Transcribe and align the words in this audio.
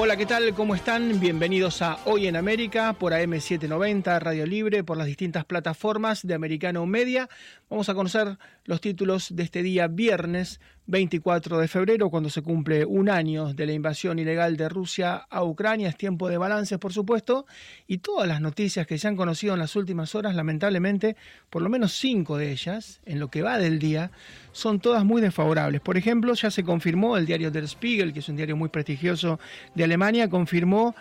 Hola, 0.00 0.16
¿qué 0.16 0.26
tal? 0.26 0.54
¿Cómo 0.54 0.76
están? 0.76 1.18
Bienvenidos 1.18 1.82
a 1.82 1.98
Hoy 2.04 2.28
en 2.28 2.36
América 2.36 2.92
por 2.92 3.12
AM790, 3.12 4.20
Radio 4.20 4.46
Libre, 4.46 4.84
por 4.84 4.96
las 4.96 5.08
distintas 5.08 5.44
plataformas 5.44 6.24
de 6.24 6.34
Americano 6.34 6.86
Media. 6.86 7.28
Vamos 7.68 7.88
a 7.88 7.94
conocer 7.94 8.38
los 8.64 8.80
títulos 8.80 9.34
de 9.34 9.42
este 9.42 9.64
día 9.64 9.88
viernes 9.88 10.60
24 10.88 11.58
de 11.58 11.68
febrero, 11.68 12.08
cuando 12.08 12.30
se 12.30 12.40
cumple 12.40 12.86
un 12.86 13.10
año 13.10 13.52
de 13.52 13.66
la 13.66 13.74
invasión 13.74 14.18
ilegal 14.18 14.56
de 14.56 14.70
Rusia 14.70 15.26
a 15.28 15.44
Ucrania. 15.44 15.90
Es 15.90 15.98
tiempo 15.98 16.30
de 16.30 16.38
balances, 16.38 16.78
por 16.78 16.94
supuesto, 16.94 17.44
y 17.86 17.98
todas 17.98 18.26
las 18.26 18.40
noticias 18.40 18.86
que 18.86 18.96
se 18.96 19.06
han 19.06 19.14
conocido 19.14 19.52
en 19.52 19.60
las 19.60 19.76
últimas 19.76 20.14
horas, 20.14 20.34
lamentablemente, 20.34 21.14
por 21.50 21.60
lo 21.60 21.68
menos 21.68 21.92
cinco 21.92 22.38
de 22.38 22.50
ellas, 22.50 23.00
en 23.04 23.20
lo 23.20 23.28
que 23.28 23.42
va 23.42 23.58
del 23.58 23.78
día, 23.78 24.10
son 24.52 24.80
todas 24.80 25.04
muy 25.04 25.20
desfavorables. 25.20 25.82
Por 25.82 25.98
ejemplo, 25.98 26.32
ya 26.32 26.50
se 26.50 26.64
confirmó 26.64 27.18
el 27.18 27.26
diario 27.26 27.50
Der 27.50 27.68
Spiegel, 27.68 28.14
que 28.14 28.20
es 28.20 28.28
un 28.30 28.36
diario 28.36 28.56
muy 28.56 28.70
prestigioso 28.70 29.38
de 29.74 29.84
Alemania, 29.84 30.30
confirmó 30.30 30.94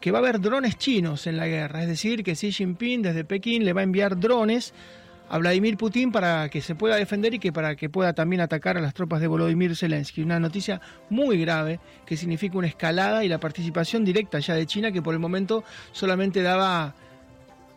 que 0.00 0.12
va 0.12 0.18
a 0.18 0.22
haber 0.22 0.40
drones 0.40 0.78
chinos 0.78 1.26
en 1.26 1.38
la 1.38 1.48
guerra, 1.48 1.82
es 1.82 1.88
decir, 1.88 2.22
que 2.22 2.34
Xi 2.34 2.52
Jinping 2.52 3.02
desde 3.02 3.24
Pekín 3.24 3.64
le 3.64 3.72
va 3.72 3.80
a 3.80 3.84
enviar 3.84 4.20
drones 4.20 4.74
a 5.28 5.38
Vladimir 5.38 5.76
Putin 5.76 6.12
para 6.12 6.48
que 6.48 6.60
se 6.60 6.74
pueda 6.74 6.96
defender 6.96 7.34
y 7.34 7.38
que 7.38 7.52
para 7.52 7.76
que 7.76 7.88
pueda 7.88 8.12
también 8.12 8.40
atacar 8.40 8.76
a 8.76 8.80
las 8.80 8.94
tropas 8.94 9.20
de 9.20 9.26
Volodymyr 9.26 9.76
Zelensky. 9.76 10.22
Una 10.22 10.38
noticia 10.38 10.80
muy 11.10 11.38
grave 11.38 11.80
que 12.06 12.16
significa 12.16 12.58
una 12.58 12.66
escalada 12.66 13.24
y 13.24 13.28
la 13.28 13.38
participación 13.38 14.04
directa 14.04 14.38
ya 14.38 14.54
de 14.54 14.66
China 14.66 14.92
que 14.92 15.02
por 15.02 15.14
el 15.14 15.20
momento 15.20 15.64
solamente 15.92 16.42
daba 16.42 16.94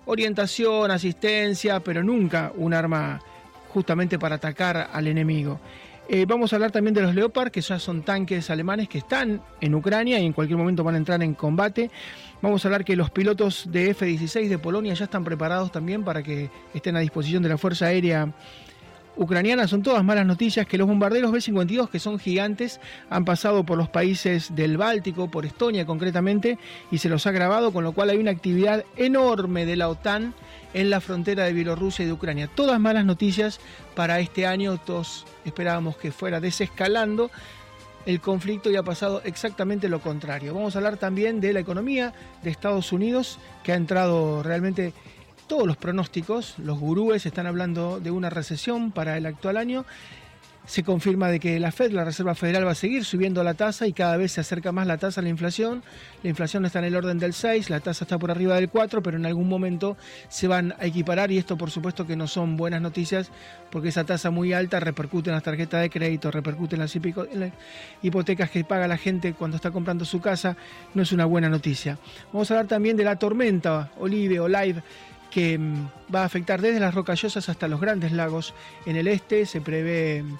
orientación, 0.06 0.92
asistencia, 0.92 1.80
pero 1.80 2.04
nunca 2.04 2.52
un 2.56 2.74
arma 2.74 3.20
justamente 3.70 4.18
para 4.18 4.36
atacar 4.36 4.90
al 4.92 5.08
enemigo. 5.08 5.60
Eh, 6.10 6.26
vamos 6.26 6.54
a 6.54 6.56
hablar 6.56 6.72
también 6.72 6.94
de 6.94 7.02
los 7.02 7.14
Leopard, 7.14 7.52
que 7.52 7.60
ya 7.60 7.80
son 7.80 8.02
tanques 8.02 8.50
alemanes 8.50 8.88
que 8.88 9.00
están 9.00 9.42
en 9.60 9.76
Ucrania 9.76 10.18
y 10.20 10.26
en 10.26 10.32
cualquier 10.32 10.58
momento 10.58 10.82
van 10.82 10.96
a 10.96 10.98
entrar 11.00 11.22
en 11.22 11.34
combate. 11.34 11.92
Vamos 12.42 12.64
a 12.64 12.70
hablar 12.70 12.86
que 12.86 12.96
los 12.96 13.10
pilotos 13.10 13.66
de 13.70 13.90
F-16 13.90 14.48
de 14.48 14.58
Polonia 14.58 14.94
ya 14.94 15.04
están 15.04 15.26
preparados 15.26 15.70
también 15.70 16.06
para 16.06 16.24
que 16.24 16.50
estén 16.74 16.96
a 16.96 17.02
disposición 17.02 17.44
de 17.44 17.50
la 17.50 17.58
Fuerza 17.58 17.88
Aérea 17.88 18.34
ucraniana. 19.18 19.68
Son 19.68 19.84
todas 19.84 20.04
malas 20.04 20.26
noticias 20.26 20.66
que 20.66 20.78
los 20.78 20.88
bombarderos 20.88 21.32
B-52, 21.32 21.90
que 21.90 22.00
son 22.00 22.20
gigantes, 22.20 22.80
han 23.10 23.26
pasado 23.26 23.66
por 23.66 23.78
los 23.78 23.90
países 23.90 24.56
del 24.56 24.78
Báltico, 24.78 25.30
por 25.30 25.46
Estonia 25.46 25.86
concretamente, 25.86 26.58
y 26.92 27.00
se 27.00 27.10
los 27.10 27.28
ha 27.28 27.32
grabado, 27.32 27.72
con 27.74 27.84
lo 27.84 27.92
cual 27.92 28.10
hay 28.10 28.18
una 28.18 28.32
actividad 28.32 28.86
enorme 28.96 29.66
de 29.66 29.76
la 29.76 29.90
OTAN 29.90 30.34
en 30.74 30.90
la 30.90 31.02
frontera 31.02 31.46
de 31.46 31.54
Bielorrusia 31.54 32.04
y 32.04 32.08
de 32.08 32.14
Ucrania. 32.14 32.50
Todas 32.54 32.80
malas 32.80 33.06
noticias 33.06 33.60
para 33.96 34.20
este 34.20 34.46
año, 34.46 34.78
todos 34.78 35.26
esperábamos 35.46 35.98
que 35.98 36.12
fuera 36.12 36.40
desescalando 36.40 37.32
el 38.06 38.22
conflicto 38.22 38.72
y 38.72 38.78
ha 38.78 38.84
pasado 38.84 39.22
exactamente 39.26 39.90
lo 39.90 40.00
contrario. 40.00 40.54
Vamos 40.54 40.76
a 40.76 40.80
hablar 40.80 40.98
también 40.98 41.42
de 41.42 41.52
la 41.52 41.60
economía 41.60 42.14
de 42.42 42.50
Estados 42.50 42.94
Unidos, 42.94 43.38
que 43.64 43.74
ha 43.74 43.76
entrado 43.76 44.44
realmente 44.44 44.94
todos 45.48 45.66
los 45.66 45.78
pronósticos, 45.78 46.56
los 46.60 46.80
gurúes 46.80 47.26
están 47.26 47.48
hablando 47.48 48.00
de 48.00 48.12
una 48.12 48.30
recesión 48.30 48.92
para 48.92 49.18
el 49.18 49.26
actual 49.26 49.58
año 49.58 49.86
se 50.68 50.84
confirma 50.84 51.30
de 51.30 51.40
que 51.40 51.60
la 51.62 51.72
Fed, 51.72 51.94
la 51.94 52.04
Reserva 52.04 52.36
Federal, 52.36 52.68
va 52.68 52.72
a 52.72 52.76
seguir 52.76 53.06
subiendo 53.06 53.42
la 53.42 53.54
tasa 53.54 53.88
y 53.88 53.94
cada 53.94 54.18
vez 54.18 54.34
se 54.34 54.42
acerca 54.42 54.74
más 54.74 54.86
la 54.86 54.98
tasa 54.98 55.22
a 55.22 55.24
la 55.24 55.30
inflación. 55.30 55.82
La 56.24 56.30
inflación 56.30 56.66
está 56.66 56.80
en 56.80 56.86
el 56.86 56.96
orden 56.96 57.20
del 57.20 57.34
6, 57.34 57.70
la 57.70 57.80
tasa 57.80 58.04
está 58.04 58.20
por 58.20 58.32
arriba 58.32 58.56
del 58.56 58.68
4, 58.68 59.02
pero 59.02 59.16
en 59.16 59.26
algún 59.26 59.48
momento 59.48 59.96
se 60.28 60.48
van 60.48 60.76
a 60.78 60.86
equiparar 60.86 61.32
y 61.32 61.38
esto 61.38 61.58
por 61.58 61.72
supuesto 61.72 62.06
que 62.06 62.18
no 62.18 62.28
son 62.28 62.58
buenas 62.58 62.82
noticias 62.82 63.32
porque 63.72 63.90
esa 63.90 64.04
tasa 64.04 64.30
muy 64.30 64.52
alta 64.52 64.82
repercute 64.82 65.30
en 65.30 65.36
las 65.36 65.44
tarjetas 65.44 65.82
de 65.82 65.90
crédito, 65.90 66.32
repercute 66.32 66.76
en 66.76 66.82
las, 66.82 66.94
hipotecas 68.02 68.52
que 68.52 68.66
paga 68.66 68.90
la 68.90 68.98
gente 68.98 69.34
cuando 69.34 69.56
está 69.56 69.72
comprando 69.72 70.04
su 70.04 70.20
casa, 70.20 70.58
no 70.94 71.02
es 71.02 71.14
una 71.14 71.24
buena 71.24 71.48
noticia. 71.48 71.98
Vamos 72.34 72.52
a 72.52 72.56
hablar 72.56 72.68
también 72.68 72.98
de 72.98 73.06
la 73.06 73.16
tormenta 73.16 73.90
Olive 74.00 74.42
o 74.42 74.50
Live 74.50 74.84
que 75.38 75.56
mm, 75.60 75.90
va 76.16 76.24
a 76.24 76.26
afectar 76.26 76.62
desde 76.62 76.80
las 76.80 76.96
rocallosas 76.96 77.48
hasta 77.48 77.68
los 77.68 77.80
grandes 77.80 78.12
lagos 78.12 78.56
en 78.88 78.96
el 78.96 79.08
este. 79.08 79.46
Se 79.46 79.62
prevé 79.62 80.24
mm, 80.24 80.36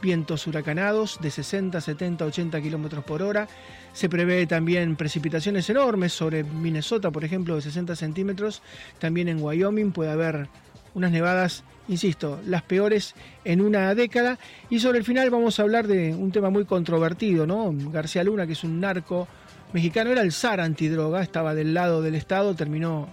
vientos 0.00 0.46
huracanados 0.46 1.18
de 1.20 1.30
60, 1.30 1.82
70, 1.82 2.24
80 2.24 2.62
kilómetros 2.62 3.04
por 3.04 3.20
hora. 3.20 3.46
Se 3.92 4.08
prevé 4.08 4.46
también 4.46 4.96
precipitaciones 4.96 5.68
enormes 5.68 6.14
sobre 6.14 6.44
Minnesota, 6.44 7.10
por 7.10 7.24
ejemplo, 7.24 7.56
de 7.56 7.60
60 7.60 7.94
centímetros. 7.94 8.62
También 8.98 9.28
en 9.28 9.42
Wyoming 9.42 9.92
puede 9.92 10.12
haber 10.12 10.48
unas 10.94 11.10
nevadas, 11.10 11.62
insisto, 11.86 12.40
las 12.46 12.62
peores 12.62 13.14
en 13.44 13.60
una 13.60 13.94
década. 13.94 14.38
Y 14.70 14.78
sobre 14.78 14.96
el 14.96 15.04
final 15.04 15.28
vamos 15.28 15.60
a 15.60 15.62
hablar 15.62 15.88
de 15.88 16.14
un 16.14 16.32
tema 16.32 16.48
muy 16.48 16.64
controvertido, 16.64 17.46
¿no? 17.46 17.70
García 17.92 18.24
Luna, 18.24 18.46
que 18.46 18.54
es 18.54 18.64
un 18.64 18.80
narco 18.80 19.28
mexicano, 19.74 20.10
era 20.10 20.22
el 20.22 20.32
zar 20.32 20.62
antidroga, 20.62 21.20
estaba 21.22 21.54
del 21.54 21.74
lado 21.74 22.00
del 22.00 22.14
Estado, 22.14 22.54
terminó 22.54 23.10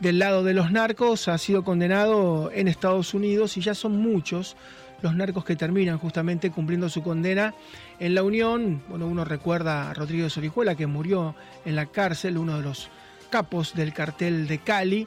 del 0.00 0.18
lado 0.18 0.44
de 0.44 0.54
los 0.54 0.70
narcos, 0.70 1.28
ha 1.28 1.38
sido 1.38 1.64
condenado 1.64 2.50
en 2.52 2.68
Estados 2.68 3.14
Unidos 3.14 3.56
y 3.56 3.60
ya 3.60 3.74
son 3.74 3.96
muchos 3.96 4.56
los 5.02 5.14
narcos 5.14 5.44
que 5.44 5.56
terminan 5.56 5.98
justamente 5.98 6.50
cumpliendo 6.50 6.88
su 6.88 7.02
condena 7.02 7.54
en 7.98 8.14
la 8.14 8.22
Unión. 8.22 8.82
Bueno, 8.88 9.06
uno 9.06 9.24
recuerda 9.24 9.90
a 9.90 9.94
Rodrigo 9.94 10.28
Sorijuela, 10.30 10.74
que 10.74 10.86
murió 10.86 11.34
en 11.64 11.76
la 11.76 11.86
cárcel, 11.86 12.38
uno 12.38 12.56
de 12.56 12.62
los 12.62 12.88
capos 13.30 13.74
del 13.74 13.92
cartel 13.92 14.46
de 14.46 14.58
Cali. 14.58 15.06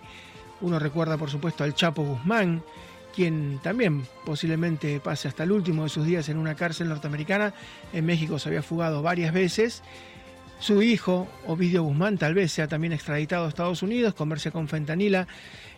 Uno 0.62 0.80
recuerda, 0.80 1.18
por 1.18 1.30
supuesto, 1.30 1.64
al 1.64 1.74
Chapo 1.74 2.04
Guzmán, 2.04 2.64
quien 3.16 3.60
también 3.64 4.04
posiblemente 4.26 5.00
pase 5.00 5.28
hasta 5.28 5.44
el 5.44 5.52
último 5.52 5.84
de 5.84 5.90
sus 5.90 6.06
días 6.06 6.30
en 6.30 6.38
una 6.38 6.56
cárcel 6.56 6.90
norteamericana. 6.90 7.54
En 7.94 8.06
México 8.06 8.38
se 8.40 8.50
había 8.50 8.62
fugado 8.62 9.02
varias 9.02 9.34
veces. 9.34 9.84
Su 10.60 10.82
hijo, 10.82 11.28
Ovidio 11.48 11.84
Guzmán, 11.84 12.18
tal 12.18 12.34
vez 12.34 12.52
sea 12.52 12.68
también 12.68 12.92
extraditado 12.92 13.46
a 13.46 13.50
Estados 13.50 13.82
Unidos, 13.82 14.14
comercia 14.14 14.52
con 14.52 14.68
fentanila 14.68 15.26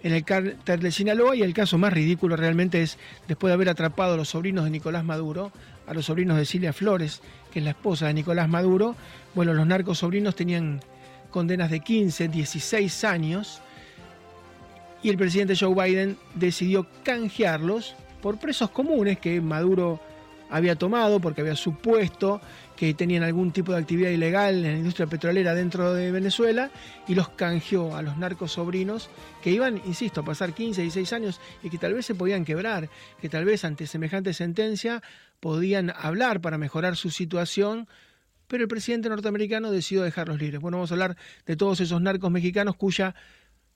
en 0.02 0.12
el 0.12 0.24
cártel 0.24 0.80
de 0.80 0.92
Sinaloa 0.92 1.36
y 1.36 1.44
el 1.44 1.53
caso 1.53 1.78
más 1.78 1.94
ridículo 1.94 2.36
realmente 2.36 2.81
es 2.81 2.97
después 3.28 3.52
de 3.52 3.53
haber 3.53 3.69
atrapado 3.69 4.16
a 4.16 4.18
los 4.18 4.30
sobrinos 4.30 4.64
de 4.64 4.72
Nicolás 4.72 5.03
Maduro, 5.03 5.52
a 5.86 5.94
los 5.94 6.06
sobrinos 6.06 6.36
de 6.36 6.46
Cilia 6.46 6.74
Flores, 6.74 7.22
que 7.52 7.59
es 7.59 7.66
la 7.66 7.72
esposa 7.72 8.08
de 8.08 8.16
Nicolás 8.16 8.50
Maduro, 8.50 8.96
bueno, 9.36 9.53
los 9.53 9.68
narcos 9.68 10.00
sobrinos 10.00 10.36
tenían 10.36 10.81
condenas 11.30 11.69
de 11.69 11.81
15, 11.81 12.28
16 12.30 13.03
años 13.03 13.62
y 15.03 15.09
el 15.09 15.18
presidente 15.18 15.56
Joe 15.56 15.75
Biden 15.75 16.18
decidió 16.34 16.88
canjearlos 17.03 17.96
por 18.19 18.40
presos 18.40 18.72
comunes 18.72 19.19
que 19.19 19.42
Maduro 19.42 20.00
había 20.50 20.75
tomado 20.75 21.19
porque 21.19 21.42
había 21.42 21.56
supuesto 21.56 22.42
que 22.81 22.96
tenían 22.96 23.22
algún 23.22 23.52
tipo 23.52 23.74
de 23.74 23.78
actividad 23.78 24.09
ilegal 24.09 24.56
en 24.56 24.72
la 24.72 24.78
industria 24.80 25.06
petrolera 25.06 25.53
dentro 25.53 25.94
de 25.94 26.12
Venezuela 26.12 26.72
y 27.08 27.14
los 27.14 27.30
canjeó 27.30 27.96
a 27.96 28.02
los 28.02 28.18
narcos 28.18 28.53
sobrinos 28.53 29.12
que 29.44 29.52
iban, 29.52 29.80
insisto, 29.86 30.22
a 30.22 30.25
pasar 30.25 30.56
15, 30.56 30.81
16 30.81 31.14
años 31.14 31.40
y 31.62 31.69
que 31.69 31.78
tal 31.78 31.94
vez 31.94 32.08
se 32.08 32.16
podían 32.16 32.44
quebrar, 32.44 32.90
que 33.22 33.30
tal 33.30 33.46
vez 33.46 33.66
ante 33.66 33.86
semejante 33.86 34.34
sentencia 34.34 35.03
podían 35.40 35.92
hablar 35.96 36.42
para 36.42 36.58
mejorar 36.58 36.96
su 36.96 37.12
situación 37.12 37.88
pero 38.47 38.64
el 38.64 38.68
presidente 38.68 39.09
norteamericano 39.09 39.72
decidió 39.72 40.02
dejarlos 40.02 40.40
libres. 40.40 40.59
Bueno, 40.59 40.78
vamos 40.78 40.92
a 40.92 40.96
hablar 40.96 41.16
de 41.46 41.56
todos 41.56 41.80
esos 41.81 42.02
narcos 42.02 42.31
mexicanos 42.31 42.75
cuya 42.75 43.13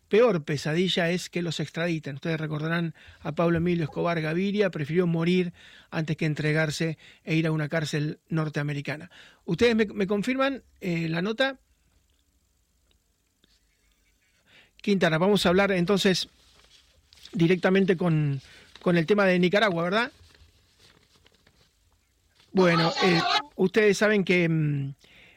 peor 0.10 0.44
pesadilla 0.44 1.10
es 1.10 1.30
que 1.30 1.42
los 1.42 1.60
extraditen. 1.60 2.16
Ustedes 2.16 2.40
recordarán 2.40 2.94
a 3.22 3.34
Pablo 3.34 3.58
Emilio 3.58 3.84
Escobar 3.84 4.22
Gaviria, 4.22 4.70
prefirió 4.70 5.08
morir 5.08 5.54
antes 5.90 6.18
que 6.18 6.26
entregarse 6.26 6.98
e 7.24 7.36
ir 7.36 7.48
a 7.48 7.52
una 7.52 7.70
cárcel 7.70 8.20
norteamericana. 8.30 9.10
¿Ustedes 9.46 9.76
me, 9.76 10.08
confirman 10.08 10.64
eh, 10.82 11.10
la 11.10 11.22
nota? 11.22 11.60
Quintana, 14.82 15.18
vamos 15.18 15.46
a 15.46 15.50
hablar 15.50 15.72
entonces 15.72 16.30
directamente 17.34 17.98
con, 17.98 18.42
con 18.82 18.98
el 18.98 19.06
tema 19.06 19.26
de 19.26 19.40
Nicaragua, 19.40 19.84
¿verdad? 19.84 20.12
Bueno, 22.52 22.94
eh, 23.04 23.22
ustedes 23.56 23.98
saben 23.98 24.24
que 24.24 24.48
mm, 24.48 24.94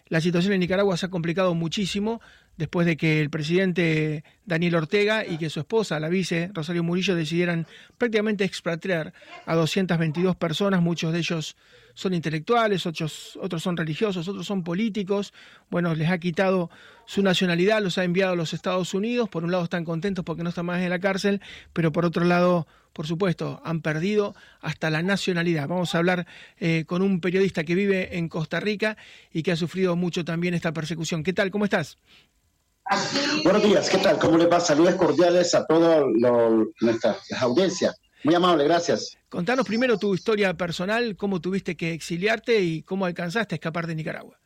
la 0.08 0.20
situación 0.20 0.52
en 0.52 0.60
Nicaragua 0.60 0.96
se 0.96 1.06
ha 1.06 1.10
complicado 1.10 1.54
muchísimo 1.54 2.20
después 2.56 2.86
de 2.86 2.96
que 2.96 3.20
el 3.20 3.30
presidente 3.30 4.22
Daniel 4.48 4.76
Ortega 4.76 5.26
y 5.26 5.36
que 5.36 5.50
su 5.50 5.60
esposa, 5.60 6.00
la 6.00 6.08
vice 6.08 6.50
Rosario 6.54 6.82
Murillo, 6.82 7.14
decidieran 7.14 7.66
prácticamente 7.98 8.44
expatriar 8.44 9.12
a 9.44 9.54
222 9.54 10.36
personas, 10.36 10.80
muchos 10.80 11.12
de 11.12 11.18
ellos 11.18 11.56
son 11.98 12.14
intelectuales, 12.14 12.86
otros, 12.86 13.36
otros 13.42 13.60
son 13.60 13.76
religiosos, 13.76 14.28
otros 14.28 14.46
son 14.46 14.62
políticos. 14.62 15.34
Bueno, 15.68 15.94
les 15.96 16.08
ha 16.08 16.18
quitado 16.18 16.70
su 17.06 17.22
nacionalidad, 17.22 17.82
los 17.82 17.98
ha 17.98 18.04
enviado 18.04 18.34
a 18.34 18.36
los 18.36 18.54
Estados 18.54 18.94
Unidos. 18.94 19.28
Por 19.28 19.42
un 19.42 19.50
lado 19.50 19.64
están 19.64 19.84
contentos 19.84 20.24
porque 20.24 20.44
no 20.44 20.50
están 20.50 20.66
más 20.66 20.80
en 20.80 20.90
la 20.90 21.00
cárcel, 21.00 21.42
pero 21.72 21.90
por 21.90 22.04
otro 22.04 22.24
lado, 22.24 22.68
por 22.92 23.08
supuesto, 23.08 23.60
han 23.64 23.82
perdido 23.82 24.36
hasta 24.60 24.90
la 24.90 25.02
nacionalidad. 25.02 25.66
Vamos 25.66 25.92
a 25.94 25.98
hablar 25.98 26.28
eh, 26.58 26.84
con 26.86 27.02
un 27.02 27.20
periodista 27.20 27.64
que 27.64 27.74
vive 27.74 28.16
en 28.16 28.28
Costa 28.28 28.60
Rica 28.60 28.96
y 29.32 29.42
que 29.42 29.50
ha 29.50 29.56
sufrido 29.56 29.96
mucho 29.96 30.24
también 30.24 30.54
esta 30.54 30.72
persecución. 30.72 31.24
¿Qué 31.24 31.32
tal? 31.32 31.50
¿Cómo 31.50 31.64
estás? 31.64 31.98
Buenos 33.44 33.62
días, 33.62 33.90
¿qué 33.90 33.98
tal? 33.98 34.18
¿Cómo 34.18 34.38
le 34.38 34.46
va? 34.46 34.60
Saludos 34.60 34.94
cordiales 34.94 35.54
a 35.54 35.66
toda 35.66 36.02
nuestra 36.80 37.16
audiencia. 37.40 37.94
Muy 38.24 38.34
amable, 38.34 38.64
gracias. 38.64 39.16
Contanos 39.28 39.66
primero 39.66 39.98
tu 39.98 40.14
historia 40.14 40.54
personal, 40.54 41.16
cómo 41.16 41.40
tuviste 41.40 41.76
que 41.76 41.92
exiliarte 41.92 42.60
y 42.60 42.82
cómo 42.82 43.04
alcanzaste 43.04 43.54
a 43.54 43.56
escapar 43.56 43.86
de 43.86 43.94
Nicaragua. 43.94 44.38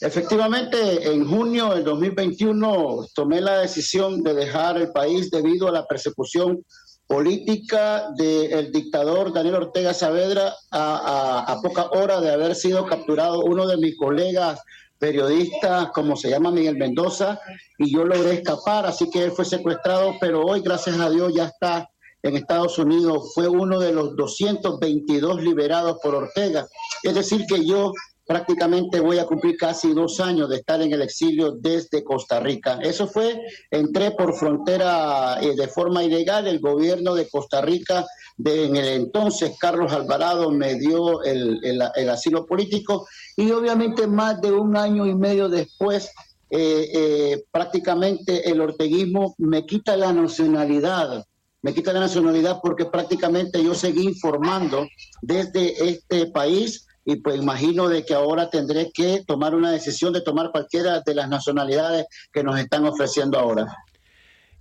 Efectivamente, 0.00 1.12
en 1.12 1.26
junio 1.26 1.74
del 1.74 1.84
2021 1.84 3.06
tomé 3.14 3.40
la 3.40 3.60
decisión 3.60 4.22
de 4.22 4.34
dejar 4.34 4.76
el 4.76 4.90
país 4.90 5.30
debido 5.30 5.68
a 5.68 5.72
la 5.72 5.86
persecución 5.86 6.64
política 7.06 8.10
del 8.16 8.72
dictador 8.72 9.32
Daniel 9.32 9.56
Ortega 9.56 9.94
Saavedra 9.94 10.54
a, 10.70 11.44
a, 11.46 11.60
poca 11.60 11.90
hora 11.90 12.20
de 12.20 12.30
haber 12.32 12.54
sido 12.54 12.86
capturado 12.86 13.40
uno 13.40 13.66
de 13.66 13.76
mis 13.76 13.96
colegas 13.96 14.60
periodistas, 15.00 15.90
como 15.92 16.14
se 16.14 16.30
llama 16.30 16.52
Miguel 16.52 16.76
Mendoza, 16.76 17.40
y 17.78 17.92
yo 17.92 18.04
logré 18.04 18.34
escapar, 18.34 18.86
así 18.86 19.10
que 19.10 19.24
él 19.24 19.32
fue 19.32 19.44
secuestrado, 19.44 20.14
pero 20.20 20.44
hoy, 20.44 20.60
gracias 20.60 21.00
a 21.00 21.10
Dios, 21.10 21.32
ya 21.34 21.46
está 21.46 21.88
en 22.22 22.36
Estados 22.36 22.78
Unidos. 22.78 23.32
Fue 23.34 23.48
uno 23.48 23.80
de 23.80 23.92
los 23.92 24.14
222 24.14 25.42
liberados 25.42 25.98
por 26.02 26.14
Ortega. 26.14 26.66
Es 27.02 27.14
decir, 27.14 27.46
que 27.46 27.64
yo 27.64 27.92
prácticamente 28.26 29.00
voy 29.00 29.18
a 29.18 29.26
cumplir 29.26 29.56
casi 29.56 29.92
dos 29.92 30.20
años 30.20 30.48
de 30.48 30.56
estar 30.56 30.80
en 30.80 30.92
el 30.92 31.02
exilio 31.02 31.50
desde 31.50 32.04
Costa 32.04 32.38
Rica. 32.38 32.78
Eso 32.80 33.08
fue, 33.08 33.40
entré 33.72 34.12
por 34.12 34.34
frontera 34.34 35.38
eh, 35.40 35.56
de 35.56 35.66
forma 35.66 36.04
ilegal, 36.04 36.46
el 36.46 36.60
gobierno 36.60 37.14
de 37.14 37.28
Costa 37.28 37.60
Rica, 37.60 38.06
en 38.44 38.76
el 38.76 38.88
entonces 38.88 39.52
Carlos 39.58 39.92
Alvarado 39.92 40.50
me 40.50 40.74
dio 40.74 41.22
el, 41.22 41.60
el, 41.64 42.08
asilo 42.08 42.46
político 42.46 43.06
y 43.36 43.50
obviamente 43.50 44.06
más 44.06 44.40
de 44.40 44.52
un 44.52 44.76
año 44.76 45.06
y 45.06 45.14
medio 45.14 45.48
después 45.48 46.10
eh, 46.50 46.88
eh, 46.94 47.44
prácticamente 47.50 48.50
el 48.50 48.60
orteguismo 48.60 49.34
me 49.38 49.66
quita 49.66 49.96
la 49.96 50.12
nacionalidad, 50.12 51.24
me 51.62 51.74
quita 51.74 51.92
la 51.92 52.00
nacionalidad 52.00 52.60
porque 52.62 52.86
prácticamente 52.86 53.62
yo 53.62 53.74
seguí 53.74 54.04
informando 54.04 54.88
desde 55.22 55.88
este 55.88 56.26
país 56.26 56.86
y 57.04 57.16
pues 57.16 57.36
imagino 57.36 57.88
de 57.88 58.04
que 58.04 58.14
ahora 58.14 58.50
tendré 58.50 58.90
que 58.92 59.22
tomar 59.26 59.54
una 59.54 59.70
decisión 59.70 60.12
de 60.12 60.20
tomar 60.20 60.50
cualquiera 60.50 61.00
de 61.00 61.14
las 61.14 61.28
nacionalidades 61.28 62.06
que 62.32 62.42
nos 62.42 62.58
están 62.58 62.84
ofreciendo 62.86 63.38
ahora. 63.38 63.66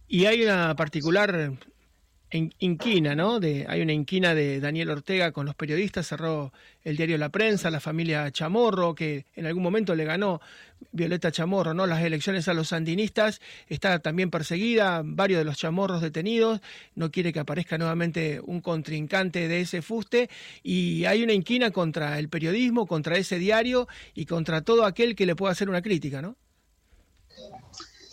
Y 0.08 0.26
hay 0.26 0.44
una 0.44 0.76
particular 0.76 1.54
inquina, 2.32 3.16
¿no? 3.16 3.40
De, 3.40 3.66
hay 3.68 3.82
una 3.82 3.94
inquina 3.94 4.36
de 4.36 4.60
Daniel 4.60 4.92
Ortega 4.92 5.32
con 5.32 5.46
los 5.46 5.56
periodistas, 5.56 6.08
cerró 6.08 6.54
el 6.84 6.96
diario 6.96 7.18
La 7.18 7.30
Prensa, 7.30 7.70
la 7.72 7.80
familia 7.80 8.32
Chamorro, 8.32 8.94
que 8.96 9.26
en 9.36 9.46
algún 9.46 9.64
momento 9.64 9.96
le 9.96 10.06
ganó 10.06 10.40
Violeta 10.92 11.32
Chamorro, 11.32 11.74
¿no? 11.74 11.88
Las 11.88 12.04
elecciones 12.04 12.48
a 12.48 12.54
los 12.54 12.70
sandinistas, 12.70 13.42
está 13.68 14.00
también 14.00 14.30
perseguida, 14.30 15.02
varios 15.04 15.40
de 15.40 15.46
los 15.46 15.58
chamorros 15.58 16.02
detenidos, 16.02 16.62
no 16.96 17.12
quiere 17.12 17.34
que 17.34 17.40
aparezca 17.40 17.78
nuevamente 17.78 18.40
un 18.44 18.62
contrincante 18.62 19.48
de 19.48 19.62
ese 19.62 19.82
fuste, 19.82 20.30
y 20.64 21.06
hay 21.06 21.24
una 21.24 21.34
inquina 21.34 21.72
contra 21.72 22.20
el 22.20 22.30
periodismo, 22.30 22.86
contra 22.86 23.18
ese 23.18 23.40
diario 23.40 23.88
y 24.14 24.26
contra 24.26 24.62
todo 24.62 24.86
aquel 24.86 25.16
que 25.16 25.26
le 25.26 25.36
pueda 25.36 25.52
hacer 25.52 25.70
una 25.70 25.82
crítica, 25.82 26.22
¿no? 26.22 26.38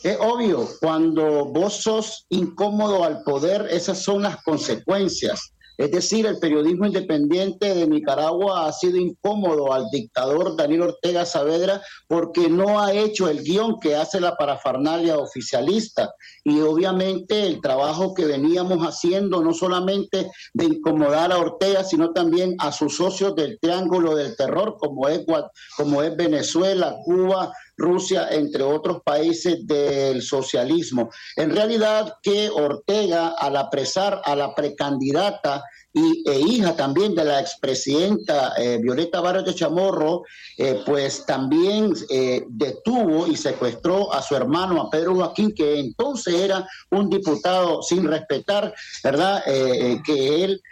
Es 0.06 0.18
obvio, 0.20 0.68
cuando 0.78 1.46
vos 1.46 1.82
sos 1.82 2.26
incómodo 2.28 3.02
al 3.02 3.24
poder, 3.24 3.66
esas 3.72 4.04
son 4.04 4.22
las 4.22 4.40
consecuencias. 4.44 5.52
Es 5.78 5.90
decir, 5.90 6.26
el 6.26 6.38
periodismo 6.38 6.86
independiente 6.86 7.74
de 7.74 7.88
Nicaragua 7.88 8.68
ha 8.68 8.72
sido 8.72 8.98
incómodo 8.98 9.72
al 9.72 9.90
dictador 9.90 10.56
Daniel 10.56 10.82
Ortega 10.82 11.26
Saavedra 11.26 11.82
porque 12.06 12.48
no 12.48 12.80
ha 12.80 12.92
hecho 12.92 13.28
el 13.28 13.42
guion 13.42 13.80
que 13.80 13.96
hace 13.96 14.20
la 14.20 14.36
parafernalia 14.36 15.18
oficialista. 15.18 16.14
Y 16.44 16.60
obviamente 16.60 17.44
el 17.44 17.60
trabajo 17.60 18.14
que 18.14 18.26
veníamos 18.26 18.86
haciendo, 18.86 19.42
no 19.42 19.52
solamente 19.52 20.30
de 20.54 20.64
incomodar 20.66 21.32
a 21.32 21.38
Ortega, 21.38 21.82
sino 21.82 22.12
también 22.12 22.54
a 22.60 22.70
sus 22.70 22.96
socios 22.96 23.34
del 23.34 23.58
Triángulo 23.58 24.14
del 24.14 24.36
Terror, 24.36 24.76
como 24.78 25.08
es, 25.08 25.26
como 25.76 26.00
es 26.00 26.16
Venezuela, 26.16 26.94
Cuba, 27.04 27.52
Rusia, 27.76 28.28
entre 28.30 28.62
otros 28.62 29.02
países 29.02 29.66
del 29.66 30.22
socialismo. 30.22 31.10
En 31.36 31.50
realidad 31.50 32.16
que 32.22 32.48
Ortega, 32.48 33.34
al 33.38 33.56
apresar 33.56 34.22
a 34.24 34.34
la 34.34 34.54
precandidata 34.54 35.64
y, 35.92 36.22
e 36.28 36.40
hija 36.40 36.76
también 36.76 37.14
de 37.14 37.24
la 37.24 37.40
expresidenta 37.40 38.52
eh, 38.58 38.78
Violeta 38.82 39.20
Barrio 39.20 39.42
de 39.42 39.54
Chamorro, 39.54 40.24
eh, 40.58 40.82
pues 40.84 41.24
también 41.24 41.94
eh, 42.10 42.44
detuvo 42.48 43.26
y 43.26 43.36
secuestró 43.36 44.12
a 44.12 44.22
su 44.22 44.36
hermano, 44.36 44.80
a 44.82 44.90
Pedro 44.90 45.14
Joaquín, 45.14 45.54
que 45.54 45.80
entonces 45.80 46.34
era 46.34 46.68
un 46.90 47.08
diputado 47.08 47.82
sin 47.82 48.06
respetar, 48.06 48.74
¿verdad? 49.02 49.42
que 49.46 50.44
él 50.44 50.62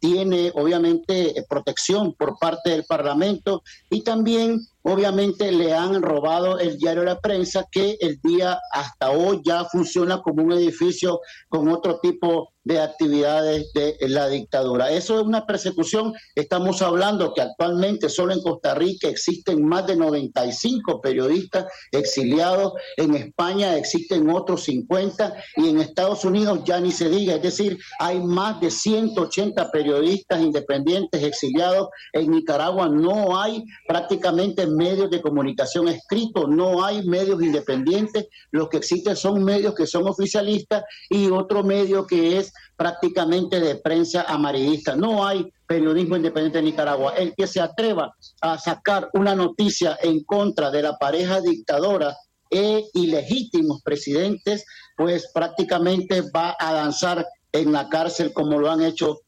tiene 0.00 0.52
obviamente 0.54 1.34
protección 1.48 2.12
por 2.14 2.38
parte 2.38 2.70
del 2.70 2.84
Parlamento 2.84 3.62
y 3.90 4.02
también 4.02 4.66
obviamente 4.82 5.50
le 5.52 5.72
han 5.74 6.02
robado 6.02 6.58
el 6.58 6.78
diario 6.78 7.04
La 7.04 7.20
Prensa, 7.20 7.66
que 7.70 7.96
el 8.00 8.20
día 8.20 8.58
hasta 8.72 9.10
hoy 9.10 9.40
ya 9.44 9.64
funciona 9.64 10.20
como 10.20 10.42
un 10.42 10.52
edificio 10.52 11.20
con 11.48 11.68
otro 11.68 12.00
tipo 12.00 12.52
de 12.64 12.80
actividades 12.80 13.72
de 13.72 13.96
la 14.08 14.28
dictadura. 14.28 14.90
Eso 14.90 15.18
es 15.18 15.26
una 15.26 15.46
persecución. 15.46 16.12
Estamos 16.34 16.82
hablando 16.82 17.34
que 17.34 17.40
actualmente 17.40 18.08
solo 18.08 18.32
en 18.32 18.42
Costa 18.42 18.74
Rica 18.74 19.08
existen 19.08 19.64
más 19.64 19.86
de 19.86 19.96
95 19.96 21.00
periodistas 21.00 21.66
exiliados, 21.90 22.72
en 22.96 23.14
España 23.14 23.76
existen 23.76 24.30
otros 24.30 24.64
50 24.64 25.34
y 25.56 25.68
en 25.68 25.80
Estados 25.80 26.24
Unidos 26.24 26.60
ya 26.64 26.80
ni 26.80 26.92
se 26.92 27.08
diga. 27.08 27.34
Es 27.34 27.42
decir, 27.42 27.78
hay 27.98 28.20
más 28.20 28.60
de 28.60 28.70
180 28.70 29.70
periodistas 29.70 30.40
independientes 30.40 31.22
exiliados. 31.22 31.88
En 32.12 32.30
Nicaragua 32.30 32.88
no 32.88 33.40
hay 33.40 33.64
prácticamente 33.86 34.66
medios 34.66 35.10
de 35.10 35.20
comunicación 35.20 35.88
escritos, 35.88 36.48
no 36.48 36.84
hay 36.84 37.04
medios 37.06 37.42
independientes. 37.42 38.26
Los 38.50 38.68
que 38.68 38.78
existen 38.78 39.16
son 39.16 39.42
medios 39.42 39.74
que 39.74 39.86
son 39.86 40.06
oficialistas 40.06 40.84
y 41.10 41.28
otro 41.30 41.62
medio 41.64 42.06
que 42.06 42.38
es 42.38 42.51
prácticamente 42.76 43.60
de 43.60 43.76
prensa 43.76 44.22
amarillista. 44.22 44.96
No 44.96 45.26
hay 45.26 45.52
periodismo 45.66 46.16
independiente 46.16 46.58
en 46.58 46.66
Nicaragua. 46.66 47.14
El 47.16 47.34
que 47.34 47.46
se 47.46 47.60
atreva 47.60 48.14
a 48.40 48.58
sacar 48.58 49.08
una 49.14 49.34
noticia 49.34 49.98
en 50.02 50.24
contra 50.24 50.70
de 50.70 50.82
la 50.82 50.96
pareja 50.98 51.40
dictadora 51.40 52.16
e 52.50 52.84
ilegítimos 52.94 53.82
presidentes, 53.82 54.64
pues 54.96 55.30
prácticamente 55.32 56.22
va 56.34 56.54
a 56.58 56.72
danzar 56.74 57.26
en 57.52 57.72
la 57.72 57.88
cárcel 57.88 58.32
como 58.32 58.58
lo 58.58 58.70
han 58.70 58.82
hecho 58.82 59.20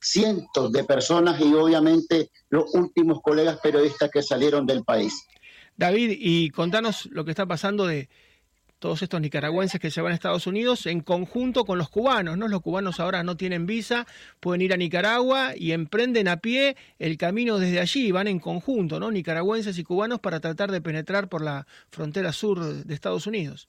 cientos 0.00 0.72
de 0.72 0.84
personas 0.84 1.40
y 1.40 1.52
obviamente 1.54 2.30
los 2.48 2.74
últimos 2.74 3.20
colegas 3.22 3.58
periodistas 3.62 4.10
que 4.10 4.22
salieron 4.22 4.66
del 4.66 4.84
país. 4.84 5.26
David, 5.76 6.16
y 6.18 6.50
contanos 6.50 7.06
lo 7.06 7.24
que 7.24 7.30
está 7.30 7.46
pasando 7.46 7.86
de 7.86 8.08
todos 8.80 9.02
estos 9.02 9.20
nicaragüenses 9.20 9.78
que 9.78 9.90
se 9.90 10.00
van 10.00 10.12
a 10.12 10.14
Estados 10.14 10.46
Unidos 10.48 10.86
en 10.86 11.00
conjunto 11.00 11.64
con 11.64 11.78
los 11.78 11.90
cubanos, 11.90 12.36
¿no? 12.36 12.48
Los 12.48 12.62
cubanos 12.62 12.98
ahora 12.98 13.22
no 13.22 13.36
tienen 13.36 13.66
visa, 13.66 14.06
pueden 14.40 14.62
ir 14.62 14.72
a 14.72 14.76
Nicaragua 14.76 15.52
y 15.54 15.72
emprenden 15.72 16.26
a 16.26 16.38
pie 16.38 16.76
el 16.98 17.16
camino 17.16 17.58
desde 17.58 17.78
allí, 17.78 18.10
van 18.10 18.26
en 18.26 18.40
conjunto, 18.40 18.98
¿no? 18.98 19.10
Nicaragüenses 19.10 19.78
y 19.78 19.84
cubanos 19.84 20.18
para 20.18 20.40
tratar 20.40 20.72
de 20.72 20.80
penetrar 20.80 21.28
por 21.28 21.42
la 21.42 21.66
frontera 21.90 22.32
sur 22.32 22.58
de 22.60 22.94
Estados 22.94 23.26
Unidos. 23.26 23.68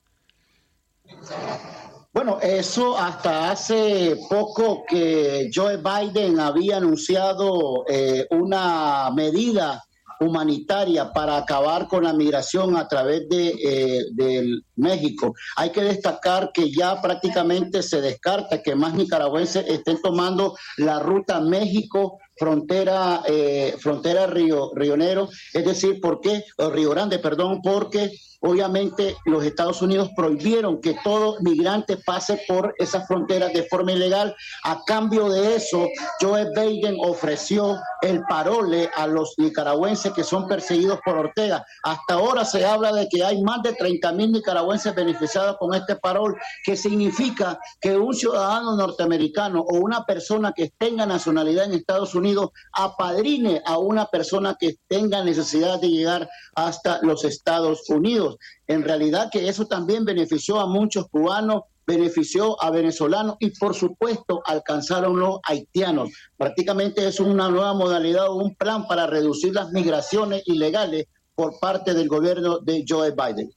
Bueno, 2.14 2.38
eso 2.42 2.98
hasta 2.98 3.50
hace 3.50 4.16
poco 4.28 4.84
que 4.88 5.50
Joe 5.54 5.78
Biden 5.78 6.40
había 6.40 6.78
anunciado 6.78 7.84
eh, 7.88 8.26
una 8.30 9.10
medida 9.14 9.82
humanitaria 10.22 11.12
para 11.12 11.36
acabar 11.36 11.88
con 11.88 12.04
la 12.04 12.12
migración 12.12 12.76
a 12.76 12.88
través 12.88 13.28
de, 13.28 13.48
eh, 13.64 14.60
México. 14.76 15.34
Hay 15.56 15.70
que 15.70 15.82
destacar 15.82 16.50
que 16.52 16.70
ya 16.72 17.00
prácticamente 17.00 17.82
se 17.82 18.00
descarta 18.00 18.62
que 18.62 18.74
más 18.74 18.94
nicaragüenses 18.94 19.66
estén 19.68 20.00
tomando 20.00 20.56
la 20.78 20.98
ruta 20.98 21.40
México 21.40 22.18
frontera 22.36 23.22
eh, 23.26 23.76
frontera 23.78 24.26
Río 24.26 24.72
Rionero, 24.74 25.28
es 25.52 25.64
decir, 25.64 26.00
¿por 26.00 26.20
qué? 26.20 26.44
O 26.56 26.70
Río 26.70 26.90
Grande, 26.90 27.18
perdón, 27.18 27.60
porque 27.62 28.10
Obviamente 28.42 29.16
los 29.24 29.44
Estados 29.44 29.82
Unidos 29.82 30.10
prohibieron 30.16 30.80
que 30.80 30.96
todo 31.04 31.36
migrante 31.40 31.96
pase 31.96 32.40
por 32.48 32.74
esas 32.78 33.06
fronteras 33.06 33.52
de 33.52 33.62
forma 33.64 33.92
ilegal. 33.92 34.34
A 34.64 34.82
cambio 34.84 35.28
de 35.28 35.54
eso, 35.54 35.86
Joe 36.20 36.50
Biden 36.56 36.96
ofreció 36.98 37.78
el 38.02 38.20
parole 38.28 38.90
a 38.96 39.06
los 39.06 39.34
nicaragüenses 39.38 40.12
que 40.12 40.24
son 40.24 40.48
perseguidos 40.48 40.98
por 41.04 41.16
Ortega. 41.16 41.64
Hasta 41.84 42.14
ahora 42.14 42.44
se 42.44 42.66
habla 42.66 42.92
de 42.92 43.08
que 43.08 43.22
hay 43.22 43.40
más 43.42 43.62
de 43.62 43.74
30 43.74 44.12
mil 44.12 44.32
nicaragüenses 44.32 44.92
beneficiados 44.92 45.56
con 45.58 45.72
este 45.74 45.94
parol, 45.96 46.36
que 46.64 46.76
significa 46.76 47.58
que 47.80 47.96
un 47.96 48.12
ciudadano 48.12 48.74
norteamericano 48.76 49.60
o 49.60 49.76
una 49.76 50.04
persona 50.04 50.52
que 50.52 50.72
tenga 50.76 51.06
nacionalidad 51.06 51.66
en 51.66 51.74
Estados 51.74 52.14
Unidos 52.16 52.50
apadrine 52.72 53.62
a 53.64 53.78
una 53.78 54.06
persona 54.06 54.56
que 54.58 54.76
tenga 54.88 55.22
necesidad 55.22 55.80
de 55.80 55.90
llegar 55.90 56.28
hasta 56.56 56.98
los 57.02 57.24
Estados 57.24 57.88
Unidos. 57.88 58.31
En 58.66 58.82
realidad 58.82 59.30
que 59.32 59.48
eso 59.48 59.66
también 59.66 60.04
benefició 60.04 60.60
a 60.60 60.66
muchos 60.66 61.08
cubanos, 61.08 61.62
benefició 61.86 62.62
a 62.62 62.70
venezolanos 62.70 63.36
y 63.40 63.50
por 63.50 63.74
supuesto 63.74 64.42
alcanzaron 64.46 65.18
los 65.18 65.40
haitianos. 65.44 66.10
Prácticamente 66.36 67.06
es 67.06 67.20
una 67.20 67.48
nueva 67.48 67.74
modalidad 67.74 68.28
o 68.28 68.36
un 68.36 68.54
plan 68.54 68.86
para 68.86 69.06
reducir 69.06 69.54
las 69.54 69.70
migraciones 69.72 70.42
ilegales 70.46 71.06
por 71.34 71.58
parte 71.60 71.94
del 71.94 72.08
gobierno 72.08 72.58
de 72.58 72.84
Joe 72.88 73.10
Biden. 73.12 73.50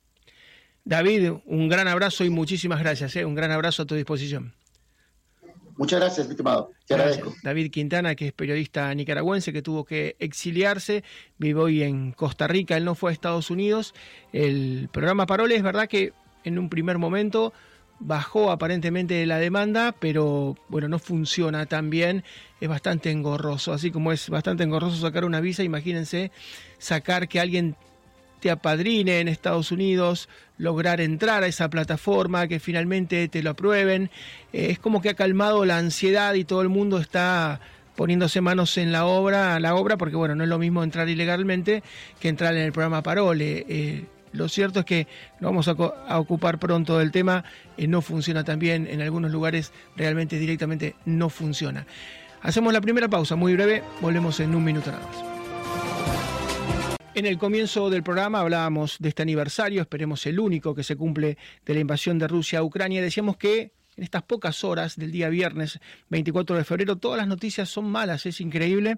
David, 0.83 1.31
un 1.45 1.67
gran 1.67 1.87
abrazo 1.87 2.23
y 2.23 2.29
muchísimas 2.29 2.79
gracias. 2.79 3.15
¿eh? 3.15 3.25
Un 3.25 3.35
gran 3.35 3.51
abrazo 3.51 3.83
a 3.83 3.85
tu 3.85 3.95
disposición. 3.95 4.53
Muchas 5.77 5.99
gracias, 5.99 6.29
estimado. 6.29 6.71
Te 6.85 6.93
agradezco. 6.93 7.33
David 7.43 7.71
Quintana, 7.71 8.15
que 8.15 8.27
es 8.27 8.33
periodista 8.33 8.93
nicaragüense 8.93 9.51
que 9.51 9.61
tuvo 9.61 9.83
que 9.83 10.15
exiliarse, 10.19 11.03
vive 11.37 11.59
hoy 11.59 11.83
en 11.83 12.11
Costa 12.11 12.47
Rica, 12.47 12.77
él 12.77 12.85
no 12.85 12.95
fue 12.95 13.11
a 13.11 13.13
Estados 13.13 13.51
Unidos. 13.51 13.93
El 14.31 14.89
programa 14.91 15.25
Parole 15.25 15.55
es 15.55 15.63
verdad 15.63 15.87
que 15.87 16.13
en 16.43 16.59
un 16.59 16.69
primer 16.69 16.97
momento 16.97 17.53
bajó 17.99 18.51
aparentemente 18.51 19.25
la 19.25 19.37
demanda, 19.37 19.93
pero 19.99 20.55
bueno, 20.69 20.87
no 20.87 20.99
funciona 20.99 21.65
tan 21.65 21.89
bien, 21.89 22.23
es 22.59 22.69
bastante 22.69 23.11
engorroso, 23.11 23.73
así 23.73 23.91
como 23.91 24.11
es 24.11 24.29
bastante 24.29 24.63
engorroso 24.63 24.97
sacar 24.97 25.25
una 25.25 25.41
visa, 25.41 25.63
imagínense 25.63 26.31
sacar 26.77 27.27
que 27.27 27.39
alguien 27.39 27.75
te 28.39 28.51
apadrine 28.51 29.21
en 29.21 29.27
Estados 29.27 29.71
Unidos, 29.71 30.29
lograr 30.57 31.01
entrar 31.01 31.43
a 31.43 31.47
esa 31.47 31.69
plataforma, 31.69 32.47
que 32.47 32.59
finalmente 32.59 33.27
te 33.27 33.43
lo 33.43 33.51
aprueben. 33.51 34.09
Eh, 34.53 34.67
es 34.71 34.79
como 34.79 35.01
que 35.01 35.09
ha 35.09 35.13
calmado 35.13 35.65
la 35.65 35.77
ansiedad 35.77 36.33
y 36.35 36.43
todo 36.43 36.61
el 36.61 36.69
mundo 36.69 36.99
está 36.99 37.59
poniéndose 37.95 38.41
manos 38.41 38.77
en 38.77 38.91
la 38.91 39.05
obra, 39.05 39.59
la 39.59 39.75
obra, 39.75 39.97
porque 39.97 40.15
bueno, 40.15 40.35
no 40.35 40.43
es 40.43 40.49
lo 40.49 40.59
mismo 40.59 40.83
entrar 40.83 41.07
ilegalmente 41.07 41.81
que 42.19 42.27
entrar 42.27 42.55
en 42.55 42.63
el 42.63 42.71
programa 42.71 43.01
Parole. 43.01 43.65
Eh, 43.69 44.05
lo 44.33 44.49
cierto 44.49 44.79
es 44.81 44.85
que 44.85 45.07
nos 45.39 45.51
vamos 45.51 45.67
a, 45.67 46.19
ocupar 46.19 46.59
pronto 46.59 46.97
del 46.97 47.11
tema, 47.11 47.45
eh, 47.77 47.87
no 47.87 48.01
funciona 48.01 48.43
tan 48.43 48.59
bien, 48.59 48.87
en 48.87 49.01
algunos 49.01 49.31
lugares 49.31 49.71
realmente 49.95 50.37
directamente 50.37 50.95
no 51.05 51.29
funciona. 51.29 51.85
Hacemos 52.41 52.73
la 52.73 52.81
primera 52.81 53.07
pausa, 53.07 53.35
muy 53.35 53.53
breve, 53.53 53.81
volvemos 54.01 54.39
en 54.39 54.53
un 54.53 54.63
minuto 54.63 54.91
nada 54.91 55.07
más. 55.07 55.34
En 57.15 57.25
el 57.25 57.37
comienzo 57.37 57.89
del 57.89 58.03
programa 58.03 58.41
hablábamos 58.41 58.97
de 58.99 59.07
este 59.07 59.21
aniversario, 59.21 59.81
esperemos 59.81 60.25
el 60.25 60.37
único 60.37 60.75
que 60.75 60.83
se 60.83 60.97
cumple 60.97 61.37
de 61.65 61.73
la 61.73 61.79
invasión 61.79 62.19
de 62.19 62.27
Rusia 62.27 62.59
a 62.59 62.63
Ucrania. 62.63 63.01
Decíamos 63.01 63.37
que 63.37 63.71
en 63.95 64.03
estas 64.03 64.23
pocas 64.23 64.65
horas 64.65 64.97
del 64.97 65.13
día 65.13 65.29
viernes 65.29 65.79
24 66.09 66.57
de 66.57 66.65
febrero 66.65 66.97
todas 66.97 67.17
las 67.17 67.27
noticias 67.29 67.69
son 67.69 67.85
malas, 67.85 68.25
es 68.25 68.41
increíble. 68.41 68.97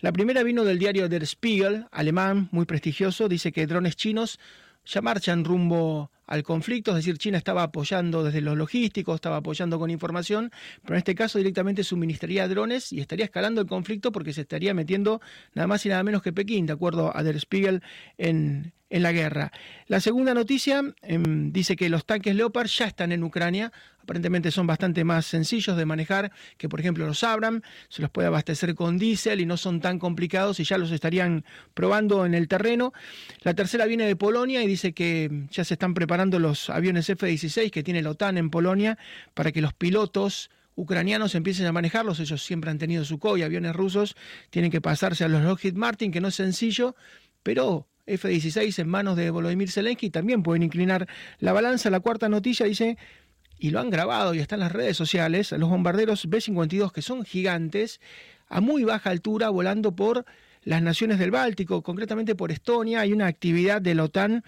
La 0.00 0.12
primera 0.12 0.42
vino 0.42 0.62
del 0.64 0.78
diario 0.78 1.08
Der 1.08 1.26
Spiegel, 1.26 1.86
alemán, 1.90 2.50
muy 2.52 2.66
prestigioso, 2.66 3.30
dice 3.30 3.50
que 3.50 3.66
drones 3.66 3.96
chinos 3.96 4.38
ya 4.84 5.00
marchan 5.00 5.44
rumbo 5.44 6.10
al 6.26 6.42
conflicto, 6.42 6.90
es 6.92 6.96
decir, 6.96 7.18
China 7.18 7.38
estaba 7.38 7.62
apoyando 7.62 8.24
desde 8.24 8.40
los 8.40 8.56
logísticos, 8.56 9.16
estaba 9.16 9.36
apoyando 9.36 9.78
con 9.78 9.90
información, 9.90 10.50
pero 10.82 10.94
en 10.94 10.98
este 10.98 11.14
caso 11.14 11.38
directamente 11.38 11.84
suministraría 11.84 12.48
drones 12.48 12.92
y 12.92 13.00
estaría 13.00 13.26
escalando 13.26 13.60
el 13.60 13.66
conflicto 13.66 14.10
porque 14.10 14.32
se 14.32 14.42
estaría 14.42 14.72
metiendo 14.72 15.20
nada 15.54 15.66
más 15.66 15.84
y 15.84 15.90
nada 15.90 16.02
menos 16.02 16.22
que 16.22 16.32
Pekín, 16.32 16.66
de 16.66 16.72
acuerdo 16.72 17.14
a 17.14 17.22
Der 17.22 17.38
Spiegel, 17.38 17.82
en, 18.16 18.72
en 18.90 19.02
la 19.02 19.12
guerra. 19.12 19.52
La 19.86 20.00
segunda 20.00 20.34
noticia 20.34 20.82
em, 21.02 21.52
dice 21.52 21.76
que 21.76 21.88
los 21.88 22.06
tanques 22.06 22.34
Leopard 22.34 22.68
ya 22.68 22.86
están 22.86 23.12
en 23.12 23.22
Ucrania, 23.22 23.72
aparentemente 24.04 24.50
son 24.50 24.66
bastante 24.66 25.02
más 25.02 25.26
sencillos 25.26 25.76
de 25.76 25.86
manejar 25.86 26.30
que 26.56 26.68
por 26.68 26.78
ejemplo 26.78 27.06
los 27.06 27.24
Abram, 27.24 27.62
se 27.88 28.02
los 28.02 28.10
puede 28.10 28.28
abastecer 28.28 28.74
con 28.74 28.98
diésel 28.98 29.40
y 29.40 29.46
no 29.46 29.56
son 29.56 29.80
tan 29.80 29.98
complicados 29.98 30.60
y 30.60 30.64
ya 30.64 30.78
los 30.78 30.90
estarían 30.92 31.44
probando 31.72 32.26
en 32.26 32.34
el 32.34 32.46
terreno. 32.46 32.92
La 33.42 33.54
tercera 33.54 33.86
viene 33.86 34.06
de 34.06 34.14
Polonia 34.14 34.62
y 34.62 34.66
dice 34.66 34.92
que 34.92 35.46
ya 35.50 35.64
se 35.64 35.74
están 35.74 35.94
preparando 35.94 36.38
los 36.38 36.70
aviones 36.70 37.08
F-16 37.08 37.70
que 37.70 37.82
tiene 37.82 38.02
la 38.02 38.10
OTAN 38.10 38.38
en 38.38 38.50
Polonia 38.50 38.98
para 39.32 39.52
que 39.52 39.62
los 39.62 39.72
pilotos 39.72 40.50
ucranianos 40.76 41.34
empiecen 41.34 41.66
a 41.66 41.72
manejarlos. 41.72 42.20
Ellos 42.20 42.42
siempre 42.44 42.70
han 42.70 42.78
tenido 42.78 43.04
Sukhoi, 43.04 43.42
aviones 43.42 43.74
rusos, 43.74 44.16
tienen 44.50 44.70
que 44.70 44.80
pasarse 44.80 45.24
a 45.24 45.28
los 45.28 45.42
Lockheed 45.42 45.74
Martin, 45.74 46.12
que 46.12 46.20
no 46.20 46.28
es 46.28 46.34
sencillo, 46.34 46.94
pero 47.42 47.88
F-16 48.06 48.78
en 48.80 48.88
manos 48.88 49.16
de 49.16 49.30
Volodymyr 49.30 49.70
Zelensky 49.70 50.10
también 50.10 50.42
pueden 50.42 50.62
inclinar 50.62 51.08
la 51.38 51.52
balanza. 51.52 51.90
La 51.90 52.00
cuarta 52.00 52.28
noticia 52.28 52.66
dice, 52.66 52.98
y 53.58 53.70
lo 53.70 53.80
han 53.80 53.90
grabado 53.90 54.34
y 54.34 54.40
está 54.40 54.56
en 54.56 54.60
las 54.60 54.72
redes 54.72 54.96
sociales, 54.96 55.52
los 55.52 55.68
bombarderos 55.68 56.28
B-52 56.28 56.92
que 56.92 57.02
son 57.02 57.24
gigantes, 57.24 58.00
a 58.48 58.60
muy 58.60 58.84
baja 58.84 59.10
altura, 59.10 59.48
volando 59.48 59.94
por 59.94 60.24
las 60.62 60.82
naciones 60.82 61.18
del 61.18 61.30
Báltico, 61.30 61.82
concretamente 61.82 62.34
por 62.34 62.50
Estonia. 62.50 63.00
Hay 63.00 63.12
una 63.12 63.26
actividad 63.26 63.80
de 63.80 63.94
la 63.94 64.04
OTAN 64.04 64.44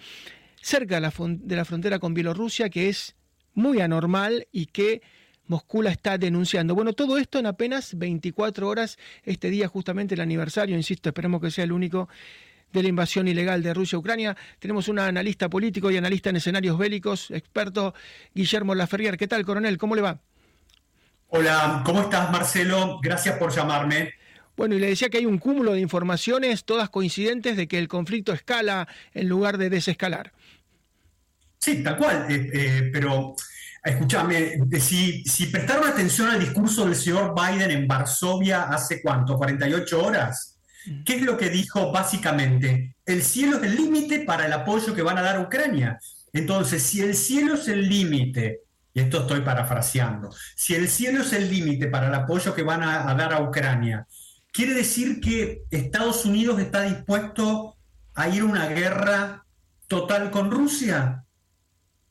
cerca 0.61 0.95
de 0.95 1.55
la, 1.55 1.65
frontera 1.65 1.99
con 1.99 2.13
Bielorrusia 2.13 2.69
que 2.69 2.89
es 2.89 3.15
muy 3.53 3.79
anormal 3.79 4.47
y 4.51 4.67
que 4.67 5.01
Moscú 5.45 5.81
la 5.81 5.91
está 5.91 6.17
denunciando. 6.17 6.75
Bueno, 6.75 6.93
todo 6.93 7.17
esto 7.17 7.39
en 7.39 7.45
apenas 7.45 7.97
24 7.97 8.67
horas, 8.67 8.97
este 9.23 9.49
día 9.49 9.67
justamente 9.67 10.15
el 10.15 10.21
aniversario, 10.21 10.75
insisto, 10.75 11.09
esperemos 11.09 11.41
que 11.41 11.51
sea 11.51 11.63
el 11.63 11.71
único 11.71 12.09
de 12.73 12.83
la 12.83 12.89
invasión 12.89 13.27
ilegal 13.27 13.63
de 13.63 13.73
Rusia 13.73 13.95
a 13.95 13.99
Ucrania. 13.99 14.37
Tenemos 14.59 14.87
un 14.87 14.99
analista 14.99 15.49
político 15.49 15.89
y 15.91 15.97
analista 15.97 16.29
en 16.29 16.37
escenarios 16.37 16.77
bélicos, 16.77 17.31
experto 17.31 17.93
Guillermo 18.33 18.75
Laferrier. 18.75 19.17
¿Qué 19.17 19.27
tal, 19.27 19.45
coronel? 19.45 19.77
¿Cómo 19.77 19.95
le 19.95 20.01
va? 20.01 20.19
Hola, 21.29 21.81
¿cómo 21.85 22.01
estás, 22.01 22.31
Marcelo? 22.31 22.99
Gracias 23.01 23.37
por 23.37 23.53
llamarme. 23.53 24.13
Bueno, 24.55 24.75
y 24.75 24.79
le 24.79 24.87
decía 24.87 25.09
que 25.09 25.17
hay 25.17 25.25
un 25.25 25.37
cúmulo 25.37 25.73
de 25.73 25.81
informaciones, 25.81 26.65
todas 26.65 26.89
coincidentes, 26.89 27.57
de 27.57 27.67
que 27.67 27.77
el 27.77 27.87
conflicto 27.87 28.33
escala 28.33 28.87
en 29.13 29.29
lugar 29.29 29.57
de 29.57 29.69
desescalar. 29.69 30.33
Sí, 31.59 31.83
tal 31.83 31.97
cual, 31.97 32.25
eh, 32.29 32.49
eh, 32.53 32.89
pero 32.91 33.35
escúchame, 33.83 34.53
si, 34.79 35.23
si 35.25 35.47
prestaron 35.47 35.87
atención 35.87 36.29
al 36.29 36.39
discurso 36.39 36.85
del 36.85 36.95
señor 36.95 37.35
Biden 37.35 37.71
en 37.71 37.87
Varsovia 37.87 38.63
hace 38.63 39.01
cuánto, 39.01 39.35
48 39.37 40.03
horas, 40.03 40.56
¿Qué 41.05 41.15
es 41.15 41.21
lo 41.21 41.37
que 41.37 41.49
dijo 41.49 41.91
básicamente? 41.91 42.95
El 43.05 43.23
cielo 43.23 43.57
es 43.57 43.63
el 43.63 43.75
límite 43.75 44.19
para 44.19 44.45
el 44.45 44.53
apoyo 44.53 44.93
que 44.93 45.01
van 45.01 45.17
a 45.17 45.21
dar 45.21 45.37
a 45.37 45.41
Ucrania. 45.41 45.99
Entonces, 46.33 46.83
si 46.83 47.01
el 47.01 47.15
cielo 47.15 47.55
es 47.55 47.67
el 47.67 47.87
límite, 47.87 48.61
y 48.93 48.99
esto 48.99 49.21
estoy 49.21 49.41
parafraseando, 49.41 50.29
si 50.55 50.75
el 50.75 50.87
cielo 50.87 51.21
es 51.21 51.33
el 51.33 51.49
límite 51.49 51.87
para 51.87 52.07
el 52.07 52.13
apoyo 52.13 52.53
que 52.53 52.63
van 52.63 52.83
a, 52.83 53.13
dar 53.15 53.33
a 53.33 53.41
Ucrania, 53.41 54.07
quiere 54.51 54.73
decir 54.73 55.19
que 55.19 55.63
Estados 55.71 56.25
Unidos 56.25 56.59
está 56.59 56.81
dispuesto 56.83 57.75
a 58.15 58.29
ir 58.29 58.41
a 58.41 58.45
una 58.45 58.67
guerra 58.67 59.45
total 59.87 60.31
con 60.31 60.51
Rusia. 60.51 61.23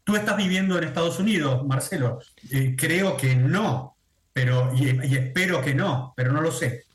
Tú 0.04 0.16
estás 0.16 0.36
viviendo 0.36 0.78
en 0.78 0.84
Estados 0.84 1.18
Unidos, 1.18 1.66
Marcelo. 1.66 2.20
Eh, 2.50 2.76
creo 2.76 3.16
que 3.16 3.34
no, 3.34 3.96
pero 4.32 4.72
y 4.74 5.16
espero 5.16 5.60
que 5.60 5.74
no, 5.74 6.14
pero 6.16 6.32
no 6.32 6.40
lo 6.40 6.52
sé. 6.52 6.85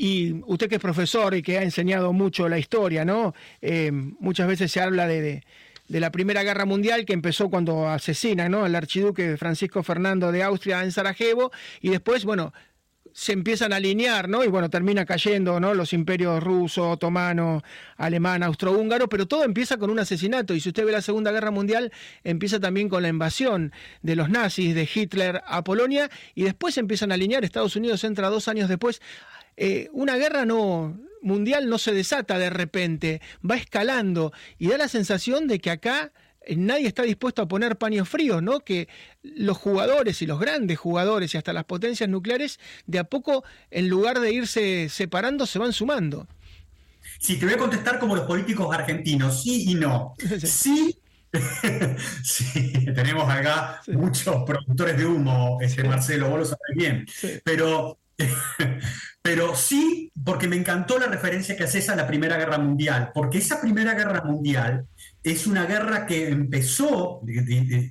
Y 0.00 0.42
usted 0.46 0.68
que 0.68 0.76
es 0.76 0.80
profesor 0.80 1.34
y 1.34 1.42
que 1.42 1.58
ha 1.58 1.62
enseñado 1.64 2.12
mucho 2.12 2.48
la 2.48 2.56
historia, 2.56 3.04
¿no? 3.04 3.34
Eh, 3.60 3.90
muchas 3.90 4.46
veces 4.46 4.70
se 4.70 4.80
habla 4.80 5.08
de, 5.08 5.42
la 5.88 6.12
Primera 6.12 6.44
Guerra 6.44 6.66
Mundial 6.66 7.04
que 7.04 7.14
empezó 7.14 7.50
cuando 7.50 7.88
asesinan 7.88 8.52
¿no? 8.52 8.64
al 8.64 8.76
archiduque 8.76 9.36
Francisco 9.36 9.82
Fernando 9.82 10.30
de 10.30 10.44
Austria 10.44 10.84
en 10.84 10.92
Sarajevo 10.92 11.50
y 11.80 11.88
después, 11.88 12.24
bueno, 12.24 12.52
se 13.12 13.32
empiezan 13.32 13.72
a 13.72 13.76
alinear, 13.76 14.28
¿no? 14.28 14.44
Y 14.44 14.46
bueno, 14.46 14.70
termina 14.70 15.04
cayendo, 15.04 15.58
¿no? 15.58 15.74
Los 15.74 15.92
imperios 15.92 16.40
ruso, 16.44 16.90
otomano, 16.90 17.64
alemán, 17.96 18.44
austrohúngaro, 18.44 19.08
pero 19.08 19.26
todo 19.26 19.42
empieza 19.42 19.78
con 19.78 19.90
un 19.90 19.98
asesinato. 19.98 20.54
Y 20.54 20.60
si 20.60 20.68
usted 20.68 20.84
ve 20.84 20.92
la 20.92 21.02
Segunda 21.02 21.32
Guerra 21.32 21.50
Mundial, 21.50 21.90
empieza 22.22 22.60
también 22.60 22.88
con 22.88 23.02
la 23.02 23.08
invasión 23.08 23.72
de 24.02 24.14
los 24.14 24.30
nazis, 24.30 24.76
de 24.76 24.88
Hitler 24.94 25.42
a 25.44 25.64
Polonia, 25.64 26.08
y 26.36 26.44
después 26.44 26.78
empiezan 26.78 27.10
a 27.10 27.14
alinear. 27.14 27.44
Estados 27.44 27.74
Unidos 27.74 28.04
entra 28.04 28.28
dos 28.28 28.46
años 28.46 28.68
después. 28.68 29.00
Eh, 29.60 29.88
una 29.92 30.16
guerra 30.16 30.44
no 30.44 30.96
mundial 31.20 31.68
no 31.68 31.78
se 31.78 31.92
desata 31.92 32.38
de 32.38 32.48
repente, 32.48 33.20
va 33.48 33.56
escalando 33.56 34.32
y 34.56 34.68
da 34.68 34.78
la 34.78 34.86
sensación 34.86 35.48
de 35.48 35.58
que 35.58 35.70
acá 35.72 36.12
eh, 36.42 36.54
nadie 36.54 36.86
está 36.86 37.02
dispuesto 37.02 37.42
a 37.42 37.48
poner 37.48 37.76
paños 37.76 38.08
fríos, 38.08 38.40
¿no? 38.40 38.60
Que 38.60 38.88
los 39.22 39.58
jugadores 39.58 40.22
y 40.22 40.26
los 40.26 40.38
grandes 40.38 40.78
jugadores 40.78 41.34
y 41.34 41.38
hasta 41.38 41.52
las 41.52 41.64
potencias 41.64 42.08
nucleares 42.08 42.60
de 42.86 43.00
a 43.00 43.04
poco, 43.04 43.42
en 43.72 43.88
lugar 43.88 44.20
de 44.20 44.32
irse 44.32 44.88
separando, 44.88 45.44
se 45.44 45.58
van 45.58 45.72
sumando. 45.72 46.28
Sí, 47.18 47.36
te 47.36 47.46
voy 47.46 47.54
a 47.54 47.58
contestar 47.58 47.98
como 47.98 48.14
los 48.14 48.26
políticos 48.26 48.72
argentinos, 48.72 49.42
sí 49.42 49.72
y 49.72 49.74
no. 49.74 50.14
Sí, 50.44 50.96
sí, 52.22 52.72
tenemos 52.94 53.28
acá 53.28 53.82
muchos 53.88 54.44
productores 54.46 54.96
de 54.96 55.04
humo, 55.04 55.58
ese 55.60 55.82
Marcelo, 55.82 56.30
vos 56.30 56.38
lo 56.38 56.44
sabés 56.44 56.76
bien. 56.76 57.06
Pero 57.44 57.98
Pero 59.28 59.54
sí, 59.54 60.10
porque 60.24 60.48
me 60.48 60.56
encantó 60.56 60.98
la 60.98 61.04
referencia 61.04 61.54
que 61.54 61.64
haces 61.64 61.90
a 61.90 61.94
la 61.94 62.06
Primera 62.06 62.38
Guerra 62.38 62.56
Mundial, 62.56 63.10
porque 63.12 63.36
esa 63.36 63.60
Primera 63.60 63.92
Guerra 63.92 64.22
Mundial 64.24 64.86
es 65.22 65.46
una 65.46 65.66
guerra 65.66 66.06
que 66.06 66.30
empezó, 66.30 67.20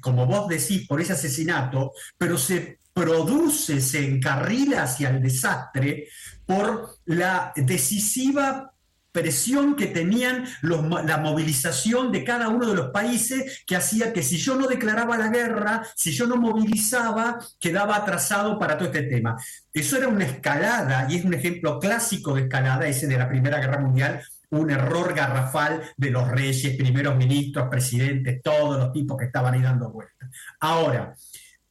como 0.01 0.25
vos 0.25 0.47
decís, 0.47 0.87
por 0.87 0.99
ese 0.99 1.13
asesinato, 1.13 1.91
pero 2.17 2.39
se 2.39 2.79
produce, 2.91 3.81
se 3.81 4.03
encarrila 4.03 4.81
hacia 4.81 5.11
el 5.11 5.21
desastre 5.21 6.07
por 6.43 6.97
la 7.05 7.53
decisiva 7.55 8.73
presión 9.17 9.75
que 9.75 9.87
tenían 9.87 10.45
la 10.61 11.17
movilización 11.17 12.11
de 12.11 12.23
cada 12.23 12.49
uno 12.49 12.67
de 12.67 12.75
los 12.75 12.91
países 12.91 13.63
que 13.65 13.75
hacía 13.75 14.13
que 14.13 14.21
si 14.21 14.37
yo 14.37 14.55
no 14.55 14.67
declaraba 14.67 15.17
la 15.17 15.29
guerra, 15.29 15.81
si 15.95 16.11
yo 16.11 16.27
no 16.27 16.35
movilizaba, 16.35 17.39
quedaba 17.59 17.95
atrasado 17.95 18.59
para 18.59 18.77
todo 18.77 18.89
este 18.89 19.01
tema. 19.03 19.35
Eso 19.73 19.97
era 19.97 20.07
una 20.07 20.25
escalada 20.25 21.07
y 21.09 21.15
es 21.15 21.25
un 21.25 21.33
ejemplo 21.33 21.79
clásico 21.79 22.35
de 22.35 22.43
escalada, 22.43 22.87
ese 22.87 23.07
de 23.07 23.17
la 23.17 23.27
Primera 23.27 23.59
Guerra 23.59 23.79
Mundial, 23.79 24.21
un 24.51 24.69
error 24.69 25.15
garrafal 25.15 25.81
de 25.97 26.11
los 26.11 26.27
reyes, 26.27 26.77
primeros 26.77 27.17
ministros, 27.17 27.69
presidentes, 27.71 28.39
todos 28.43 28.77
los 28.77 28.93
tipos 28.93 29.17
que 29.17 29.25
estaban 29.25 29.55
ahí 29.55 29.63
dando 29.63 29.89
vueltas. 29.89 30.29
Ahora, 30.59 31.15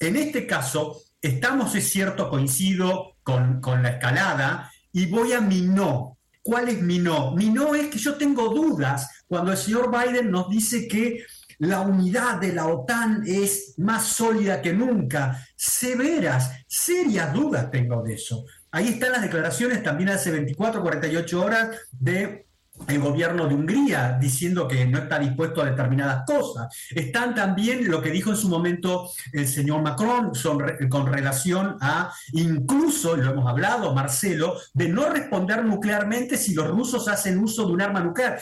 en 0.01 0.17
este 0.17 0.49
caso, 0.49 1.01
estamos, 1.23 1.77
es 1.77 1.89
cierto, 1.89 2.29
coincido 2.29 3.19
con, 3.23 3.61
con 3.61 3.85
la 3.85 3.91
escalada 3.91 4.73
y 4.91 5.07
voy 5.07 5.33
a 5.33 5.41
mi 5.41 5.61
no. 5.61 6.16
¿Cuál 6.47 6.69
es 6.69 6.81
mi 6.81 7.01
no? 7.01 7.33
Mi 7.33 7.51
no 7.51 7.75
es 7.75 7.89
que 7.89 7.99
yo 7.99 8.15
tengo 8.15 8.51
dudas 8.51 9.25
cuando 9.27 9.51
el 9.51 9.59
señor 9.59 9.91
Biden 9.91 10.31
nos 10.31 10.49
dice 10.49 10.87
que 10.87 11.25
la 11.59 11.81
unidad 11.81 12.37
de 12.39 12.53
la 12.53 12.69
OTAN 12.69 13.25
es 13.27 13.75
más 13.79 14.07
sólida 14.07 14.63
que 14.63 14.73
nunca. 14.73 15.45
Severas, 15.57 16.53
serias 16.69 17.35
dudas 17.35 17.69
tengo 17.69 18.01
de 18.01 18.15
eso. 18.15 18.45
Ahí 18.71 18.91
están 18.91 19.11
las 19.11 19.23
declaraciones 19.23 19.83
también 19.83 20.11
hace 20.11 20.31
24, 20.31 20.83
48 20.83 21.45
horas 21.45 21.77
de 21.91 22.46
el 22.89 23.01
gobierno 23.01 23.47
de 23.47 23.55
Hungría 23.55 24.17
diciendo 24.21 24.69
que 24.69 24.87
no 24.87 24.99
está 24.99 25.19
dispuesto 25.19 25.63
a 25.63 25.67
determinadas 25.67 26.25
cosas. 26.27 26.69
Están 26.91 27.35
también 27.35 27.89
lo 27.91 28.01
que 28.01 28.11
dijo 28.11 28.31
en 28.31 28.37
su 28.37 28.49
momento 28.49 29.11
el 29.33 29.49
señor 29.49 29.83
Macron 29.83 30.33
con 30.89 31.07
relación 31.07 31.77
a, 31.81 32.13
incluso, 32.33 33.17
lo 33.17 33.31
hemos 33.31 33.49
hablado, 33.49 33.95
Marcelo, 33.95 34.57
de 34.75 34.89
no 34.89 35.09
responder 35.09 35.65
nuclearmente 35.65 36.37
si 36.37 36.55
los 36.55 36.69
rusos 36.69 37.09
hacen 37.09 37.39
uso 37.39 37.67
de 37.67 37.73
un 37.73 37.83
arma 37.83 38.01
nuclear. 38.01 38.41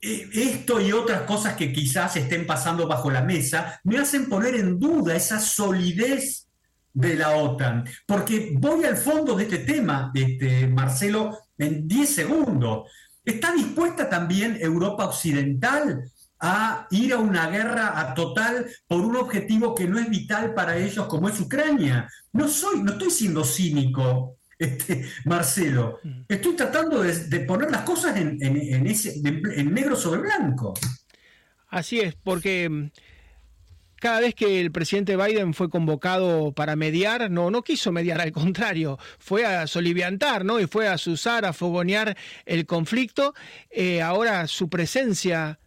Eh, 0.00 0.28
esto 0.32 0.80
y 0.80 0.92
otras 0.92 1.22
cosas 1.22 1.54
que 1.54 1.72
quizás 1.72 2.16
estén 2.16 2.46
pasando 2.46 2.86
bajo 2.86 3.10
la 3.10 3.22
mesa 3.22 3.80
me 3.84 3.98
hacen 3.98 4.28
poner 4.28 4.54
en 4.54 4.78
duda 4.78 5.16
esa 5.16 5.40
solidez 5.40 6.46
de 6.92 7.14
la 7.14 7.36
OTAN. 7.36 7.84
Porque 8.06 8.52
voy 8.54 8.84
al 8.84 8.96
fondo 8.96 9.34
de 9.34 9.44
este 9.44 9.58
tema, 9.58 10.10
este, 10.14 10.66
Marcelo, 10.66 11.38
en 11.58 11.86
10 11.86 12.14
segundos. 12.14 12.90
¿Está 13.26 13.52
dispuesta 13.52 14.08
también 14.08 14.56
Europa 14.60 15.06
Occidental 15.06 16.08
a 16.38 16.86
ir 16.90 17.12
a 17.12 17.18
una 17.18 17.50
guerra 17.50 17.98
a 17.98 18.14
total 18.14 18.66
por 18.86 19.00
un 19.00 19.16
objetivo 19.16 19.74
que 19.74 19.88
no 19.88 19.98
es 19.98 20.08
vital 20.08 20.54
para 20.54 20.76
ellos 20.76 21.06
como 21.06 21.28
es 21.28 21.40
Ucrania? 21.40 22.08
No 22.32 22.46
soy, 22.46 22.84
no 22.84 22.92
estoy 22.92 23.10
siendo 23.10 23.42
cínico, 23.42 24.38
este, 24.56 25.04
Marcelo. 25.24 25.98
Mm. 26.04 26.20
Estoy 26.28 26.54
tratando 26.54 27.02
de, 27.02 27.40
poner 27.40 27.68
las 27.68 27.82
cosas 27.82 28.16
en, 28.16 28.38
en, 28.40 29.74
negro 29.74 29.96
sobre 29.96 30.20
blanco. 30.20 30.72
Así 31.68 31.98
es, 31.98 32.14
porque 32.14 32.68
mm, 32.68 32.90
cada 34.00 34.20
vez 34.20 34.34
que 34.34 34.60
el 34.60 34.72
presidente 34.72 35.16
Biden 35.16 35.54
fue 35.54 35.70
convocado 35.70 36.52
para 36.52 36.76
mediar, 36.76 37.30
no, 37.30 37.50
no 37.50 37.62
quiso 37.62 37.92
mediar, 37.92 38.20
al 38.20 38.32
contrario, 38.32 38.98
fue 39.18 39.44
a 39.44 39.66
soliviantar, 39.66 40.44
¿no? 40.44 40.60
Y 40.60 40.66
fue 40.66 40.88
a 40.88 40.98
susar, 40.98 41.44
a 41.44 41.52
fogonear 41.52 42.16
el 42.44 42.66
conflicto. 42.66 43.34
Eh, 43.70 44.02
ahora 44.02 44.46
su 44.46 44.68
presencia 44.68 45.58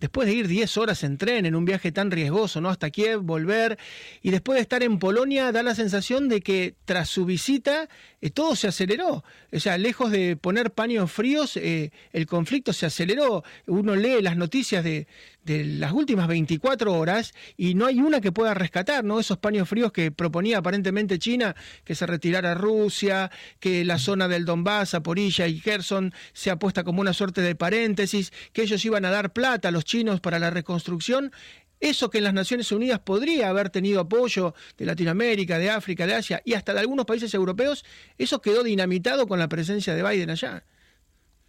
después 0.00 0.26
de 0.26 0.34
ir 0.34 0.48
10 0.48 0.76
horas 0.76 1.04
en 1.04 1.16
tren 1.18 1.46
en 1.46 1.54
un 1.54 1.64
viaje 1.64 1.92
tan 1.92 2.10
riesgoso, 2.10 2.60
¿no? 2.60 2.68
Hasta 2.68 2.90
Kiev, 2.90 3.20
volver, 3.20 3.78
y 4.22 4.30
después 4.30 4.56
de 4.56 4.62
estar 4.62 4.82
en 4.82 4.98
Polonia, 4.98 5.52
da 5.52 5.62
la 5.62 5.74
sensación 5.74 6.28
de 6.28 6.40
que 6.40 6.74
tras 6.84 7.08
su 7.08 7.24
visita 7.24 7.88
eh, 8.20 8.30
todo 8.30 8.56
se 8.56 8.68
aceleró. 8.68 9.24
O 9.52 9.60
sea, 9.60 9.78
lejos 9.78 10.10
de 10.10 10.36
poner 10.36 10.72
paños 10.72 11.10
fríos, 11.10 11.56
eh, 11.56 11.92
el 12.12 12.26
conflicto 12.26 12.72
se 12.72 12.86
aceleró. 12.86 13.42
Uno 13.66 13.96
lee 13.96 14.20
las 14.20 14.36
noticias 14.36 14.84
de, 14.84 15.06
de 15.46 15.64
las 15.64 15.92
últimas 15.92 16.26
24 16.26 16.92
horas 16.92 17.32
y 17.56 17.74
no 17.74 17.86
hay 17.86 18.00
una 18.00 18.20
que 18.20 18.32
pueda 18.32 18.52
rescatar, 18.52 19.04
¿no? 19.04 19.20
Esos 19.20 19.38
paños 19.38 19.68
fríos 19.68 19.92
que 19.92 20.10
proponía 20.10 20.58
aparentemente 20.58 21.20
China, 21.20 21.54
que 21.84 21.94
se 21.94 22.04
retirara 22.04 22.54
Rusia, 22.54 23.30
que 23.60 23.84
la 23.84 23.98
zona 23.98 24.26
del 24.26 24.44
Donbass, 24.44 24.90
Zaporilla 24.90 25.46
y 25.46 25.60
Kherson 25.60 26.12
sea 26.32 26.58
puesta 26.58 26.82
como 26.82 27.00
una 27.00 27.12
suerte 27.12 27.42
de 27.42 27.54
paréntesis, 27.54 28.32
que 28.52 28.62
ellos 28.62 28.84
iban 28.84 29.04
a 29.04 29.10
dar 29.10 29.32
plata 29.32 29.68
a 29.68 29.70
los 29.70 29.84
chinos 29.84 30.20
para 30.20 30.40
la 30.40 30.50
reconstrucción. 30.50 31.32
Eso 31.78 32.10
que 32.10 32.18
en 32.18 32.24
las 32.24 32.34
Naciones 32.34 32.72
Unidas 32.72 32.98
podría 32.98 33.48
haber 33.48 33.70
tenido 33.70 34.00
apoyo 34.00 34.54
de 34.76 34.86
Latinoamérica, 34.86 35.58
de 35.58 35.70
África, 35.70 36.06
de 36.06 36.14
Asia 36.14 36.42
y 36.44 36.54
hasta 36.54 36.74
de 36.74 36.80
algunos 36.80 37.06
países 37.06 37.32
europeos, 37.34 37.84
eso 38.18 38.40
quedó 38.40 38.64
dinamitado 38.64 39.28
con 39.28 39.38
la 39.38 39.48
presencia 39.48 39.94
de 39.94 40.02
Biden 40.02 40.30
allá. 40.30 40.64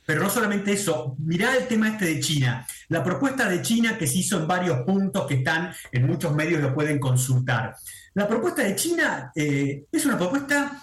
Pero 0.07 0.23
no 0.23 0.29
solamente 0.29 0.71
eso, 0.71 1.17
mirá 1.19 1.53
el 1.57 1.67
tema 1.67 1.89
este 1.89 2.05
de 2.05 2.21
China. 2.21 2.65
La 2.87 3.03
propuesta 3.03 3.49
de 3.49 3.61
China 3.61 3.97
que 3.97 4.07
se 4.07 4.19
hizo 4.19 4.39
en 4.39 4.47
varios 4.47 4.85
puntos 4.85 5.27
que 5.27 5.33
están 5.33 5.73
en 5.91 6.07
muchos 6.07 6.33
medios 6.33 6.61
lo 6.61 6.73
pueden 6.73 6.97
consultar. 6.97 7.75
La 8.13 8.25
propuesta 8.25 8.63
de 8.63 8.73
China 8.73 9.33
eh, 9.35 9.83
es 9.91 10.05
una 10.05 10.17
propuesta 10.17 10.81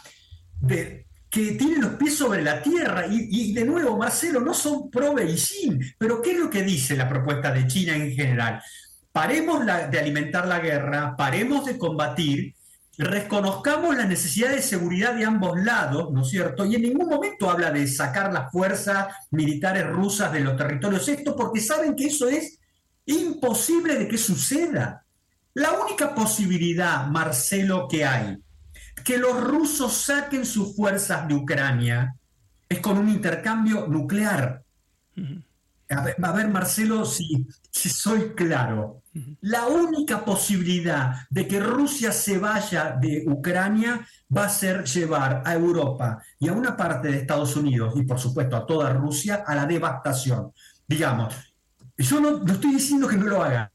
de, 0.60 1.06
que 1.30 1.52
tiene 1.52 1.78
los 1.78 1.92
pies 1.92 2.18
sobre 2.18 2.42
la 2.42 2.62
tierra 2.62 3.06
y, 3.08 3.54
de 3.54 3.64
nuevo, 3.64 3.96
Marcelo, 3.96 4.40
no 4.40 4.52
son 4.52 4.90
pro 4.90 5.14
Beijing, 5.14 5.80
pero 5.96 6.20
¿qué 6.20 6.32
es 6.32 6.38
lo 6.38 6.50
que 6.50 6.62
dice 6.62 6.94
la 6.94 7.08
propuesta 7.08 7.50
de 7.50 7.66
China 7.66 7.96
en 7.96 8.14
general? 8.14 8.62
Paremos 9.10 9.64
de 9.64 9.98
alimentar 9.98 10.46
la 10.46 10.60
guerra, 10.60 11.16
paremos 11.16 11.64
de 11.64 11.78
combatir 11.78 12.54
reconozcamos 12.98 13.96
la 13.96 14.06
necesidad 14.06 14.50
de 14.50 14.62
seguridad 14.62 15.14
de 15.14 15.24
ambos 15.24 15.58
lados, 15.58 16.12
¿no 16.12 16.22
es 16.22 16.28
cierto? 16.28 16.64
Y 16.64 16.76
en 16.76 16.82
ningún 16.82 17.08
momento 17.08 17.50
habla 17.50 17.70
de 17.70 17.86
sacar 17.86 18.32
las 18.32 18.50
fuerzas 18.52 19.08
militares 19.30 19.86
rusas 19.88 20.32
de 20.32 20.40
los 20.40 20.56
territorios 20.56 21.08
esto 21.08 21.34
porque 21.34 21.60
saben 21.60 21.96
que 21.96 22.06
eso 22.06 22.28
es 22.28 22.58
imposible 23.06 23.96
de 23.98 24.08
que 24.08 24.18
suceda. 24.18 25.04
La 25.54 25.72
única 25.72 26.14
posibilidad, 26.14 27.06
Marcelo, 27.06 27.86
que 27.88 28.04
hay, 28.04 28.38
que 29.04 29.18
los 29.18 29.42
rusos 29.42 29.92
saquen 29.92 30.46
sus 30.46 30.74
fuerzas 30.74 31.28
de 31.28 31.34
Ucrania, 31.34 32.14
es 32.68 32.80
con 32.80 32.98
un 32.98 33.08
intercambio 33.08 33.86
nuclear. 33.86 34.62
A 35.88 36.32
ver, 36.32 36.48
Marcelo, 36.48 37.04
si, 37.04 37.46
si 37.70 37.88
soy 37.88 38.34
claro. 38.34 39.03
La 39.42 39.66
única 39.66 40.24
posibilidad 40.24 41.14
de 41.30 41.46
que 41.46 41.60
Rusia 41.60 42.10
se 42.10 42.38
vaya 42.38 42.96
de 43.00 43.24
Ucrania 43.28 44.04
va 44.36 44.46
a 44.46 44.48
ser 44.48 44.84
llevar 44.84 45.42
a 45.44 45.54
Europa 45.54 46.20
y 46.40 46.48
a 46.48 46.52
una 46.52 46.76
parte 46.76 47.08
de 47.08 47.18
Estados 47.18 47.54
Unidos 47.54 47.94
y 47.96 48.02
por 48.02 48.18
supuesto 48.18 48.56
a 48.56 48.66
toda 48.66 48.92
Rusia 48.92 49.44
a 49.46 49.54
la 49.54 49.66
devastación. 49.66 50.52
Digamos, 50.86 51.32
yo 51.96 52.20
no, 52.20 52.44
estoy 52.44 52.72
diciendo 52.72 53.06
que 53.06 53.16
no 53.16 53.26
lo 53.26 53.42
haga. 53.42 53.70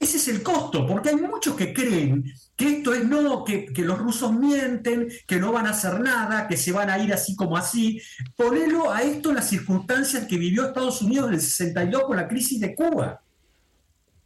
Ese 0.00 0.16
es 0.16 0.28
el 0.28 0.42
costo, 0.42 0.86
porque 0.86 1.10
hay 1.10 1.16
muchos 1.16 1.54
que 1.54 1.74
creen 1.74 2.24
que 2.56 2.78
esto 2.78 2.94
es 2.94 3.04
no, 3.04 3.44
que, 3.44 3.66
que, 3.66 3.82
los 3.84 3.98
rusos 3.98 4.32
mienten, 4.32 5.08
que 5.26 5.38
no 5.38 5.52
van 5.52 5.66
a 5.66 5.70
hacer 5.70 6.00
nada, 6.00 6.48
que 6.48 6.56
se 6.56 6.72
van 6.72 6.88
a 6.88 6.98
ir 6.98 7.12
así 7.12 7.36
como 7.36 7.56
así. 7.56 8.00
Ponelo 8.34 8.90
a 8.90 9.02
esto 9.02 9.28
en 9.28 9.36
las 9.36 9.48
circunstancias 9.48 10.26
que 10.26 10.38
vivió 10.38 10.64
Estados 10.64 11.02
Unidos 11.02 11.28
en 11.28 11.34
el 11.34 11.40
62 11.40 12.04
con 12.04 12.16
la 12.16 12.26
crisis 12.26 12.58
de 12.58 12.74
Cuba 12.74 13.20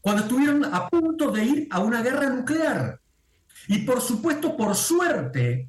cuando 0.04 0.24
estuvieron 0.24 0.62
a 0.66 0.86
punto 0.90 1.30
de 1.30 1.42
ir 1.42 1.68
a 1.70 1.80
una 1.80 2.02
guerra 2.02 2.28
nuclear. 2.28 3.00
Y 3.68 3.78
por 3.78 4.02
supuesto, 4.02 4.54
por 4.54 4.74
suerte, 4.74 5.66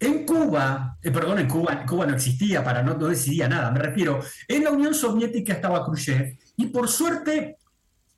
en 0.00 0.26
Cuba, 0.26 0.98
eh, 1.00 1.12
perdón, 1.12 1.38
en 1.38 1.48
Cuba, 1.48 1.86
Cuba 1.86 2.04
no 2.04 2.16
existía, 2.16 2.64
para 2.64 2.82
no, 2.82 2.94
no 2.94 3.06
decidía 3.06 3.48
nada, 3.48 3.70
me 3.70 3.78
refiero, 3.78 4.20
en 4.48 4.64
la 4.64 4.72
Unión 4.72 4.94
Soviética 4.94 5.52
estaba 5.52 5.84
Khrushchev 5.84 6.36
y 6.56 6.66
por 6.66 6.88
suerte 6.88 7.58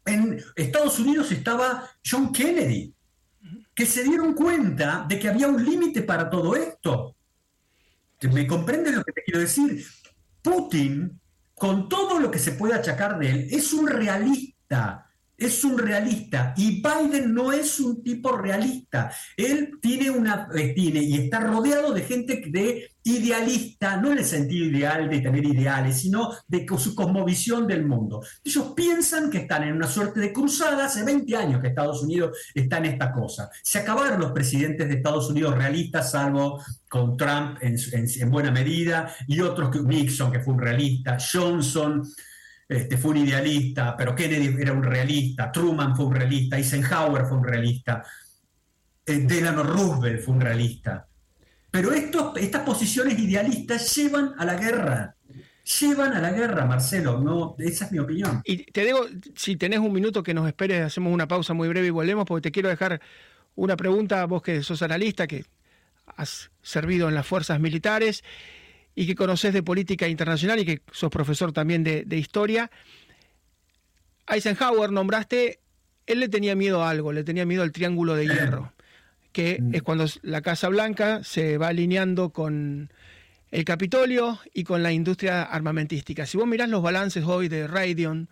en 0.07 0.43
Estados 0.57 0.99
Unidos 0.99 1.31
estaba 1.31 1.87
John 2.03 2.33
Kennedy, 2.33 2.95
que 3.75 3.85
se 3.85 4.03
dieron 4.03 4.33
cuenta 4.33 5.05
de 5.07 5.19
que 5.19 5.29
había 5.29 5.47
un 5.47 5.63
límite 5.63 6.01
para 6.01 6.31
todo 6.31 6.57
esto. 6.57 7.17
¿Me 8.33 8.47
comprendes 8.47 8.95
lo 8.95 9.05
que 9.05 9.13
te 9.13 9.23
quiero 9.25 9.41
decir? 9.41 9.85
Putin, 10.41 11.21
con 11.55 11.87
todo 11.87 12.19
lo 12.19 12.31
que 12.31 12.39
se 12.39 12.53
puede 12.53 12.73
achacar 12.73 13.19
de 13.19 13.31
él, 13.31 13.49
es 13.51 13.75
un 13.75 13.87
realista 13.87 15.07
es 15.41 15.65
un 15.65 15.79
realista 15.79 16.53
y 16.57 16.83
Biden 16.83 17.35
no 17.35 17.51
es 17.51 17.81
un 17.81 18.03
tipo 18.03 18.37
realista. 18.37 19.11
Él 19.37 19.79
tiene 19.81 20.11
una 20.11 20.49
eh, 20.55 20.75
tiene 20.75 21.03
y 21.03 21.17
está 21.17 21.41
rodeado 21.41 21.93
de 21.95 22.03
gente 22.03 22.43
de 22.47 22.91
idealista, 23.03 23.97
no 23.97 24.13
en 24.13 24.19
el 24.19 24.25
sentido 24.27 24.67
ideal 24.67 25.09
de 25.09 25.21
tener 25.21 25.45
ideales, 25.45 26.03
sino 26.03 26.31
de 26.47 26.67
su 26.79 26.95
cosmovisión 26.95 27.67
del 27.67 27.87
mundo. 27.87 28.23
Ellos 28.45 28.75
piensan 28.77 29.31
que 29.31 29.39
están 29.39 29.63
en 29.63 29.75
una 29.75 29.87
suerte 29.87 30.21
de 30.21 30.33
cruzada, 30.33 30.85
hace 30.85 31.03
20 31.03 31.35
años 31.35 31.63
que 31.63 31.69
Estados 31.69 32.03
Unidos 32.03 32.37
está 32.55 32.77
en 32.77 32.85
esta 32.85 33.11
cosa. 33.11 33.51
Se 33.63 33.79
acabaron 33.79 34.21
los 34.21 34.33
presidentes 34.33 34.87
de 34.87 34.97
Estados 34.97 35.31
Unidos 35.31 35.57
realistas, 35.57 36.11
salvo 36.11 36.63
con 36.89 37.17
Trump 37.17 37.57
en, 37.63 37.77
en 37.93 38.31
buena 38.31 38.51
medida, 38.51 39.15
y 39.27 39.41
otros, 39.41 39.83
Nixon, 39.83 40.31
que 40.31 40.41
fue 40.41 40.53
un 40.53 40.61
realista, 40.61 41.17
Johnson, 41.19 42.03
este, 42.71 42.97
fue 42.97 43.11
un 43.11 43.17
idealista, 43.17 43.97
pero 43.97 44.15
Kennedy 44.15 44.63
era 44.63 44.73
un 44.73 44.85
realista, 44.85 45.51
Truman 45.51 45.97
fue 45.97 46.05
un 46.05 46.15
realista, 46.15 46.57
Eisenhower 46.57 47.25
fue 47.27 47.39
un 47.39 47.45
realista, 47.45 48.05
eh, 49.05 49.19
Delano 49.19 49.65
Roosevelt 49.65 50.23
fue 50.23 50.35
un 50.35 50.41
realista. 50.41 51.05
Pero 51.69 51.93
estas 51.93 52.63
posiciones 52.63 53.19
idealistas 53.19 53.93
llevan 53.97 54.35
a 54.39 54.45
la 54.45 54.55
guerra. 54.55 55.17
Llevan 55.81 56.13
a 56.13 56.21
la 56.21 56.31
guerra, 56.31 56.65
Marcelo. 56.65 57.21
No, 57.21 57.57
esa 57.59 57.87
es 57.87 57.93
mi 57.93 57.99
opinión. 57.99 58.41
Y 58.45 58.59
te 58.71 58.85
digo, 58.85 59.05
si 59.35 59.57
tenés 59.57 59.81
un 59.81 59.93
minuto 59.93 60.23
que 60.23 60.33
nos 60.33 60.47
esperes, 60.47 60.83
hacemos 60.83 61.13
una 61.13 61.27
pausa 61.27 61.55
muy 61.55 61.69
breve 61.69 61.89
y 61.89 61.91
volvemos, 61.91 62.25
porque 62.25 62.43
te 62.43 62.53
quiero 62.53 62.69
dejar 62.69 63.01
una 63.57 63.77
pregunta, 63.77 64.25
vos 64.27 64.43
que 64.43 64.63
sos 64.63 64.83
analista, 64.83 65.27
que 65.27 65.45
has 66.07 66.53
servido 66.63 67.09
en 67.09 67.17
las 67.17 67.27
fuerzas 67.27 67.59
militares 67.59 68.23
y 69.01 69.07
que 69.07 69.15
conoces 69.15 69.55
de 69.55 69.63
política 69.63 70.09
internacional 70.09 70.59
y 70.59 70.67
que 70.67 70.83
sos 70.93 71.09
profesor 71.09 71.55
también 71.55 71.83
de, 71.83 72.05
historia. 72.19 72.71
Eisenhower 74.29 74.93
nombraste, 74.93 75.61
él 76.05 76.21
le 76.21 76.29
tenía 76.29 76.55
miedo 76.55 76.85
a 76.85 76.91
algo, 76.91 77.11
le 77.11 77.25
tenía 77.25 77.47
miedo 77.47 77.63
al 77.63 77.73
triángulo 77.73 78.15
de 78.15 78.27
hierro, 78.27 78.75
que 79.33 79.57
mm. 79.59 79.75
es 79.75 79.83
cuando 79.83 80.05
la 80.21 80.43
Casa 80.43 80.69
Blanca 80.69 81.25
se 81.25 81.57
va 81.57 81.69
alineando 81.69 82.29
con 82.29 82.93
el 83.51 83.65
Capitolio 83.65 84.39
y 84.53 84.65
con 84.65 84.83
la 84.83 84.93
industria 84.93 85.45
armamentística. 85.45 86.27
Si 86.27 86.37
vos 86.37 86.47
mirás 86.47 86.69
los 86.69 86.83
balances 86.83 87.25
hoy 87.25 87.49
de 87.49 87.67
Raytheon, 87.69 88.29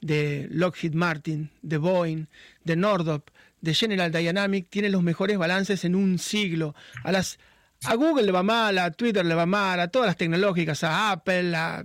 de 0.00 0.46
Lockheed 0.52 0.94
Martin, 0.94 1.50
de 1.62 1.78
Boeing, 1.78 2.26
de 2.62 2.76
Northrop, 2.76 3.28
de 3.60 3.74
General 3.74 4.12
Dynamics, 4.12 4.70
tienen 4.70 4.92
los 4.92 5.02
mejores 5.02 5.36
balances 5.36 5.84
en 5.84 5.96
un 5.96 6.20
siglo. 6.20 6.76
A 7.02 7.10
las 7.10 7.40
a 7.84 7.94
Google 7.94 8.24
le 8.24 8.32
va 8.32 8.42
mal, 8.42 8.78
a 8.78 8.90
Twitter 8.90 9.24
le 9.24 9.34
va 9.34 9.46
mal, 9.46 9.80
a 9.80 9.88
todas 9.88 10.06
las 10.06 10.16
tecnológicas, 10.16 10.84
a 10.84 11.12
Apple, 11.12 11.54
a 11.54 11.84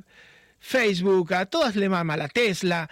Facebook, 0.60 1.34
a 1.34 1.46
todas 1.46 1.76
le 1.76 1.88
va 1.88 2.04
mal, 2.04 2.22
a 2.22 2.28
Tesla, 2.28 2.90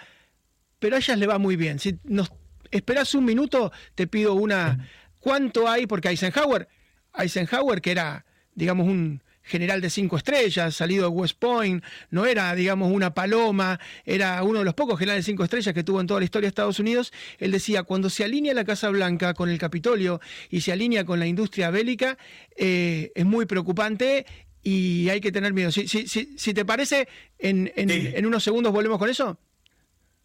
pero 0.78 0.96
a 0.96 0.98
ellas 0.98 1.18
le 1.18 1.26
va 1.26 1.38
muy 1.38 1.56
bien. 1.56 1.78
Si 1.78 1.98
nos 2.04 2.32
esperas 2.70 3.14
un 3.14 3.24
minuto, 3.24 3.72
te 3.94 4.06
pido 4.06 4.34
una. 4.34 4.88
¿Cuánto 5.20 5.68
hay? 5.68 5.86
Porque 5.86 6.08
Eisenhower, 6.08 6.68
Eisenhower, 7.16 7.80
que 7.80 7.90
era, 7.90 8.24
digamos, 8.54 8.86
un 8.86 9.22
general 9.46 9.80
de 9.80 9.90
cinco 9.90 10.16
estrellas, 10.16 10.74
salido 10.74 11.04
de 11.04 11.08
West 11.08 11.38
Point, 11.38 11.82
no 12.10 12.26
era, 12.26 12.54
digamos, 12.54 12.92
una 12.92 13.14
paloma, 13.14 13.80
era 14.04 14.42
uno 14.42 14.58
de 14.58 14.64
los 14.64 14.74
pocos 14.74 14.98
generales 14.98 15.24
de 15.24 15.32
cinco 15.32 15.44
estrellas 15.44 15.72
que 15.72 15.84
tuvo 15.84 16.00
en 16.00 16.06
toda 16.06 16.20
la 16.20 16.24
historia 16.24 16.46
de 16.46 16.50
Estados 16.50 16.78
Unidos. 16.80 17.12
Él 17.38 17.52
decía, 17.52 17.84
cuando 17.84 18.10
se 18.10 18.24
alinea 18.24 18.54
la 18.54 18.64
Casa 18.64 18.90
Blanca 18.90 19.34
con 19.34 19.48
el 19.48 19.58
Capitolio 19.58 20.20
y 20.50 20.60
se 20.60 20.72
alinea 20.72 21.04
con 21.04 21.18
la 21.18 21.26
industria 21.26 21.70
bélica, 21.70 22.18
eh, 22.56 23.12
es 23.14 23.24
muy 23.24 23.46
preocupante 23.46 24.26
y 24.62 25.08
hay 25.10 25.20
que 25.20 25.30
tener 25.30 25.52
miedo. 25.52 25.70
Si, 25.70 25.86
si, 25.86 26.06
si, 26.08 26.54
te 26.54 26.64
parece, 26.64 27.08
en, 27.38 27.72
en, 27.76 28.26
unos 28.26 28.42
segundos 28.42 28.72
volvemos 28.72 28.98
con 28.98 29.08
eso. 29.08 29.38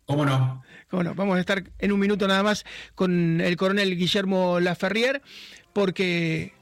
¿Cómo 0.05 0.25
no? 0.25 0.63
¿Cómo 0.89 1.03
no? 1.03 1.13
Vamos 1.13 1.37
a 1.37 1.39
estar 1.39 1.63
en 1.77 1.91
un 1.91 1.99
minuto 1.99 2.27
nada 2.27 2.41
más 2.41 2.65
con 2.95 3.39
el 3.39 3.55
coronel 3.55 3.95
Guillermo 3.95 4.59
Laferrier, 4.59 5.21
porque 5.73 6.53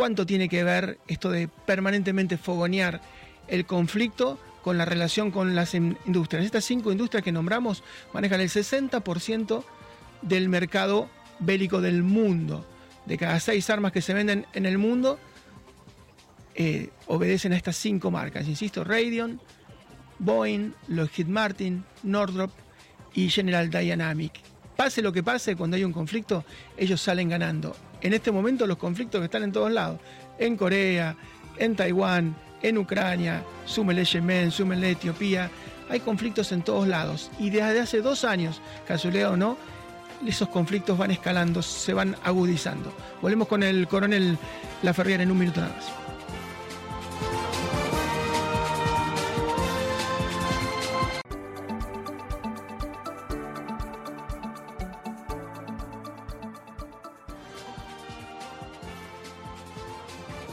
cuánto 0.00 0.24
tiene 0.24 0.48
que 0.48 0.64
ver 0.64 0.98
esto 1.08 1.30
de 1.30 1.46
permanentemente 1.46 2.38
fogonear 2.38 3.02
el 3.48 3.66
conflicto 3.66 4.40
con 4.62 4.78
la 4.78 4.86
relación 4.86 5.30
con 5.30 5.54
las 5.54 5.74
industrias. 5.74 6.42
Estas 6.42 6.64
cinco 6.64 6.90
industrias 6.90 7.22
que 7.22 7.32
nombramos 7.32 7.84
manejan 8.14 8.40
el 8.40 8.48
60% 8.48 9.62
del 10.22 10.48
mercado 10.48 11.10
bélico 11.38 11.82
del 11.82 12.02
mundo. 12.02 12.66
De 13.04 13.18
cada 13.18 13.38
seis 13.40 13.68
armas 13.68 13.92
que 13.92 14.00
se 14.00 14.14
venden 14.14 14.46
en 14.54 14.64
el 14.64 14.78
mundo, 14.78 15.18
eh, 16.54 16.88
obedecen 17.06 17.52
a 17.52 17.56
estas 17.58 17.76
cinco 17.76 18.10
marcas. 18.10 18.48
Insisto, 18.48 18.84
Raytheon, 18.84 19.38
Boeing, 20.18 20.72
Lockheed 20.88 21.26
Martin, 21.26 21.84
Northrop 22.04 22.52
y 23.12 23.28
General 23.28 23.68
Dynamics. 23.68 24.40
Pase 24.76 25.02
lo 25.02 25.12
que 25.12 25.22
pase, 25.22 25.56
cuando 25.56 25.76
hay 25.76 25.84
un 25.84 25.92
conflicto, 25.92 26.42
ellos 26.78 27.02
salen 27.02 27.28
ganando 27.28 27.76
en 28.00 28.12
este 28.14 28.30
momento 28.30 28.66
los 28.66 28.76
conflictos 28.76 29.20
que 29.20 29.26
están 29.26 29.42
en 29.42 29.52
todos 29.52 29.70
lados, 29.72 29.98
en 30.38 30.56
Corea, 30.56 31.16
en 31.58 31.76
Taiwán, 31.76 32.34
en 32.62 32.78
Ucrania, 32.78 33.42
súmele 33.64 34.04
Yemen, 34.04 34.50
súmele 34.50 34.92
Etiopía, 34.92 35.50
hay 35.88 36.00
conflictos 36.00 36.52
en 36.52 36.62
todos 36.62 36.86
lados. 36.86 37.30
Y 37.38 37.50
desde 37.50 37.80
hace 37.80 38.00
dos 38.00 38.24
años, 38.24 38.60
casualidad 38.86 39.32
o 39.32 39.36
no, 39.36 39.56
esos 40.26 40.48
conflictos 40.48 40.98
van 40.98 41.10
escalando, 41.10 41.62
se 41.62 41.94
van 41.94 42.16
agudizando. 42.24 42.92
Volvemos 43.22 43.48
con 43.48 43.62
el 43.62 43.88
coronel 43.88 44.38
Laferriere 44.82 45.22
en 45.22 45.30
un 45.30 45.38
minuto 45.38 45.60
nada 45.60 45.74
más. 45.74 45.99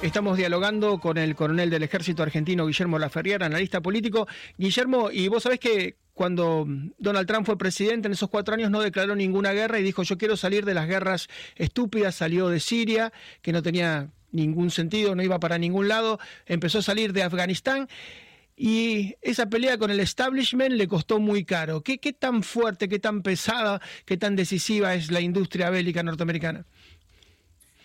Estamos 0.07 0.37
dialogando 0.37 0.99
con 0.99 1.17
el 1.17 1.35
coronel 1.35 1.69
del 1.69 1.83
ejército 1.83 2.23
argentino 2.23 2.65
Guillermo 2.65 2.97
Laferriera, 2.97 3.45
analista 3.45 3.81
político. 3.81 4.25
Guillermo, 4.57 5.11
y 5.11 5.27
vos 5.27 5.43
sabés 5.43 5.59
que 5.59 5.97
cuando 6.13 6.65
Donald 6.97 7.27
Trump 7.27 7.45
fue 7.45 7.57
presidente 7.57 8.07
en 8.07 8.13
esos 8.13 8.29
cuatro 8.29 8.53
años 8.53 8.71
no 8.71 8.79
declaró 8.79 9.17
ninguna 9.17 9.51
guerra 9.51 9.79
y 9.79 9.83
dijo 9.83 10.03
yo 10.03 10.17
quiero 10.17 10.37
salir 10.37 10.63
de 10.63 10.73
las 10.73 10.87
guerras 10.87 11.27
estúpidas, 11.57 12.15
salió 12.15 12.47
de 12.47 12.61
Siria, 12.61 13.11
que 13.41 13.51
no 13.51 13.61
tenía 13.61 14.09
ningún 14.31 14.71
sentido, 14.71 15.13
no 15.13 15.23
iba 15.23 15.41
para 15.41 15.57
ningún 15.57 15.89
lado, 15.89 16.21
empezó 16.45 16.79
a 16.79 16.83
salir 16.83 17.11
de 17.11 17.23
Afganistán. 17.23 17.89
Y 18.55 19.15
esa 19.21 19.47
pelea 19.47 19.77
con 19.77 19.91
el 19.91 19.99
establishment 19.99 20.71
le 20.71 20.87
costó 20.87 21.19
muy 21.19 21.43
caro. 21.43 21.83
¿Qué, 21.83 21.97
qué 21.97 22.13
tan 22.13 22.43
fuerte, 22.43 22.87
qué 22.87 22.97
tan 22.97 23.23
pesada, 23.23 23.81
qué 24.05 24.15
tan 24.15 24.37
decisiva 24.37 24.95
es 24.95 25.11
la 25.11 25.19
industria 25.19 25.69
bélica 25.69 26.01
norteamericana? 26.01 26.65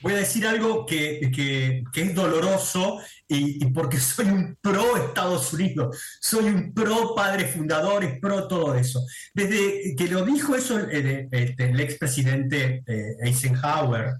Voy 0.03 0.15
a 0.15 0.17
decir 0.17 0.47
algo 0.47 0.85
que, 0.85 1.85
es 1.95 2.15
doloroso 2.15 3.01
y, 3.29 3.65
porque 3.67 3.99
soy 3.99 4.27
un 4.27 4.59
pro 4.61 4.97
Estados 4.97 5.53
Unidos, 5.53 5.99
soy 6.21 6.47
un 6.47 6.75
pro 6.75 7.15
padre 7.15 7.47
fundador, 7.47 8.05
y 8.05 8.19
pro 8.19 8.49
todo 8.49 8.75
eso. 8.75 9.05
Desde 9.33 9.95
que 9.97 10.09
lo 10.09 10.25
dijo 10.25 10.55
eso 10.55 10.79
el, 10.79 11.29
este, 11.31 11.71
el 11.71 11.81
expresidente 11.81 12.83
eh, 12.87 13.17
Eisenhower, 13.23 14.17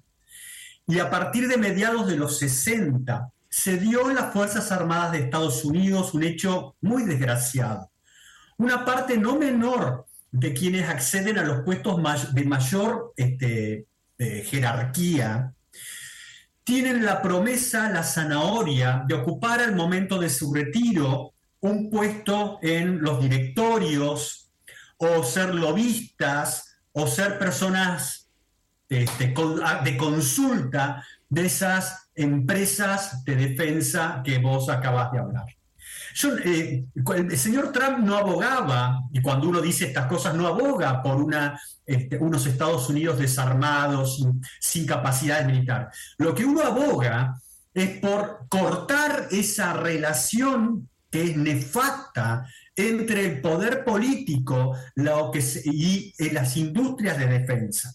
y 0.87 0.99
a 0.99 1.11
partir 1.11 1.49
de 1.49 1.57
mediados 1.57 2.07
de 2.07 2.17
los 2.17 2.39
60, 2.39 3.29
se 3.49 3.77
dio 3.77 4.09
en 4.09 4.17
las 4.17 4.33
Fuerzas 4.33 4.73
Armadas 4.73 5.13
de 5.13 5.19
Estados 5.19 5.65
Unidos 5.65 6.15
un 6.15 6.23
hecho 6.23 6.77
muy 6.81 7.05
desgraciado. 7.05 7.91
Una 8.57 8.85
parte 8.85 9.19
no 9.19 9.39
menor 9.39 10.07
de 10.31 10.55
quienes 10.55 10.89
acceden 10.89 11.39
a 11.39 11.45
los 11.45 11.61
puestos 11.61 12.01
de 12.33 12.45
mayor 12.45 13.13
este, 13.17 13.87
eh, 14.19 14.45
jerarquía 14.47 15.53
tienen 16.65 17.05
la 17.05 17.21
promesa, 17.23 17.91
la 17.91 18.03
zanahoria, 18.03 19.05
de 19.07 19.15
ocupar 19.15 19.61
al 19.61 19.75
momento 19.75 20.19
de 20.19 20.31
su 20.31 20.53
retiro 20.53 21.33
un 21.61 21.91
puesto 21.91 22.59
en 22.63 23.01
los 23.03 23.21
directorios 23.21 24.51
o 24.97 25.23
ser 25.23 25.55
lobistas 25.55 26.77
o 26.93 27.07
ser 27.07 27.39
personas 27.39 28.29
este, 28.89 29.35
de 29.85 29.97
consulta 29.97 31.05
de 31.29 31.47
esas 31.47 32.11
empresas 32.15 33.25
de 33.25 33.37
defensa 33.37 34.23
que 34.25 34.39
vos 34.39 34.69
acabas 34.69 35.11
de 35.13 35.19
hablar. 35.19 35.47
Eh, 36.45 36.85
el 37.17 37.39
señor 37.39 37.73
Trump 37.73 38.01
no 38.01 38.17
abogaba, 38.17 39.01
y 39.13 39.23
cuando 39.23 39.49
uno 39.49 39.61
dice 39.61 39.87
estas 39.87 40.07
cosas, 40.07 40.35
no 40.35 40.47
aboga 40.47 41.03
por 41.03 41.17
una, 41.17 41.59
este, 41.85 42.17
unos 42.19 42.47
Estados 42.47 42.89
Unidos 42.89 43.19
desarmados, 43.19 44.25
sin, 44.61 44.87
capacidad 44.87 45.45
militar. 45.45 45.91
Lo 46.19 46.35
que 46.35 46.45
uno 46.45 46.63
aboga 46.63 47.41
es 47.75 47.99
por 48.01 48.47
cortar 48.49 49.29
esa 49.31 49.73
relación 49.73 50.89
que 51.11 51.25
es 51.25 51.37
nefasta 51.37 52.47
entre 52.75 53.27
el 53.27 53.41
poder 53.41 53.85
político 53.85 54.77
y 55.65 56.15
eh, 56.19 56.33
las 56.33 56.57
industrias 56.57 57.19
de 57.19 57.27
defensa, 57.27 57.95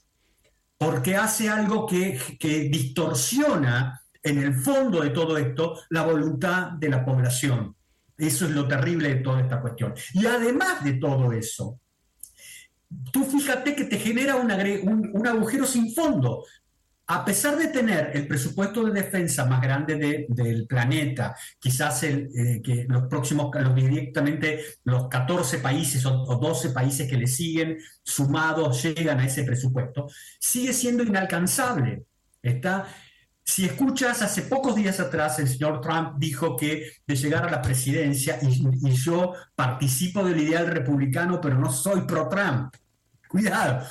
porque 0.78 1.16
hace 1.16 1.50
algo 1.50 1.88
que, 1.88 2.20
que 2.40 2.70
distorsiona 2.70 4.02
en 4.22 4.38
el 4.40 4.54
fondo 4.54 5.02
de 5.02 5.10
todo 5.10 5.38
esto 5.38 5.80
la 5.90 6.04
voluntad 6.04 6.72
de 6.72 6.90
la 6.90 7.04
población. 7.04 7.76
Eso 8.18 8.46
es 8.46 8.52
lo 8.52 8.68
terrible 8.68 9.10
de 9.10 9.22
toda 9.22 9.42
esta 9.42 9.62
cuestión. 9.62 9.94
Y 10.14 10.26
además 10.26 10.84
de 10.84 10.94
todo 10.94 11.32
eso, 11.32 11.80
tú 13.12 13.24
fíjate 13.26 13.76
que 13.76 13.86
te 13.86 13.98
genera 13.98 14.36
un, 14.36 15.28
agujero 15.28 15.66
sin 15.66 15.94
fondo. 15.94 16.46
A 17.10 17.24
pesar 17.24 17.58
de 17.58 17.68
tener 17.68 18.12
el 18.14 18.28
presupuesto 18.28 18.84
de 18.84 19.02
defensa 19.02 19.46
más 19.46 19.62
grande 19.62 20.28
del 20.28 20.68
planeta, 20.68 21.34
quizás 21.58 22.04
el, 22.04 22.30
eh, 22.36 22.62
que 22.62 22.86
los 22.90 23.04
próximos, 23.04 23.50
los 23.56 23.76
directamente 23.76 24.62
los 24.84 25.08
14 25.08 25.60
países 25.60 26.06
o, 26.06 26.24
o 26.24 26.36
12 26.36 26.72
países 26.72 27.10
que 27.10 27.16
le 27.16 27.28
siguen 27.28 27.78
sumados 28.04 28.84
llegan 28.84 29.22
a 29.22 29.26
ese 29.26 29.46
presupuesto, 29.46 30.08
sigue 30.40 30.74
siendo 30.74 31.04
inalcanzable. 31.04 32.04
Está, 32.42 32.88
si 33.48 33.64
escuchas, 33.64 34.22
hace 34.22 34.42
pocos 34.42 34.76
días 34.76 35.00
atrás 35.00 35.40
el 35.40 35.48
señor 35.48 35.80
Trump 35.80 36.16
dijo 36.18 36.58
que 36.58 36.92
de 37.08 37.16
llegar 37.16 37.48
a 37.48 37.50
la 37.50 37.62
presidencia, 37.62 38.38
y, 38.42 38.92
yo 38.92 39.34
participo 39.56 40.22
del 40.22 40.42
ideal 40.42 40.68
republicano, 40.68 41.40
pero 41.40 41.58
no 41.58 41.72
soy 41.72 42.02
pro-Trump. 42.02 42.76
Cuidado. 43.30 43.88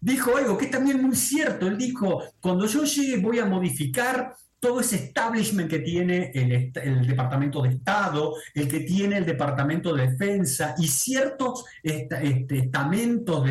Dijo 0.00 0.36
algo 0.36 0.56
que 0.56 0.66
es 0.66 0.70
también 0.70 1.02
muy 1.02 1.16
cierto. 1.16 1.66
Él 1.66 1.76
dijo, 1.76 2.22
cuando 2.40 2.66
yo 2.66 2.84
llegue 2.84 3.20
voy 3.20 3.40
a 3.40 3.46
modificar 3.46 4.36
todo 4.60 4.80
ese 4.80 4.96
establishment 4.96 5.70
que 5.70 5.78
tiene 5.80 6.32
el, 6.34 7.06
Departamento 7.06 7.62
de 7.62 7.70
Estado, 7.70 8.34
el 8.54 8.68
que 8.68 8.80
tiene 8.80 9.18
el 9.18 9.26
Departamento 9.26 9.94
de 9.94 10.08
Defensa 10.08 10.74
y 10.78 10.88
ciertos 10.88 11.64
estamentos 11.82 13.44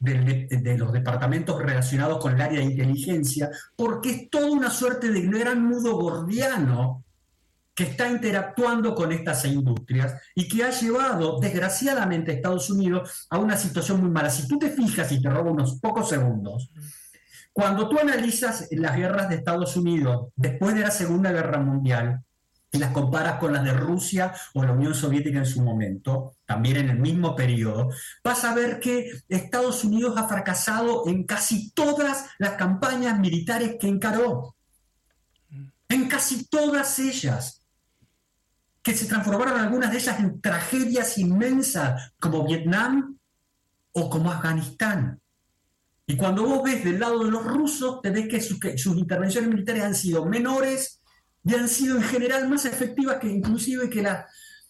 de, 0.00 0.78
los 0.78 0.92
departamentos 0.92 1.60
relacionados 1.60 2.18
con 2.18 2.34
el 2.34 2.40
área 2.40 2.60
de 2.60 2.66
inteligencia, 2.66 3.50
porque 3.74 4.10
es 4.10 4.30
toda 4.30 4.50
una 4.50 4.70
suerte 4.70 5.10
de 5.10 5.22
gran 5.22 5.68
nudo 5.68 5.96
gordiano 5.96 7.04
que 7.74 7.84
está 7.84 8.08
interactuando 8.08 8.94
con 8.94 9.12
estas 9.12 9.44
industrias 9.44 10.14
y 10.34 10.48
que 10.48 10.64
ha 10.64 10.70
llevado, 10.70 11.38
desgraciadamente, 11.38 12.30
a 12.30 12.34
Estados 12.34 12.70
Unidos 12.70 13.26
a 13.28 13.38
una 13.38 13.58
situación 13.58 14.00
muy 14.00 14.10
mala. 14.10 14.30
Si 14.30 14.48
tú 14.48 14.58
te 14.58 14.70
fijas 14.70 15.12
y 15.12 15.20
te 15.20 15.28
robo 15.28 15.50
unos 15.50 15.78
pocos 15.78 16.08
segundos, 16.08 16.70
cuando 17.56 17.88
tú 17.88 17.98
analizas 17.98 18.68
las 18.70 18.94
guerras 18.94 19.30
de 19.30 19.36
Estados 19.36 19.78
Unidos 19.78 20.28
después 20.36 20.74
de 20.74 20.82
la 20.82 20.90
Segunda 20.90 21.32
Guerra 21.32 21.58
Mundial, 21.58 22.22
y 22.70 22.76
las 22.76 22.90
comparas 22.90 23.38
con 23.38 23.54
las 23.54 23.64
de 23.64 23.72
Rusia 23.72 24.34
o 24.52 24.62
la 24.62 24.72
Unión 24.72 24.94
Soviética 24.94 25.38
en 25.38 25.46
su 25.46 25.62
momento, 25.62 26.34
también 26.44 26.76
en 26.76 26.90
el 26.90 26.98
mismo 26.98 27.34
periodo, 27.34 27.88
vas 28.22 28.44
a 28.44 28.52
ver 28.52 28.78
que 28.78 29.10
Estados 29.30 29.84
Unidos 29.84 30.18
ha 30.18 30.28
fracasado 30.28 31.08
en 31.08 31.24
casi 31.24 31.70
todas 31.70 32.26
las 32.36 32.56
campañas 32.56 33.18
militares 33.18 33.76
que 33.80 33.88
encaró. 33.88 34.54
En 35.88 36.08
casi 36.08 36.44
todas 36.48 36.98
ellas. 36.98 37.62
Que 38.82 38.92
se 38.92 39.06
transformaron 39.06 39.58
algunas 39.58 39.92
de 39.92 39.96
ellas 39.96 40.20
en 40.20 40.42
tragedias 40.42 41.16
inmensas, 41.16 42.12
como 42.20 42.44
Vietnam 42.44 43.16
o 43.92 44.10
como 44.10 44.30
Afganistán. 44.30 45.22
Y 46.06 46.16
cuando 46.16 46.44
vos 46.44 46.62
ves 46.62 46.84
del 46.84 47.00
lado 47.00 47.24
de 47.24 47.30
los 47.30 47.44
rusos, 47.44 48.00
te 48.00 48.10
ves 48.10 48.28
que, 48.28 48.40
sus 48.40 48.96
intervenciones 48.96 49.50
militares 49.50 49.82
han 49.82 49.94
sido 49.94 50.24
menores 50.24 51.02
y 51.44 51.54
han 51.54 51.68
sido 51.68 51.96
en 51.96 52.04
general 52.04 52.48
más 52.48 52.64
efectivas 52.64 53.16
que 53.16 53.28
inclusive 53.28 53.90
que, 53.90 54.02
las 54.02 54.24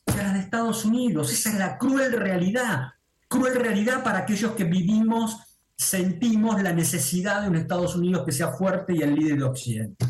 de 0.06 0.38
Estados 0.38 0.84
Unidos. 0.84 1.32
Esa 1.32 1.50
es 1.50 1.58
la 1.58 1.76
cruel 1.76 2.12
realidad. 2.12 2.92
Cruel 3.28 3.56
realidad 3.56 4.02
para 4.02 4.20
aquellos 4.20 4.52
que 4.52 4.64
vivimos, 4.64 5.36
sentimos 5.76 6.62
la 6.62 6.72
necesidad 6.72 7.42
de 7.42 7.48
un 7.48 7.56
Estados 7.56 7.96
Unidos 7.96 8.24
que 8.24 8.32
sea 8.32 8.52
fuerte 8.52 8.94
y 8.94 9.02
el 9.02 9.14
líder 9.14 9.38
de 9.38 9.44
Occidente. 9.44 10.06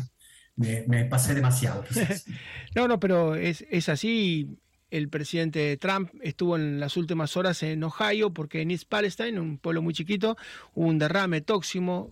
Me, 0.55 1.05
pasé 1.05 1.35
demasiado. 1.35 1.83
no, 2.75 2.87
no, 2.87 2.99
pero 2.99 3.35
es, 3.35 3.65
es 3.69 3.89
así 3.89 4.57
el 4.89 5.09
presidente 5.09 5.75
Trump 5.77 6.09
estuvo 6.21 6.55
en 6.55 6.79
las 6.79 6.97
últimas 6.97 7.35
horas 7.37 7.61
en 7.63 7.83
Ohio 7.83 8.31
porque 8.31 8.61
en 8.61 8.71
East 8.71 8.87
Palestine, 8.87 9.39
un 9.39 9.57
pueblo 9.57 9.81
muy 9.81 9.93
chiquito, 9.93 10.37
hubo 10.73 10.87
un 10.87 10.97
derrame 10.97 11.41
tóxico 11.41 11.67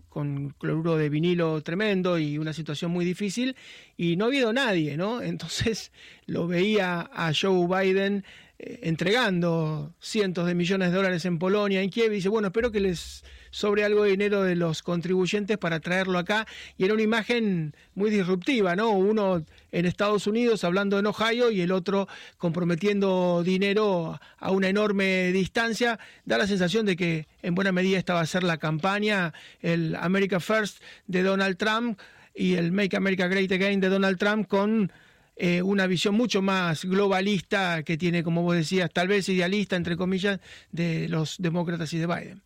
con 0.10 0.50
cloruro 0.60 0.98
de 0.98 1.10
vinilo 1.10 1.62
tremendo 1.62 2.20
y 2.20 2.38
una 2.38 2.54
situación 2.54 2.92
muy 2.92 3.06
difícil 3.06 3.56
y 3.98 4.18
no 4.18 4.26
ha 4.26 4.28
habido 4.28 4.54
nadie, 4.54 4.98
¿no? 4.98 5.22
Entonces 5.22 5.92
lo 6.26 6.48
veía 6.48 7.10
a 7.14 7.32
Joe 7.34 7.68
Biden 7.68 8.26
eh, 8.58 8.80
entregando 8.84 9.94
cientos 10.00 10.48
de 10.48 10.56
millones 10.56 10.92
de 10.92 10.98
dólares 10.98 11.26
en 11.26 11.40
Polonia, 11.40 11.82
en 11.82 11.90
Kiev, 11.90 12.12
y 12.12 12.16
dice, 12.16 12.30
bueno, 12.30 12.48
espero 12.48 12.72
que 12.72 12.80
les 12.80 13.24
sobre 13.56 13.86
algo 13.86 14.04
de 14.04 14.10
dinero 14.10 14.44
de 14.44 14.54
los 14.54 14.84
contribuyentes 14.84 15.58
para 15.58 15.80
traerlo 15.80 16.20
acá. 16.20 16.46
Y 16.78 16.84
era 16.84 16.94
una 16.94 17.04
imagen 17.04 17.74
muy 17.94 18.10
disruptiva, 18.10 18.76
¿no? 18.76 18.90
Uno 18.90 19.46
en 19.72 19.86
Estados 19.86 20.28
Unidos 20.28 20.66
hablando 20.66 21.00
en 21.00 21.06
Ohio 21.06 21.52
y 21.52 21.62
el 21.62 21.72
otro 21.72 22.10
comprometiendo 22.38 23.44
dinero 23.46 24.20
a 24.40 24.52
una 24.52 24.68
enorme 24.68 25.32
distancia. 25.32 26.00
Da 26.26 26.38
la 26.38 26.48
sensación 26.48 26.86
de 26.86 26.98
que 26.98 27.30
en 27.42 27.56
buena 27.56 27.72
medida 27.72 27.98
esta 27.98 28.14
va 28.14 28.20
a 28.20 28.26
ser 28.26 28.44
la 28.44 28.58
campaña, 28.58 29.34
el 29.62 29.96
America 30.02 30.42
First 30.42 30.84
de 31.08 31.24
Donald 31.24 31.56
Trump 31.56 31.98
y 32.36 32.56
el 32.56 32.74
Make 32.74 32.98
America 32.98 33.30
Great 33.30 33.54
Again 33.54 33.80
de 33.80 33.88
Donald 33.88 34.18
Trump 34.18 34.50
con 34.50 34.92
eh, 35.38 35.62
una 35.62 35.88
visión 35.88 36.16
mucho 36.16 36.42
más 36.42 36.84
globalista 36.84 37.84
que 37.84 37.98
tiene, 37.98 38.22
como 38.22 38.42
vos 38.42 38.58
decías, 38.58 38.92
tal 38.92 39.08
vez 39.08 39.30
idealista, 39.30 39.78
entre 39.78 39.96
comillas, 39.96 40.42
de 40.74 41.08
los 41.08 41.38
demócratas 41.40 41.94
y 41.94 42.00
de 42.00 42.08
Biden. 42.08 42.42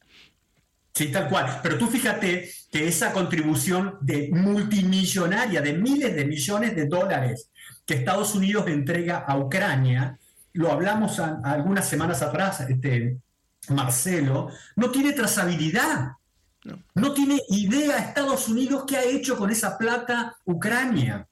Sí, 0.99 1.13
tal 1.13 1.29
cual. 1.29 1.61
Pero 1.63 1.77
tú 1.77 1.87
fíjate 1.87 2.51
que 2.69 2.85
esa 2.85 3.13
contribución 3.13 3.99
de 4.01 4.29
multimillonaria, 4.33 5.61
de 5.61 5.71
miles 5.71 6.13
de 6.13 6.25
millones 6.25 6.75
de 6.75 6.87
dólares 6.87 7.49
que 7.85 7.93
Estados 7.93 8.35
Unidos 8.35 8.67
entrega 8.67 9.19
a 9.19 9.37
Ucrania, 9.37 10.19
lo 10.51 10.69
hablamos 10.69 11.17
algunas 11.17 11.87
semanas 11.87 12.21
atrás, 12.21 12.59
este, 12.67 13.17
Marcelo, 13.69 14.49
no 14.75 14.91
tiene 14.91 15.13
trazabilidad. 15.13 16.09
No. 16.95 17.13
tiene 17.13 17.39
idea 17.47 17.99
Estados 17.99 18.49
Unidos 18.49 18.83
qué 18.85 18.97
ha 18.97 19.03
hecho 19.05 19.37
con 19.37 19.49
esa 19.49 19.77
plata 19.77 20.35
Ucrania. 20.43 21.25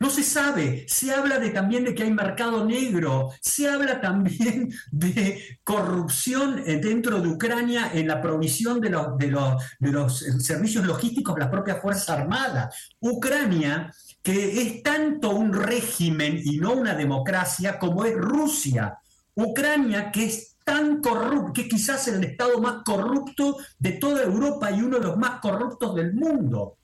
No 0.00 0.10
se 0.10 0.22
sabe, 0.22 0.86
se 0.88 1.12
habla 1.12 1.40
de, 1.40 1.50
también 1.50 1.84
de 1.84 1.92
que 1.92 2.04
hay 2.04 2.12
mercado 2.12 2.64
negro, 2.64 3.32
se 3.40 3.68
habla 3.68 4.00
también 4.00 4.72
de 4.92 5.58
corrupción 5.64 6.62
dentro 6.64 7.20
de 7.20 7.28
Ucrania 7.28 7.90
en 7.92 8.06
la 8.06 8.22
provisión 8.22 8.80
de 8.80 8.90
los, 8.90 9.18
de 9.18 9.28
los, 9.28 9.62
de 9.80 9.92
los 9.92 10.18
servicios 10.38 10.86
logísticos 10.86 11.34
de 11.34 11.40
las 11.40 11.50
propias 11.50 11.80
Fuerzas 11.82 12.10
Armadas. 12.10 12.92
Ucrania, 13.00 13.92
que 14.22 14.62
es 14.62 14.82
tanto 14.84 15.30
un 15.30 15.52
régimen 15.52 16.40
y 16.44 16.58
no 16.58 16.74
una 16.74 16.94
democracia 16.94 17.78
como 17.78 18.04
es 18.04 18.14
Rusia. 18.14 18.98
Ucrania, 19.34 20.12
que 20.12 20.26
es 20.26 20.56
tan 20.64 21.00
corrupto, 21.00 21.52
que 21.52 21.68
quizás 21.68 22.06
es 22.06 22.14
el 22.14 22.24
estado 22.24 22.60
más 22.60 22.82
corrupto 22.84 23.56
de 23.78 23.92
toda 23.92 24.22
Europa 24.22 24.70
y 24.70 24.82
uno 24.82 24.98
de 24.98 25.06
los 25.06 25.16
más 25.16 25.40
corruptos 25.40 25.94
del 25.96 26.14
mundo 26.14 26.77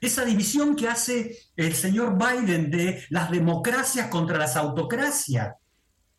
esa 0.00 0.24
división 0.24 0.76
que 0.76 0.88
hace 0.88 1.38
el 1.56 1.74
señor 1.74 2.16
Biden 2.16 2.70
de 2.70 3.04
las 3.10 3.30
democracias 3.30 4.08
contra 4.08 4.38
las 4.38 4.56
autocracias. 4.56 5.54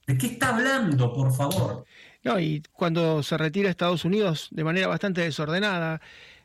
¿De 0.06 0.18
qué 0.18 0.28
está 0.28 0.50
hablando, 0.50 1.14
por 1.14 1.34
favor? 1.34 1.86
No, 2.24 2.40
y 2.40 2.62
cuando 2.72 3.24
se 3.24 3.38
retira 3.38 3.70
Estados 3.70 4.06
Unidos 4.06 4.50
de 4.52 4.64
manera 4.64 4.88
bastante 4.88 5.22
desordenada 5.22 6.02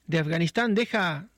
de 0.07 0.19
Afganistán, 0.19 0.75
deja 0.75 1.29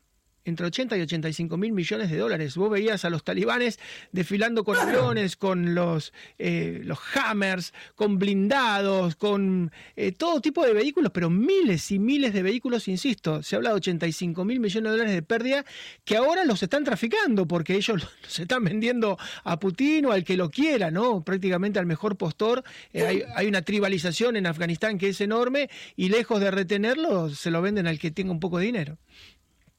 entre 0.49 0.67
80 0.67 0.97
y 0.97 1.03
85 1.03 1.57
mil 1.57 1.73
millones 1.73 2.11
de 2.11 2.17
dólares. 2.17 2.57
Vos 2.57 2.71
veías 2.71 3.05
a 3.05 3.11
los 3.11 3.23
talibanes 3.23 3.79
desfilando 4.13 4.65
con 4.65 4.77
aviones, 4.77 5.37
con 5.37 5.75
los, 5.75 6.13
eh, 6.39 6.81
los 6.85 6.99
hammers, 7.15 7.73
con 7.95 8.19
blindados, 8.19 9.17
con 9.17 9.71
eh, 9.97 10.13
todo 10.13 10.41
tipo 10.41 10.65
de 10.65 10.73
vehículos, 10.73 11.13
pero 11.13 11.31
miles 11.31 11.91
y 11.91 11.99
miles 11.99 12.33
de 12.33 12.43
vehículos, 12.43 12.89
insisto, 12.89 13.43
se 13.43 13.57
habla 13.57 13.71
de 13.71 13.77
85 13.77 14.45
mil 14.45 14.61
millones 14.61 14.85
de 14.85 14.91
dólares 14.91 15.15
de 15.15 15.23
pérdida 15.23 15.65
que 16.05 16.17
ahora 16.17 16.45
los 16.45 16.63
están 16.63 16.85
traficando 16.85 17.47
porque 17.47 17.75
ellos 17.75 18.03
los 18.23 18.39
están 18.39 18.65
vendiendo 18.65 19.19
a 19.45 19.59
Putin 19.59 20.07
o 20.07 20.13
al 20.13 20.25
que 20.25 20.37
lo 20.37 20.51
quiera, 20.51 20.91
¿no? 20.91 21.23
Prácticamente 21.23 21.79
al 21.79 21.87
mejor 21.87 22.17
postor. 22.17 22.65
Eh, 22.93 23.05
hay, 23.05 23.23
hay 23.37 23.47
una 23.47 23.63
tribalización 23.63 24.37
en 24.37 24.47
Afganistán 24.47 24.99
que 24.99 25.11
es 25.11 25.21
enorme 25.21 25.69
y 25.97 26.09
lejos 26.09 26.41
de 26.41 26.51
retenerlo, 26.51 27.31
se 27.31 27.51
lo 27.51 27.61
venden 27.63 27.87
al 27.87 27.99
que 27.99 28.11
tenga 28.11 28.33
un 28.33 28.41
poco 28.41 28.59
de 28.59 28.67
dinero. 28.67 28.99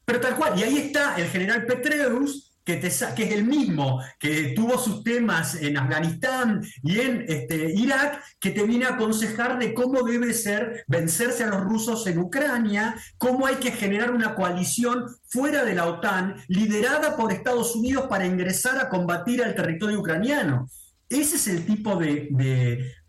Pero 0.04 0.20
tal 0.20 0.36
cual, 0.36 0.58
y 0.58 0.62
ahí 0.62 0.78
está 0.78 1.16
el 1.16 1.28
general 1.28 1.66
Petreus, 1.66 2.50
que, 2.64 2.80
que, 2.80 2.86
es 3.24 3.32
el 3.32 3.44
mismo 3.44 4.00
que 4.18 4.52
tuvo 4.54 4.78
sus 4.78 5.02
temas 5.02 5.54
en 5.54 5.78
Afganistán 5.78 6.62
y 6.82 7.00
en 7.00 7.24
este, 7.26 7.72
Irak, 7.74 8.22
que 8.38 8.50
te 8.50 8.64
viene 8.64 8.84
a 8.84 8.94
aconsejar 8.94 9.58
de 9.58 9.72
cómo 9.72 10.02
debe 10.02 10.34
ser 10.34 10.84
vencerse 10.86 11.44
a 11.44 11.48
los 11.48 11.62
rusos 11.62 12.06
en 12.06 12.18
Ucrania, 12.18 12.94
cómo 13.18 13.46
hay 13.46 13.56
que 13.56 13.72
generar 13.72 14.10
una 14.10 14.34
coalición 14.34 15.06
fuera 15.28 15.64
de 15.64 15.74
la 15.74 15.86
OTAN, 15.86 16.36
liderada 16.48 17.16
por 17.16 17.32
Estados 17.32 17.74
Unidos 17.74 18.06
para 18.08 18.26
ingresar 18.26 18.78
a 18.78 18.88
combatir 18.88 19.42
al 19.42 19.54
territorio 19.54 20.00
ucraniano. 20.00 20.68
Ese 21.08 21.36
es 21.36 21.48
el 21.48 21.66
tipo 21.66 21.96
de, 21.96 22.28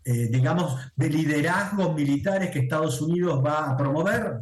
eh, 0.04 0.28
digamos, 0.30 0.76
de 0.96 1.08
liderazgos 1.08 1.94
militares 1.94 2.50
que 2.50 2.60
Estados 2.60 3.00
Unidos 3.00 3.40
va 3.44 3.70
a 3.70 3.76
promover. 3.76 4.40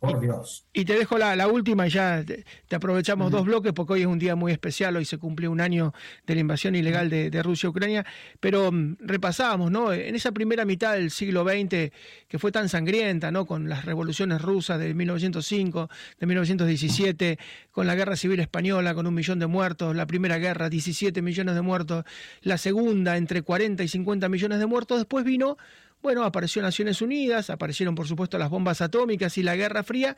Por 0.00 0.20
Dios. 0.20 0.64
Y 0.72 0.84
te 0.84 0.96
dejo 0.96 1.18
la, 1.18 1.48
última 1.48 1.88
y 1.88 1.90
ya 1.90 2.22
te, 2.24 2.44
aprovechamos 2.76 3.32
dos 3.32 3.44
bloques 3.44 3.72
porque 3.72 3.94
hoy 3.94 4.00
es 4.02 4.06
un 4.06 4.20
día 4.20 4.36
muy 4.36 4.52
especial, 4.52 4.94
hoy 4.96 5.04
se 5.04 5.18
cumple 5.18 5.48
un 5.48 5.60
año 5.60 5.92
de 6.24 6.34
la 6.34 6.40
invasión 6.40 6.76
ilegal 6.76 7.10
de, 7.10 7.42
Rusia 7.42 7.66
a 7.66 7.70
Ucrania, 7.70 8.06
pero 8.38 8.70
mm, 8.70 8.98
repasábamos, 9.00 9.72
¿no? 9.72 9.92
En 9.92 10.14
esa 10.14 10.30
primera 10.30 10.64
mitad 10.64 10.92
del 10.92 11.10
siglo 11.10 11.42
XX 11.42 11.90
que 12.28 12.38
fue 12.38 12.52
tan 12.52 12.68
sangrienta, 12.68 13.32
¿no? 13.32 13.44
Con 13.44 13.68
las 13.68 13.86
revoluciones 13.86 14.40
rusas 14.40 14.78
de 14.78 14.94
1905, 14.94 15.90
de 16.20 16.26
1917, 16.26 17.38
con 17.72 17.88
la 17.88 17.96
guerra 17.96 18.14
civil 18.14 18.38
española, 18.38 18.94
con 18.94 19.04
un 19.08 19.14
millón 19.14 19.40
de 19.40 19.48
muertos, 19.48 19.96
la 19.96 20.06
primera 20.06 20.38
guerra, 20.38 20.68
17 20.68 21.22
millones 21.22 21.56
de 21.56 21.62
muertos, 21.62 22.04
la 22.42 22.56
segunda, 22.56 23.16
entre 23.16 23.42
40 23.42 23.82
y 23.82 23.88
50 23.88 24.28
millones 24.28 24.60
de 24.60 24.66
muertos, 24.66 24.98
después 24.98 25.24
vino 25.24 25.56
bueno, 26.02 26.24
apareció 26.24 26.62
Naciones 26.62 27.02
Unidas, 27.02 27.50
aparecieron 27.50 27.94
por 27.94 28.06
supuesto 28.06 28.38
las 28.38 28.50
bombas 28.50 28.80
atómicas 28.80 29.36
y 29.38 29.42
la 29.42 29.56
Guerra 29.56 29.82
Fría. 29.82 30.16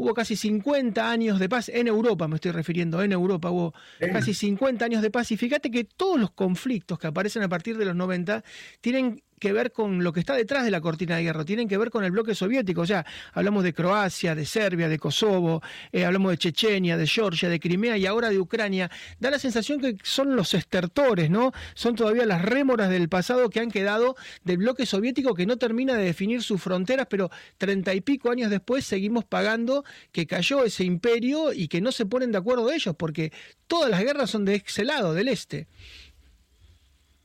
Hubo 0.00 0.14
casi 0.14 0.36
50 0.36 1.10
años 1.10 1.40
de 1.40 1.48
paz 1.48 1.68
en 1.68 1.88
Europa, 1.88 2.28
me 2.28 2.36
estoy 2.36 2.52
refiriendo, 2.52 3.02
en 3.02 3.10
Europa 3.10 3.50
hubo 3.50 3.74
casi 4.12 4.32
50 4.32 4.84
años 4.84 5.02
de 5.02 5.10
paz 5.10 5.32
y 5.32 5.36
fíjate 5.36 5.72
que 5.72 5.82
todos 5.82 6.20
los 6.20 6.30
conflictos 6.30 7.00
que 7.00 7.08
aparecen 7.08 7.42
a 7.42 7.48
partir 7.48 7.76
de 7.76 7.84
los 7.84 7.96
90 7.96 8.44
tienen 8.80 9.24
que 9.38 9.52
ver 9.52 9.72
con 9.72 10.02
lo 10.04 10.12
que 10.12 10.20
está 10.20 10.34
detrás 10.34 10.64
de 10.64 10.70
la 10.70 10.80
cortina 10.80 11.16
de 11.16 11.22
guerra, 11.22 11.44
tienen 11.44 11.68
que 11.68 11.78
ver 11.78 11.90
con 11.90 12.04
el 12.04 12.10
bloque 12.10 12.34
soviético. 12.34 12.82
O 12.82 12.86
sea, 12.86 13.06
hablamos 13.32 13.64
de 13.64 13.72
Croacia, 13.72 14.34
de 14.34 14.44
Serbia, 14.44 14.88
de 14.88 14.98
Kosovo, 14.98 15.62
eh, 15.92 16.04
hablamos 16.04 16.32
de 16.32 16.38
Chechenia, 16.38 16.96
de 16.96 17.06
Georgia, 17.06 17.48
de 17.48 17.60
Crimea 17.60 17.96
y 17.96 18.06
ahora 18.06 18.30
de 18.30 18.38
Ucrania. 18.38 18.90
Da 19.18 19.30
la 19.30 19.38
sensación 19.38 19.80
que 19.80 19.96
son 20.02 20.36
los 20.36 20.54
estertores, 20.54 21.30
¿no? 21.30 21.52
Son 21.74 21.94
todavía 21.94 22.26
las 22.26 22.42
rémoras 22.42 22.90
del 22.90 23.08
pasado 23.08 23.48
que 23.50 23.60
han 23.60 23.70
quedado 23.70 24.16
del 24.44 24.58
bloque 24.58 24.86
soviético 24.86 25.34
que 25.34 25.46
no 25.46 25.56
termina 25.56 25.94
de 25.94 26.04
definir 26.04 26.42
sus 26.42 26.60
fronteras, 26.60 27.06
pero 27.08 27.30
treinta 27.56 27.94
y 27.94 28.00
pico 28.00 28.30
años 28.30 28.50
después 28.50 28.84
seguimos 28.84 29.24
pagando 29.24 29.84
que 30.12 30.26
cayó 30.26 30.64
ese 30.64 30.84
imperio 30.84 31.52
y 31.52 31.68
que 31.68 31.80
no 31.80 31.92
se 31.92 32.06
ponen 32.06 32.32
de 32.32 32.38
acuerdo 32.38 32.70
ellos, 32.70 32.94
porque 32.96 33.32
todas 33.66 33.90
las 33.90 34.02
guerras 34.02 34.30
son 34.30 34.44
de 34.44 34.62
ese 34.66 34.84
lado, 34.84 35.14
del 35.14 35.28
este. 35.28 35.66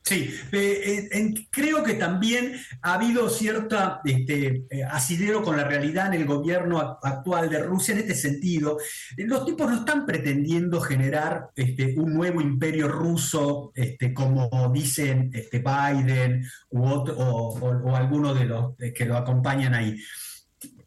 Sí, 0.06 0.34
eh, 0.52 1.08
eh, 1.12 1.34
creo 1.48 1.82
que 1.82 1.94
también 1.94 2.60
ha 2.82 2.94
habido 2.94 3.30
cierta 3.30 4.02
este, 4.04 4.66
eh, 4.68 4.84
asidero 4.84 5.42
con 5.42 5.56
la 5.56 5.64
realidad 5.64 6.08
en 6.08 6.20
el 6.20 6.26
gobierno 6.26 6.98
actual 7.02 7.48
de 7.48 7.60
Rusia 7.62 7.94
en 7.94 8.00
este 8.00 8.14
sentido. 8.14 8.76
Los 9.16 9.46
tipos 9.46 9.70
no 9.70 9.78
están 9.78 10.04
pretendiendo 10.04 10.82
generar 10.82 11.48
este, 11.56 11.94
un 11.96 12.12
nuevo 12.12 12.42
imperio 12.42 12.86
ruso, 12.86 13.72
este, 13.74 14.12
como 14.12 14.50
dicen 14.74 15.30
Biden 15.50 16.46
u 16.68 16.84
otro, 16.84 17.16
o, 17.16 17.96
algunos 17.96 18.38
de 18.38 18.44
los 18.44 18.74
que 18.94 19.06
lo 19.06 19.16
acompañan 19.16 19.72
ahí 19.72 19.96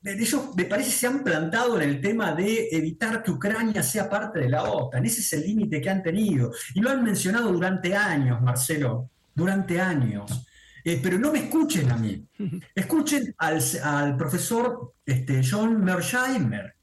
ellos 0.08 0.56
me 0.56 0.65
parece 0.65 0.91
se 0.91 1.08
han 1.08 1.24
plantado 1.24 1.80
en 1.80 1.89
el 1.89 2.02
tema 2.02 2.34
de 2.34 2.70
evitar 2.72 3.24
que 3.24 3.32
Ucrania 3.32 3.84
sea 3.84 4.10
parte 4.10 4.39
de 4.39 4.50
la 4.50 4.63
OTAN. 4.63 5.06
Ese 5.06 5.22
es 5.22 5.34
el 5.34 5.41
límite 5.41 5.82
que 5.82 5.89
han 5.89 6.04
tenido. 6.04 6.52
Y 6.74 6.82
lo 6.82 6.89
han 6.89 7.04
mencionado 7.04 7.52
durante 7.52 7.96
años, 7.96 8.41
Marcelo, 8.41 9.10
durante 9.34 9.80
años. 9.80 10.48
Eh, 10.84 11.00
pero 11.04 11.20
no 11.20 11.32
me 11.32 11.39
escuchen 11.39 11.91
a 11.91 11.98
mí. 11.98 12.26
Escuchen 12.76 13.36
al, 13.39 14.15
profesor 14.15 14.93
este, 15.06 15.41
John 15.43 15.84
Mersheimer, 15.84 16.76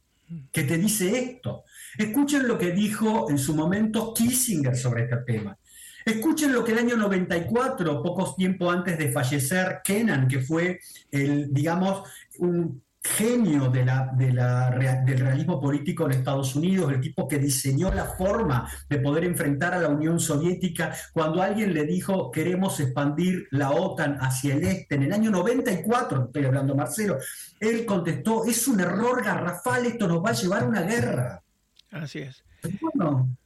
que 0.52 0.64
te 0.64 0.76
dice 0.76 1.18
esto. 1.18 1.64
Escuchen 1.96 2.46
lo 2.46 2.58
que 2.58 2.72
dijo 2.72 3.30
en 3.30 3.38
su 3.38 3.54
momento 3.54 4.12
Kissinger 4.12 4.76
sobre 4.76 5.04
este 5.04 5.16
tema. 5.26 5.56
Escuchen 6.04 6.52
lo 6.52 6.62
que 6.62 6.72
el 6.72 6.80
año 6.80 6.96
94, 6.98 8.02
pocos 8.02 8.36
tiempo 8.36 8.70
antes 8.70 8.98
de 8.98 9.10
fallecer, 9.10 9.80
Kennan, 9.82 10.28
que 10.28 10.40
fue 10.40 10.80
el, 11.10 11.52
digamos, 11.54 12.06
un 12.40 12.83
genio 13.04 13.68
de 13.68 13.84
la, 13.84 14.10
del 14.16 15.18
realismo 15.18 15.60
político 15.60 16.06
en 16.06 16.12
Estados 16.12 16.56
Unidos, 16.56 16.90
el 16.90 17.00
tipo 17.00 17.28
que 17.28 17.38
diseñó 17.38 17.92
la 17.92 18.06
forma 18.06 18.68
de 18.88 18.98
poder 18.98 19.24
enfrentar 19.24 19.74
a 19.74 19.78
la 19.78 19.88
Unión 19.88 20.18
Soviética, 20.18 20.94
cuando 21.12 21.42
alguien 21.42 21.74
le 21.74 21.84
dijo 21.84 22.30
queremos 22.30 22.80
expandir 22.80 23.46
la 23.50 23.70
OTAN 23.70 24.16
hacia 24.20 24.54
el 24.54 24.64
este, 24.64 24.94
en 24.94 25.02
el 25.04 25.12
año 25.12 25.30
94, 25.30 26.24
estoy 26.26 26.44
hablando 26.46 26.74
Marcelo, 26.74 27.18
él 27.60 27.84
contestó, 27.84 28.44
es 28.46 28.66
un 28.66 28.80
error 28.80 29.22
garrafal, 29.22 29.84
esto 29.84 30.08
nos 30.08 30.24
va 30.24 30.30
a 30.30 30.34
llevar 30.34 30.62
a 30.62 30.66
una 30.66 30.82
guerra. 30.82 31.42
Así 31.90 32.20
es. 32.20 32.42
Bueno, 32.80 33.36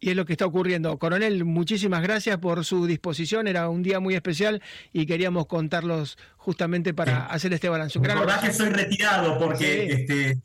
y 0.00 0.10
es 0.10 0.16
lo 0.16 0.24
que 0.24 0.32
está 0.32 0.46
ocurriendo. 0.46 0.98
Coronel, 0.98 1.44
muchísimas 1.44 2.02
gracias 2.02 2.38
por 2.38 2.64
su 2.64 2.86
disposición. 2.86 3.48
Era 3.48 3.68
un 3.68 3.82
día 3.82 4.00
muy 4.00 4.14
especial 4.14 4.62
y 4.92 5.06
queríamos 5.06 5.46
contarlos 5.46 6.18
justamente 6.36 6.94
para 6.94 7.26
hacer 7.26 7.52
este 7.52 7.68
balance. 7.68 7.98
La 8.00 8.14
verdad 8.14 8.40
que 8.40 8.52
soy 8.52 8.70
retirado 8.70 9.38
porque 9.38 9.86
este, 9.86 10.38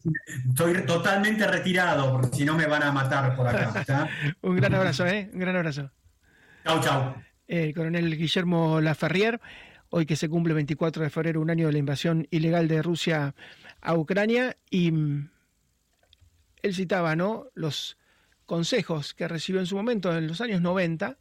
estoy 0.49 0.85
totalmente 0.85 1.45
retirado, 1.45 2.13
porque 2.13 2.37
si 2.37 2.45
no 2.45 2.55
me 2.55 2.65
van 2.65 2.83
a 2.83 2.91
matar 2.91 3.35
por 3.35 3.47
acá. 3.47 4.09
un 4.41 4.55
gran 4.55 4.73
abrazo, 4.73 5.05
¿eh? 5.05 5.29
Un 5.33 5.39
gran 5.39 5.55
abrazo. 5.55 5.91
Chau, 6.65 6.81
chau. 6.81 7.15
El 7.47 7.73
coronel 7.75 8.17
Guillermo 8.17 8.81
Laferrier, 8.81 9.39
hoy 9.89 10.05
que 10.05 10.15
se 10.15 10.29
cumple 10.29 10.53
24 10.53 11.03
de 11.03 11.09
febrero, 11.09 11.41
un 11.41 11.51
año 11.51 11.67
de 11.67 11.73
la 11.73 11.79
invasión 11.79 12.27
ilegal 12.31 12.67
de 12.67 12.81
Rusia 12.81 13.35
a 13.81 13.95
Ucrania, 13.95 14.57
y 14.69 14.91
mm, 14.91 15.29
él 16.63 16.73
citaba, 16.73 17.15
¿no? 17.15 17.47
Los 17.53 17.97
consejos 18.45 19.13
que 19.13 19.27
recibió 19.27 19.59
en 19.59 19.67
su 19.67 19.75
momento, 19.75 20.15
en 20.15 20.27
los 20.27 20.41
años 20.41 20.61
90, 20.61 21.17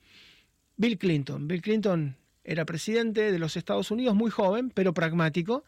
Bill 0.76 0.98
Clinton. 0.98 1.48
Bill 1.48 1.62
Clinton 1.62 2.16
era 2.44 2.64
presidente 2.64 3.30
de 3.30 3.38
los 3.38 3.56
Estados 3.56 3.90
Unidos, 3.90 4.14
muy 4.14 4.30
joven, 4.30 4.70
pero 4.70 4.92
pragmático, 4.92 5.64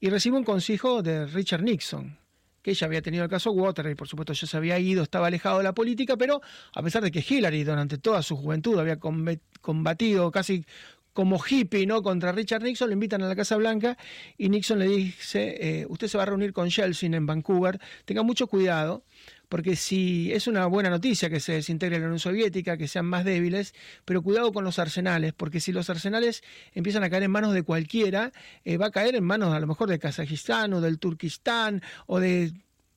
y 0.00 0.10
recibió 0.10 0.38
un 0.38 0.44
consejo 0.44 1.02
de 1.02 1.26
Richard 1.26 1.62
Nixon, 1.62 2.18
que 2.60 2.74
ya 2.74 2.86
había 2.86 3.02
tenido 3.02 3.24
el 3.24 3.30
caso 3.30 3.52
Watergate, 3.52 3.96
por 3.96 4.08
supuesto 4.08 4.32
ya 4.32 4.46
se 4.46 4.56
había 4.56 4.78
ido, 4.78 5.02
estaba 5.02 5.28
alejado 5.28 5.58
de 5.58 5.64
la 5.64 5.74
política, 5.74 6.16
pero 6.16 6.40
a 6.74 6.82
pesar 6.82 7.02
de 7.02 7.10
que 7.10 7.24
Hillary 7.26 7.64
durante 7.64 7.98
toda 7.98 8.22
su 8.22 8.36
juventud 8.36 8.78
había 8.78 8.98
combatido 8.98 10.30
casi 10.30 10.64
como 11.12 11.38
hippie 11.38 11.86
¿no? 11.86 12.02
contra 12.02 12.32
Richard 12.32 12.62
Nixon, 12.62 12.88
le 12.88 12.94
invitan 12.94 13.22
a 13.22 13.28
la 13.28 13.36
Casa 13.36 13.56
Blanca 13.56 13.96
y 14.38 14.48
Nixon 14.48 14.78
le 14.78 14.86
dice, 14.88 15.56
eh, 15.60 15.86
usted 15.88 16.08
se 16.08 16.16
va 16.16 16.22
a 16.22 16.26
reunir 16.26 16.52
con 16.52 16.68
Yeltsin 16.68 17.14
en 17.14 17.26
Vancouver, 17.26 17.78
tenga 18.04 18.22
mucho 18.22 18.46
cuidado, 18.46 19.04
porque 19.52 19.76
si 19.76 20.32
es 20.32 20.46
una 20.46 20.64
buena 20.64 20.88
noticia 20.88 21.28
que 21.28 21.38
se 21.38 21.52
desintegre 21.52 21.98
la 21.98 22.06
Unión 22.06 22.18
Soviética, 22.18 22.78
que 22.78 22.88
sean 22.88 23.04
más 23.04 23.22
débiles, 23.22 23.74
pero 24.06 24.22
cuidado 24.22 24.50
con 24.50 24.64
los 24.64 24.78
arsenales, 24.78 25.34
porque 25.34 25.60
si 25.60 25.72
los 25.72 25.90
arsenales 25.90 26.42
empiezan 26.72 27.04
a 27.04 27.10
caer 27.10 27.24
en 27.24 27.32
manos 27.32 27.52
de 27.52 27.62
cualquiera, 27.62 28.32
eh, 28.64 28.78
va 28.78 28.86
a 28.86 28.90
caer 28.90 29.14
en 29.14 29.24
manos 29.24 29.52
a 29.52 29.60
lo 29.60 29.66
mejor 29.66 29.90
de 29.90 29.98
Kazajistán 29.98 30.72
o 30.72 30.80
del 30.80 30.98
Turquistán 30.98 31.82
o 32.06 32.18
de 32.18 32.54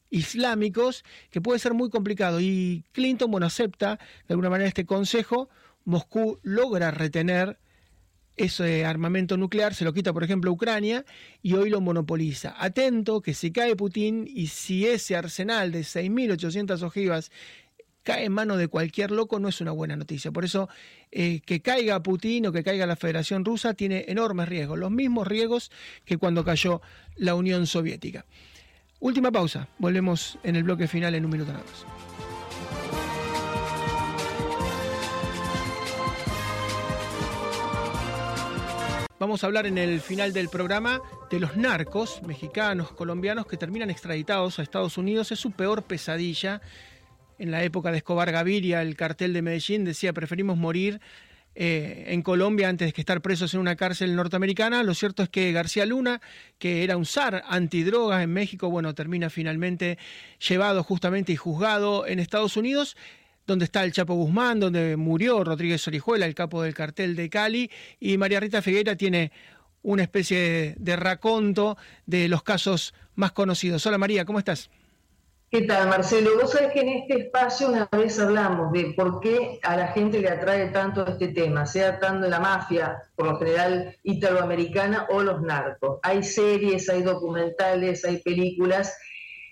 islámicos, 0.09 1.03
que 1.29 1.41
puede 1.41 1.59
ser 1.59 1.73
muy 1.73 1.89
complicado. 1.89 2.39
Y 2.39 2.85
Clinton, 2.93 3.29
bueno, 3.29 3.47
acepta 3.47 3.99
de 4.25 4.33
alguna 4.33 4.49
manera 4.49 4.69
este 4.69 4.85
consejo, 4.85 5.49
Moscú 5.83 6.39
logra 6.41 6.89
retener 6.89 7.59
ese 8.37 8.85
armamento 8.85 9.37
nuclear 9.37 9.73
se 9.73 9.85
lo 9.85 9.93
quita, 9.93 10.13
por 10.13 10.23
ejemplo, 10.23 10.51
Ucrania 10.51 11.05
y 11.41 11.53
hoy 11.53 11.69
lo 11.69 11.81
monopoliza. 11.81 12.55
Atento 12.57 13.21
que 13.21 13.33
si 13.33 13.51
cae 13.51 13.75
Putin 13.75 14.29
y 14.29 14.47
si 14.47 14.85
ese 14.85 15.15
arsenal 15.15 15.71
de 15.71 15.81
6.800 15.81 16.81
ojivas 16.83 17.31
cae 18.03 18.25
en 18.25 18.31
manos 18.31 18.57
de 18.57 18.67
cualquier 18.67 19.11
loco 19.11 19.39
no 19.39 19.49
es 19.49 19.61
una 19.61 19.71
buena 19.71 19.95
noticia. 19.95 20.31
Por 20.31 20.45
eso 20.45 20.69
eh, 21.11 21.41
que 21.45 21.61
caiga 21.61 22.03
Putin 22.03 22.47
o 22.47 22.51
que 22.51 22.63
caiga 22.63 22.85
la 22.85 22.95
Federación 22.95 23.43
Rusa 23.43 23.73
tiene 23.73 24.05
enormes 24.07 24.47
riesgos, 24.47 24.77
los 24.77 24.91
mismos 24.91 25.27
riesgos 25.27 25.71
que 26.05 26.17
cuando 26.17 26.43
cayó 26.43 26.81
la 27.15 27.35
Unión 27.35 27.65
Soviética. 27.67 28.25
Última 28.99 29.31
pausa, 29.31 29.67
volvemos 29.79 30.37
en 30.43 30.55
el 30.55 30.63
bloque 30.63 30.87
final 30.87 31.15
en 31.15 31.25
un 31.25 31.31
minuto 31.31 31.51
nada 31.51 31.65
más. 31.65 32.04
Vamos 39.17 39.43
a 39.43 39.47
hablar 39.47 39.65
en 39.65 39.77
el 39.77 40.01
final 40.01 40.33
del 40.33 40.49
programa 40.49 41.01
de 41.31 41.39
los 41.39 41.55
narcos 41.55 42.21
mexicanos, 42.23 42.91
colombianos 42.91 43.47
que 43.47 43.55
terminan 43.55 43.89
extraditados 43.89 44.59
a 44.59 44.61
Estados 44.61 44.97
Unidos. 44.97 45.31
Es 45.31 45.39
su 45.39 45.51
peor 45.51 45.83
pesadilla. 45.83 46.61
En 47.39 47.49
la 47.49 47.63
época 47.63 47.91
de 47.91 47.97
Escobar 47.97 48.29
Gaviria, 48.33 48.81
el 48.81 48.97
cartel 48.97 49.31
de 49.31 49.41
Medellín 49.41 49.85
decía 49.85 50.11
preferimos 50.11 50.57
morir 50.57 50.99
eh, 51.55 52.07
en 52.07 52.23
Colombia 52.23 52.67
antes 52.67 52.93
que 52.93 52.99
estar 52.99 53.21
presos 53.21 53.53
en 53.53 53.61
una 53.61 53.77
cárcel 53.77 54.17
norteamericana. 54.17 54.83
Lo 54.83 54.93
cierto 54.93 55.23
es 55.23 55.29
que 55.29 55.53
García 55.53 55.85
Luna, 55.85 56.19
que 56.59 56.83
era 56.83 56.97
un 56.97 57.05
zar 57.05 57.41
antidrogas 57.47 58.21
en 58.21 58.33
México, 58.33 58.69
bueno, 58.69 58.93
termina 58.95 59.29
finalmente 59.29 59.97
llevado 60.45 60.83
justamente 60.83 61.31
y 61.31 61.37
juzgado 61.37 62.05
en 62.05 62.19
Estados 62.19 62.57
Unidos 62.57 62.97
donde 63.45 63.65
está 63.65 63.83
el 63.83 63.91
Chapo 63.91 64.13
Guzmán, 64.15 64.59
donde 64.59 64.97
murió 64.97 65.43
Rodríguez 65.43 65.87
Orijuela, 65.87 66.25
el 66.25 66.35
capo 66.35 66.63
del 66.63 66.73
cartel 66.73 67.15
de 67.15 67.29
Cali, 67.29 67.69
y 67.99 68.17
María 68.17 68.39
Rita 68.39 68.61
Figueira 68.61 68.95
tiene 68.95 69.31
una 69.83 70.01
especie 70.01 70.75
de 70.77 70.95
raconto 70.95 71.77
de 72.05 72.27
los 72.27 72.41
casos 72.43 72.93
más 73.13 73.31
conocidos. 73.31 73.85
Hola 73.85 73.97
María, 73.97 74.25
¿cómo 74.25 74.39
estás? 74.39 74.69
¿Qué 75.51 75.61
tal, 75.61 75.87
Marcelo? 75.87 76.31
Vos 76.41 76.51
sabés 76.51 76.73
que 76.73 76.81
en 76.81 76.89
este 76.89 77.19
espacio 77.19 77.69
una 77.69 77.87
vez 77.91 78.19
hablamos 78.19 78.73
de 78.73 78.93
por 78.97 79.21
qué 79.21 79.59
a 79.61 79.77
la 79.77 79.87
gente 79.89 80.19
le 80.19 80.29
atrae 80.29 80.69
tanto 80.69 81.05
este 81.07 81.29
tema, 81.29 81.65
sea 81.67 81.99
tanto 81.99 82.27
la 82.27 82.39
mafia, 82.39 83.03
por 83.15 83.27
lo 83.27 83.37
general 83.37 83.95
italoamericana, 84.03 85.05
o 85.11 85.21
los 85.21 85.41
narcos. 85.43 85.99
Hay 86.01 86.23
series, 86.23 86.89
hay 86.89 87.03
documentales, 87.03 88.03
hay 88.03 88.17
películas, 88.17 88.97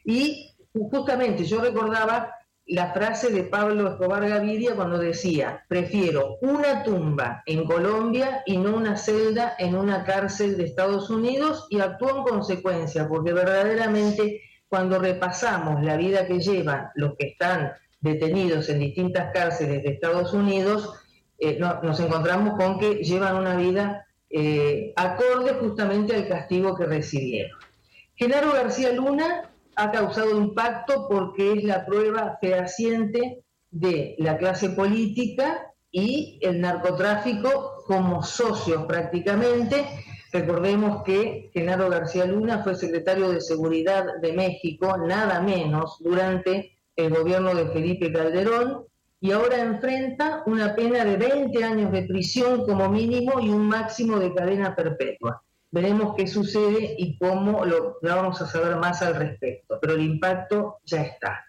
y 0.03 0.51
justamente 0.73 1.45
yo 1.45 1.61
recordaba 1.61 2.33
la 2.65 2.93
frase 2.93 3.29
de 3.29 3.43
Pablo 3.43 3.89
Escobar 3.89 4.27
Gaviria 4.27 4.75
cuando 4.75 4.97
decía, 4.97 5.65
prefiero 5.67 6.37
una 6.41 6.83
tumba 6.83 7.43
en 7.45 7.65
Colombia 7.65 8.41
y 8.45 8.57
no 8.57 8.77
una 8.77 8.95
celda 8.95 9.55
en 9.59 9.75
una 9.75 10.05
cárcel 10.05 10.57
de 10.57 10.65
Estados 10.65 11.09
Unidos 11.09 11.67
y 11.69 11.79
actuó 11.79 12.17
en 12.17 12.23
consecuencia, 12.23 13.07
porque 13.07 13.33
verdaderamente 13.33 14.41
cuando 14.69 14.97
repasamos 14.97 15.83
la 15.83 15.97
vida 15.97 16.25
que 16.25 16.39
llevan 16.39 16.87
los 16.95 17.15
que 17.17 17.27
están 17.27 17.73
detenidos 17.99 18.69
en 18.69 18.79
distintas 18.79 19.31
cárceles 19.33 19.83
de 19.83 19.89
Estados 19.89 20.33
Unidos, 20.33 20.93
eh, 21.39 21.59
nos 21.59 21.99
encontramos 21.99 22.57
con 22.57 22.79
que 22.79 22.95
llevan 23.03 23.35
una 23.35 23.55
vida 23.55 24.07
eh, 24.29 24.93
acorde 24.95 25.53
justamente 25.53 26.15
al 26.15 26.27
castigo 26.27 26.75
que 26.75 26.85
recibieron. 26.85 27.59
Genaro 28.15 28.53
García 28.53 28.91
Luna 28.93 29.52
ha 29.75 29.91
causado 29.91 30.37
impacto 30.37 31.07
porque 31.09 31.53
es 31.53 31.63
la 31.63 31.85
prueba 31.85 32.37
fehaciente 32.41 33.43
de 33.71 34.15
la 34.19 34.37
clase 34.37 34.69
política 34.69 35.73
y 35.91 36.39
el 36.41 36.61
narcotráfico 36.61 37.83
como 37.85 38.23
socios 38.23 38.85
prácticamente. 38.85 39.85
Recordemos 40.31 41.03
que 41.03 41.51
Genaro 41.53 41.89
García 41.89 42.25
Luna 42.25 42.63
fue 42.63 42.75
secretario 42.75 43.29
de 43.29 43.41
Seguridad 43.41 44.05
de 44.21 44.33
México, 44.33 44.97
nada 44.97 45.41
menos, 45.41 45.97
durante 45.99 46.79
el 46.95 47.13
gobierno 47.13 47.53
de 47.53 47.69
Felipe 47.69 48.11
Calderón, 48.11 48.85
y 49.19 49.31
ahora 49.31 49.61
enfrenta 49.61 50.43
una 50.47 50.75
pena 50.75 51.05
de 51.05 51.17
20 51.17 51.63
años 51.63 51.91
de 51.91 52.03
prisión 52.03 52.65
como 52.65 52.89
mínimo 52.89 53.39
y 53.39 53.49
un 53.49 53.67
máximo 53.67 54.19
de 54.19 54.33
cadena 54.33 54.75
perpetua. 54.75 55.41
Veremos 55.73 56.13
qué 56.15 56.27
sucede 56.27 56.95
y 56.99 57.17
cómo 57.17 57.65
lo, 57.65 57.97
vamos 58.03 58.39
a 58.39 58.45
saber 58.45 58.75
más 58.75 59.01
al 59.01 59.15
respecto, 59.15 59.79
pero 59.81 59.95
el 59.95 60.01
impacto 60.01 60.77
ya 60.85 61.01
está. 61.01 61.43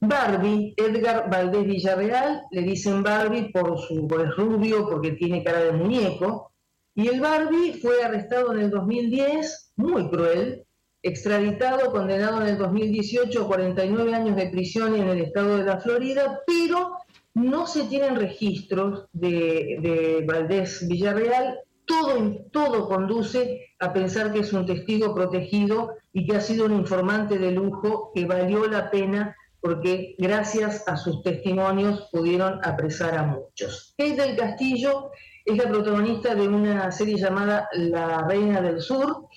Barbie, 0.00 0.72
Edgar 0.78 1.28
Valdés 1.30 1.66
Villarreal, 1.66 2.42
le 2.52 2.62
dicen 2.62 3.02
Barbie 3.02 3.52
por 3.52 3.78
su 3.78 4.08
rubio, 4.08 4.88
porque 4.88 5.12
tiene 5.12 5.44
cara 5.44 5.60
de 5.60 5.72
muñeco, 5.72 6.52
y 6.94 7.08
el 7.08 7.20
Barbie 7.20 7.74
fue 7.74 8.02
arrestado 8.02 8.54
en 8.54 8.60
el 8.60 8.70
2010, 8.70 9.72
muy 9.76 10.08
cruel, 10.08 10.64
extraditado, 11.02 11.92
condenado 11.92 12.40
en 12.40 12.48
el 12.48 12.58
2018 12.58 13.42
a 13.42 13.46
49 13.46 14.14
años 14.14 14.36
de 14.36 14.48
prisión 14.48 14.96
en 14.96 15.08
el 15.08 15.20
estado 15.20 15.58
de 15.58 15.64
la 15.64 15.80
Florida, 15.80 16.40
pero 16.46 16.96
no 17.34 17.66
se 17.66 17.84
tienen 17.84 18.16
registros 18.16 19.04
de, 19.12 19.78
de 19.82 20.24
Valdés 20.26 20.88
Villarreal. 20.88 21.58
Todo, 21.86 22.46
todo 22.52 22.88
conduce 22.88 23.74
a 23.78 23.92
pensar 23.92 24.32
que 24.32 24.40
es 24.40 24.52
un 24.52 24.66
testigo 24.66 25.14
protegido 25.14 25.94
y 26.12 26.26
que 26.26 26.36
ha 26.36 26.40
sido 26.40 26.66
un 26.66 26.74
informante 26.74 27.38
de 27.38 27.52
lujo 27.52 28.10
que 28.14 28.26
valió 28.26 28.66
la 28.66 28.90
pena 28.90 29.36
porque 29.60 30.14
gracias 30.18 30.86
a 30.86 30.96
sus 30.96 31.22
testimonios 31.22 32.08
pudieron 32.12 32.60
apresar 32.62 33.16
a 33.16 33.22
muchos. 33.24 33.94
Kate 33.96 34.14
del 34.14 34.36
Castillo 34.36 35.10
es 35.44 35.56
la 35.56 35.68
protagonista 35.68 36.34
de 36.34 36.48
una 36.48 36.90
serie 36.92 37.16
llamada 37.16 37.68
La 37.72 38.26
Reina 38.28 38.60
del 38.60 38.80
Sur, 38.80 39.28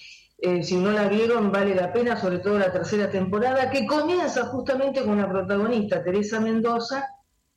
eh, 0.41 0.63
si 0.63 0.77
no 0.77 0.91
la 0.91 1.07
vieron, 1.09 1.51
vale 1.51 1.75
la 1.75 1.91
pena, 1.91 2.15
sobre 2.15 2.39
todo 2.39 2.57
la 2.57 2.71
tercera 2.71 3.09
temporada, 3.09 3.69
que 3.69 3.85
comienza 3.85 4.45
justamente 4.45 5.03
con 5.03 5.17
la 5.17 5.29
protagonista, 5.29 6.01
Teresa 6.01 6.39
Mendoza, 6.39 7.05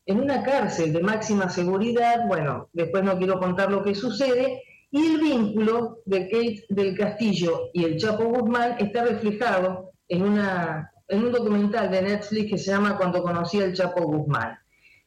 en 0.04 0.18
una 0.18 0.42
cárcel 0.42 0.92
de 0.92 1.00
máxima 1.00 1.48
seguridad. 1.48 2.26
Bueno, 2.26 2.70
después 2.72 3.04
no 3.04 3.16
quiero 3.16 3.38
contar 3.38 3.70
lo 3.70 3.84
que 3.84 3.94
sucede. 3.94 4.60
Y 4.92 5.06
el 5.06 5.20
vínculo 5.20 6.00
de 6.04 6.28
Kate 6.28 6.66
del 6.68 6.96
Castillo 6.96 7.70
y 7.72 7.84
el 7.84 7.96
Chapo 7.96 8.24
Guzmán 8.24 8.76
está 8.78 9.04
reflejado 9.04 9.90
en, 10.06 10.22
una, 10.22 10.92
en 11.08 11.24
un 11.24 11.32
documental 11.32 11.90
de 11.90 12.02
Netflix 12.02 12.50
que 12.50 12.58
se 12.58 12.70
llama 12.72 12.98
Cuando 12.98 13.22
conocí 13.22 13.58
al 13.60 13.72
Chapo 13.72 14.02
Guzmán. 14.02 14.58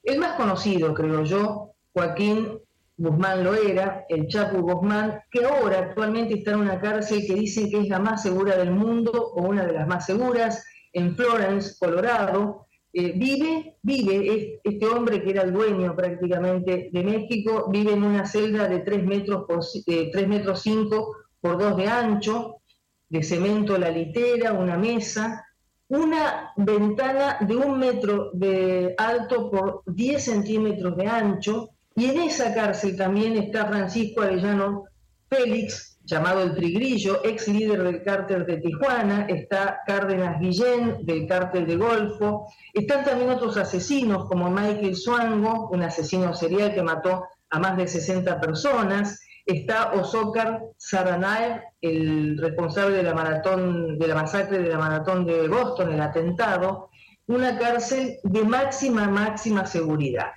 El 0.02 0.18
más 0.18 0.34
conocido, 0.34 0.92
creo 0.96 1.24
yo, 1.24 1.76
Joaquín 1.94 2.60
Guzmán 2.98 3.44
lo 3.44 3.54
era, 3.54 4.06
el 4.10 4.28
Chapo 4.28 4.60
Guzmán, 4.62 5.22
que 5.30 5.46
ahora 5.46 5.78
actualmente 5.78 6.34
está 6.34 6.52
en 6.52 6.62
una 6.62 6.82
cárcel 6.82 7.24
que 7.28 7.36
dicen 7.36 7.70
que 7.70 7.82
es 7.82 7.88
la 7.88 8.00
más 8.00 8.24
segura 8.24 8.58
del 8.58 8.72
mundo 8.72 9.12
o 9.12 9.44
una 9.44 9.66
de 9.66 9.74
las 9.74 9.88
más 9.88 10.08
seguras, 10.08 10.66
en 10.94 11.16
Florence, 11.16 11.76
Colorado. 11.78 12.65
Eh, 12.98 13.12
vive, 13.14 13.76
vive, 13.82 14.62
este 14.64 14.86
hombre 14.88 15.22
que 15.22 15.32
era 15.32 15.42
el 15.42 15.52
dueño 15.52 15.94
prácticamente 15.94 16.90
de 16.94 17.04
México, 17.04 17.66
vive 17.70 17.92
en 17.92 18.04
una 18.04 18.26
celda 18.26 18.70
de 18.70 18.80
3 18.80 19.04
metros, 19.04 19.44
por, 19.46 19.66
3 19.86 20.28
metros 20.30 20.62
5 20.62 21.18
por 21.42 21.58
2 21.58 21.76
de 21.76 21.88
ancho, 21.90 22.62
de 23.10 23.22
cemento 23.22 23.78
la 23.78 23.90
litera, 23.90 24.54
una 24.54 24.78
mesa, 24.78 25.46
una 25.90 26.54
ventana 26.56 27.40
de 27.42 27.58
un 27.58 27.78
metro 27.80 28.32
de 28.32 28.96
alto 28.98 29.52
por 29.52 29.84
10 29.88 30.24
centímetros 30.24 30.96
de 30.96 31.08
ancho, 31.08 31.72
y 31.98 32.06
en 32.06 32.22
esa 32.22 32.54
cárcel 32.54 32.96
también 32.96 33.36
está 33.36 33.66
Francisco 33.66 34.22
Arellano 34.22 34.86
Félix, 35.30 35.95
llamado 36.06 36.42
el 36.42 36.56
Trigrillo, 36.56 37.22
ex 37.24 37.48
líder 37.48 37.84
del 37.84 38.04
cártel 38.04 38.46
de 38.46 38.58
Tijuana, 38.58 39.26
está 39.28 39.82
Cárdenas 39.86 40.40
Guillén 40.40 41.06
del 41.06 41.28
cártel 41.28 41.66
de 41.66 41.76
Golfo, 41.76 42.48
están 42.74 43.04
también 43.04 43.32
otros 43.32 43.58
asesinos 43.58 44.26
como 44.26 44.50
Michael 44.50 44.96
Suango, 44.96 45.70
un 45.70 45.84
asesino 45.84 46.34
serial 46.34 46.74
que 46.74 46.84
mató 46.84 47.26
a 47.50 47.60
más 47.60 47.78
de 47.78 47.88
60 47.88 48.40
personas, 48.40 49.20
está 49.46 49.94
Osócar 49.94 50.62
Saranaev, 50.78 51.62
el 51.82 52.38
responsable 52.38 52.98
de 52.98 53.04
la 53.04 53.14
maratón, 53.14 53.98
de 53.98 54.08
la 54.08 54.16
masacre 54.16 54.60
de 54.60 54.70
la 54.70 54.78
maratón 54.78 55.26
de 55.26 55.48
Boston, 55.48 55.94
el 55.94 56.02
atentado, 56.02 56.90
una 57.28 57.58
cárcel 57.58 58.18
de 58.24 58.44
máxima, 58.44 59.08
máxima 59.08 59.66
seguridad. 59.66 60.32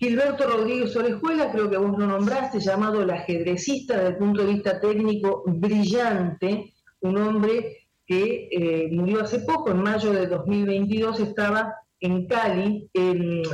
Gilberto 0.00 0.48
Rodríguez 0.48 0.96
Orejuela, 0.96 1.52
creo 1.52 1.68
que 1.68 1.76
vos 1.76 1.98
lo 1.98 2.06
nombraste, 2.06 2.58
llamado 2.58 3.02
el 3.02 3.10
ajedrecista 3.10 3.98
desde 3.98 4.08
el 4.08 4.16
punto 4.16 4.40
de 4.40 4.54
vista 4.54 4.80
técnico 4.80 5.42
brillante, 5.44 6.72
un 7.00 7.18
hombre 7.18 7.88
que 8.06 8.48
eh, 8.50 8.88
murió 8.92 9.20
hace 9.20 9.40
poco, 9.40 9.72
en 9.72 9.82
mayo 9.82 10.10
de 10.14 10.26
2022, 10.26 11.20
estaba 11.20 11.74
en 12.00 12.26
Cali, 12.26 12.88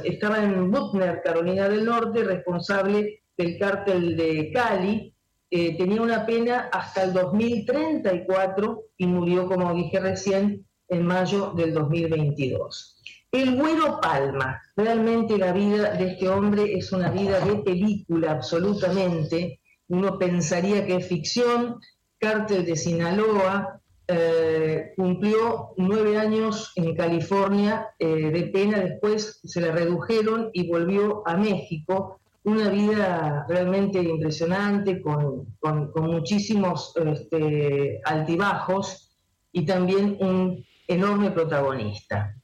estaba 0.04 0.44
en 0.44 0.70
Butner, 0.70 1.20
Carolina 1.24 1.68
del 1.68 1.84
Norte, 1.84 2.22
responsable 2.22 3.24
del 3.36 3.58
cártel 3.58 4.16
de 4.16 4.52
Cali, 4.54 5.12
eh, 5.50 5.76
tenía 5.76 6.00
una 6.00 6.24
pena 6.24 6.68
hasta 6.72 7.02
el 7.02 7.12
2034 7.12 8.84
y 8.98 9.06
murió, 9.08 9.48
como 9.48 9.74
dije 9.74 9.98
recién, 9.98 10.64
en 10.88 11.06
mayo 11.06 11.54
del 11.56 11.74
2022. 11.74 12.95
El 13.32 13.56
Güero 13.56 14.00
Palma, 14.00 14.62
realmente 14.76 15.36
la 15.36 15.52
vida 15.52 15.92
de 15.94 16.12
este 16.12 16.28
hombre 16.28 16.74
es 16.74 16.92
una 16.92 17.10
vida 17.10 17.40
de 17.40 17.56
película, 17.56 18.32
absolutamente. 18.32 19.60
Uno 19.88 20.18
pensaría 20.18 20.86
que 20.86 20.96
es 20.96 21.06
ficción. 21.06 21.80
Cártel 22.18 22.64
de 22.64 22.76
Sinaloa 22.76 23.80
eh, 24.08 24.92
cumplió 24.96 25.74
nueve 25.76 26.16
años 26.16 26.72
en 26.76 26.94
California 26.94 27.88
eh, 27.98 28.30
de 28.30 28.42
pena, 28.44 28.78
después 28.78 29.40
se 29.42 29.60
le 29.60 29.72
redujeron 29.72 30.50
y 30.52 30.70
volvió 30.70 31.26
a 31.26 31.36
México. 31.36 32.20
Una 32.44 32.68
vida 32.68 33.44
realmente 33.48 34.00
impresionante, 34.00 35.02
con, 35.02 35.48
muchísimos 35.96 36.94
este, 36.96 38.00
altibajos 38.04 39.10
y 39.50 39.66
también 39.66 40.16
un 40.20 40.64
enorme 40.86 41.32
protagonista. 41.32 42.36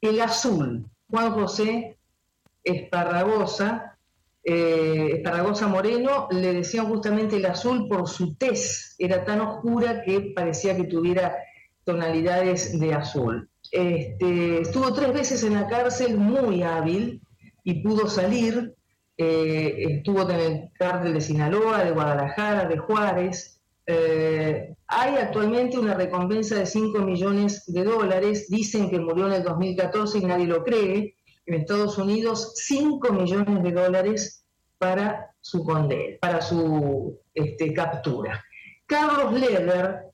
El 0.00 0.20
azul, 0.20 0.86
Juan 1.08 1.32
José 1.32 1.98
Esparragosa, 2.64 3.98
eh, 4.42 5.10
Esparragosa 5.14 5.68
Moreno, 5.68 6.28
le 6.30 6.54
decían 6.54 6.86
justamente 6.86 7.36
el 7.36 7.46
azul 7.46 7.88
por 7.88 8.08
su 8.08 8.34
tez, 8.34 8.94
era 8.98 9.24
tan 9.24 9.40
oscura 9.40 10.02
que 10.02 10.32
parecía 10.34 10.76
que 10.76 10.84
tuviera 10.84 11.36
tonalidades 11.84 12.78
de 12.78 12.94
azul. 12.94 13.48
Este, 13.70 14.60
estuvo 14.62 14.92
tres 14.92 15.12
veces 15.12 15.42
en 15.44 15.54
la 15.54 15.68
cárcel, 15.68 16.16
muy 16.16 16.62
hábil, 16.62 17.20
y 17.64 17.82
pudo 17.82 18.08
salir. 18.08 18.74
Eh, 19.16 19.96
estuvo 19.96 20.28
en 20.30 20.40
el 20.40 20.70
cártel 20.78 21.12
de 21.12 21.20
Sinaloa, 21.20 21.84
de 21.84 21.90
Guadalajara, 21.90 22.66
de 22.66 22.78
Juárez, 22.78 23.59
eh, 23.92 24.76
hay 24.86 25.16
actualmente 25.16 25.78
una 25.78 25.94
recompensa 25.94 26.56
de 26.56 26.66
5 26.66 27.00
millones 27.00 27.64
de 27.66 27.82
dólares, 27.82 28.48
dicen 28.48 28.88
que 28.88 29.00
murió 29.00 29.26
en 29.26 29.32
el 29.32 29.42
2014 29.42 30.18
y 30.18 30.24
nadie 30.24 30.46
lo 30.46 30.62
cree, 30.62 31.16
en 31.46 31.54
Estados 31.54 31.98
Unidos 31.98 32.52
5 32.54 33.12
millones 33.12 33.62
de 33.64 33.72
dólares 33.72 34.44
para 34.78 35.34
su 35.40 35.64
condena, 35.64 36.16
para 36.20 36.40
su 36.40 37.18
este, 37.34 37.72
captura. 37.74 38.44
Carlos 38.86 39.32
Leder, 39.32 40.04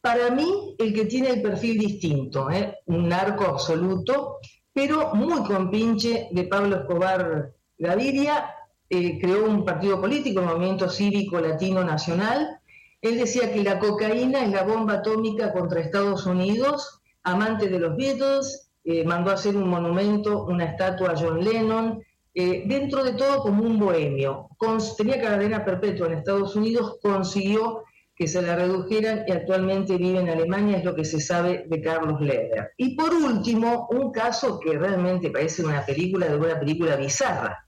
para 0.00 0.30
mí 0.30 0.76
el 0.78 0.94
que 0.94 1.06
tiene 1.06 1.30
el 1.30 1.42
perfil 1.42 1.78
distinto, 1.78 2.48
¿eh? 2.50 2.78
un 2.86 3.08
narco 3.08 3.44
absoluto, 3.44 4.38
pero 4.72 5.14
muy 5.14 5.42
compinche 5.42 6.28
de 6.30 6.44
Pablo 6.44 6.76
Escobar 6.76 7.52
Gaviria, 7.78 8.54
eh, 8.88 9.18
creó 9.20 9.46
un 9.46 9.64
partido 9.64 10.00
político, 10.00 10.40
el 10.40 10.46
Movimiento 10.46 10.88
Cívico 10.88 11.40
Latino 11.40 11.82
Nacional, 11.82 12.60
él 13.00 13.18
decía 13.18 13.52
que 13.52 13.62
la 13.62 13.78
cocaína 13.78 14.44
es 14.44 14.50
la 14.50 14.62
bomba 14.62 14.94
atómica 14.94 15.52
contra 15.52 15.80
Estados 15.80 16.26
Unidos, 16.26 17.00
amante 17.22 17.68
de 17.68 17.78
los 17.78 17.96
Beatles, 17.96 18.70
eh, 18.84 19.04
mandó 19.04 19.30
a 19.30 19.34
hacer 19.34 19.56
un 19.56 19.68
monumento, 19.68 20.44
una 20.44 20.64
estatua 20.64 21.10
a 21.10 21.16
John 21.16 21.44
Lennon, 21.44 22.00
eh, 22.34 22.64
dentro 22.66 23.02
de 23.02 23.14
todo 23.14 23.40
como 23.40 23.62
un 23.64 23.78
bohemio. 23.78 24.48
tenía 24.96 25.20
cadena 25.20 25.64
perpetua 25.64 26.06
en 26.06 26.18
Estados 26.18 26.54
Unidos, 26.54 26.98
consiguió 27.02 27.82
que 28.14 28.26
se 28.26 28.40
la 28.40 28.56
redujeran 28.56 29.24
y 29.26 29.32
actualmente 29.32 29.96
vive 29.96 30.20
en 30.20 30.30
Alemania, 30.30 30.78
es 30.78 30.84
lo 30.84 30.94
que 30.94 31.04
se 31.04 31.20
sabe 31.20 31.64
de 31.66 31.80
Carlos 31.82 32.20
Leder. 32.20 32.72
Y 32.76 32.96
por 32.96 33.12
último, 33.12 33.88
un 33.90 34.10
caso 34.10 34.58
que 34.58 34.78
realmente 34.78 35.30
parece 35.30 35.64
una 35.64 35.84
película 35.84 36.28
de 36.28 36.36
una 36.36 36.58
película 36.58 36.96
bizarra. 36.96 37.64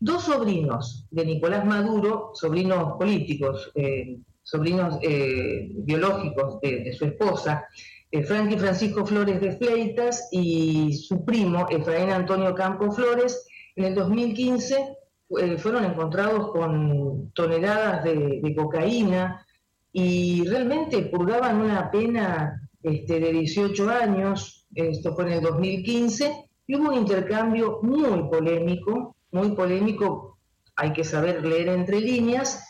Dos 0.00 0.24
sobrinos 0.24 1.06
de 1.10 1.24
Nicolás 1.24 1.64
Maduro, 1.64 2.32
sobrinos 2.34 2.94
políticos, 2.98 3.70
eh, 3.74 4.18
sobrinos 4.44 4.98
eh, 5.02 5.70
biológicos 5.78 6.60
de, 6.60 6.92
su 6.92 7.06
esposa, 7.06 7.66
eh, 8.10 8.22
Frankie 8.22 8.58
Francisco 8.58 9.04
Flores 9.04 9.40
de 9.40 9.56
Fleitas 9.56 10.28
y 10.30 10.92
su 10.92 11.24
primo, 11.24 11.66
Efraín 11.70 12.10
Antonio 12.10 12.54
Campo 12.54 12.92
Flores, 12.92 13.46
en 13.74 13.86
el 13.86 13.94
2015 13.94 14.96
eh, 15.40 15.56
fueron 15.56 15.84
encontrados 15.84 16.52
con 16.52 17.32
toneladas 17.32 18.04
de, 18.04 18.54
cocaína 18.54 19.44
y 19.90 20.46
realmente 20.46 21.02
purgaban 21.02 21.62
una 21.62 21.90
pena 21.90 22.68
este, 22.82 23.18
de 23.18 23.32
18 23.32 23.88
años, 23.88 24.66
esto 24.74 25.14
fue 25.14 25.24
en 25.24 25.32
el 25.32 25.40
2015, 25.40 26.50
y 26.66 26.76
hubo 26.76 26.90
un 26.90 26.98
intercambio 26.98 27.80
muy 27.82 28.28
polémico, 28.28 29.16
muy 29.32 29.52
polémico, 29.52 30.38
hay 30.76 30.92
que 30.92 31.04
saber 31.04 31.44
leer 31.44 31.68
entre 31.68 32.00
líneas, 32.00 32.62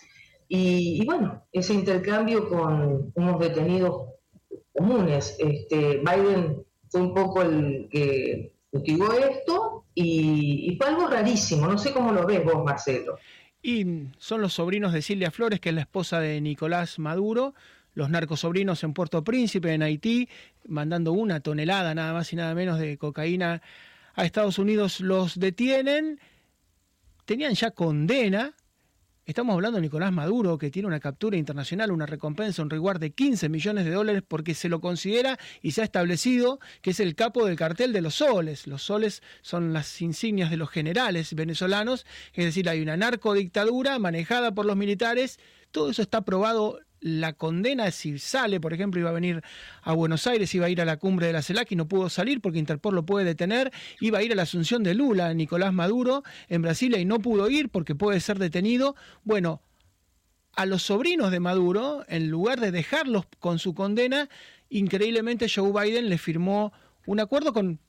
y, 0.49 1.05
bueno, 1.05 1.45
ese 1.53 1.75
intercambio 1.75 2.49
con 2.49 3.13
unos 3.15 3.41
detenidos 3.41 4.09
comunes. 4.73 5.37
Este, 5.39 5.99
Biden 5.99 6.65
fue 6.89 7.01
un 7.01 7.15
poco 7.15 7.43
el 7.43 7.89
que 7.91 8.53
cultivó 8.71 9.13
esto 9.13 9.85
y, 9.95 10.71
y 10.71 10.77
fue 10.77 10.89
algo 10.89 11.09
rarísimo. 11.09 11.67
No 11.67 11.79
sé 11.79 11.93
cómo 11.93 12.13
lo 12.13 12.27
ves 12.27 12.45
vos, 12.45 12.65
Marcelo. 12.65 13.17
Y 13.63 14.09
son 14.19 14.43
los 14.43 14.53
sobrinos 14.53 14.93
de 14.93 15.01
Silvia 15.01 15.31
Flores, 15.31 15.59
que 15.59 15.71
es 15.71 15.75
la 15.75 15.81
esposa 15.81 16.21
de 16.21 16.41
Nicolás 16.41 16.99
Maduro, 16.99 17.55
los 17.95 18.11
narcosobrinos 18.11 18.85
en 18.85 18.93
Puerto 18.93 19.25
Príncipe, 19.25 19.73
en 19.73 19.83
Haití, 19.83 20.29
mandando 20.67 21.13
una 21.13 21.41
tonelada 21.41 21.95
nada 21.95 22.13
más 22.13 22.33
y 22.33 22.37
nada 22.37 22.55
menos 22.55 22.79
de 22.79 22.99
cocaína 22.99 23.63
a 24.15 24.25
Estados 24.25 24.59
Unidos, 24.59 25.01
los 25.01 25.39
detienen, 25.39 26.21
tenían 27.25 27.55
ya 27.55 27.71
condena. 27.71 28.55
Estamos 29.27 29.55
hablando 29.55 29.77
de 29.77 29.83
Nicolás 29.83 30.13
Maduro, 30.13 30.59
que 30.59 30.71
tiene 30.71 30.87
una 30.87 31.01
captura 31.01 31.39
internacional, 31.39 31.91
una 31.91 32.05
recompensa, 32.05 32.61
un 32.61 32.69
reward 32.69 33.01
de 33.01 33.15
15 33.15 33.49
millones 33.49 33.87
de 33.87 33.91
dólares 33.91 34.23
porque 34.29 34.53
se 34.53 34.69
lo 34.69 34.83
considera 34.83 35.39
y 35.63 35.71
se 35.71 35.81
ha 35.81 35.85
establecido 35.85 36.61
que 36.83 36.91
es 36.91 37.01
el 37.01 37.15
capo 37.15 37.47
del 37.47 37.57
cartel 37.57 37.95
de 37.95 38.03
los 38.03 38.17
soles. 38.17 38.67
Los 38.67 38.83
soles 38.83 39.23
son 39.41 39.73
las 39.73 40.03
insignias 40.03 40.51
de 40.51 40.59
los 40.59 40.69
generales 40.69 41.33
venezolanos, 41.35 42.05
es 42.35 42.45
decir, 42.45 42.69
hay 42.69 42.83
una 42.83 42.99
narcodictadura 42.99 43.99
manejada 43.99 44.55
por 44.55 44.67
los 44.67 44.77
militares. 44.77 45.39
Todo 45.71 45.89
eso 45.89 46.03
está 46.03 46.21
probado 46.21 46.81
la 47.05 47.35
condena 47.35 47.91
si 47.91 48.19
sale, 48.19 48.61
por 48.61 48.73
ejemplo, 48.73 48.99
iba 48.99 49.11
a 49.11 49.13
venir 49.13 49.43
a 49.83 49.93
Buenos 49.93 50.27
Aires, 50.27 50.55
iba 50.55 50.65
a 50.65 50.71
ir 50.71 50.81
a 50.81 50.87
la 50.87 50.97
cumbre 50.97 51.27
de 51.27 51.35
la 51.35 51.43
CELAC 51.43 51.73
y 51.73 51.77
no 51.77 51.87
pudo 51.87 52.09
salir 52.09 52.41
porque 52.41 52.59
Interpol 52.59 52.95
lo 52.95 53.05
puede 53.05 53.27
detener, 53.27 53.71
iba 54.01 54.19
a 54.21 54.23
ir 54.23 54.33
a 54.33 54.35
la 54.35 54.45
asunción 54.45 54.83
de 54.83 54.95
Lula, 54.95 55.35
Nicolás 55.35 55.75
Maduro, 55.75 56.23
en 56.49 56.63
Brasilia 56.63 56.99
y 56.99 57.05
no 57.05 57.19
pudo 57.19 57.51
ir 57.51 57.69
porque 57.69 57.95
puede 57.95 58.21
ser 58.21 58.39
detenido. 58.39 58.97
Bueno, 59.23 59.61
a 60.57 60.65
los 60.65 60.85
sobrinos 60.85 61.31
de 61.31 61.41
Maduro, 61.41 62.07
en 62.09 62.31
lugar 62.31 62.59
de 62.59 62.71
dejarlos 62.71 63.27
con 63.39 63.59
su 63.59 63.75
condena, 63.75 64.31
increíblemente 64.71 65.47
Joe 65.55 65.73
Biden 65.73 66.09
le 66.09 66.17
firmó 66.17 66.73
un 67.05 67.21
acuerdo 67.21 67.53
con 67.53 67.81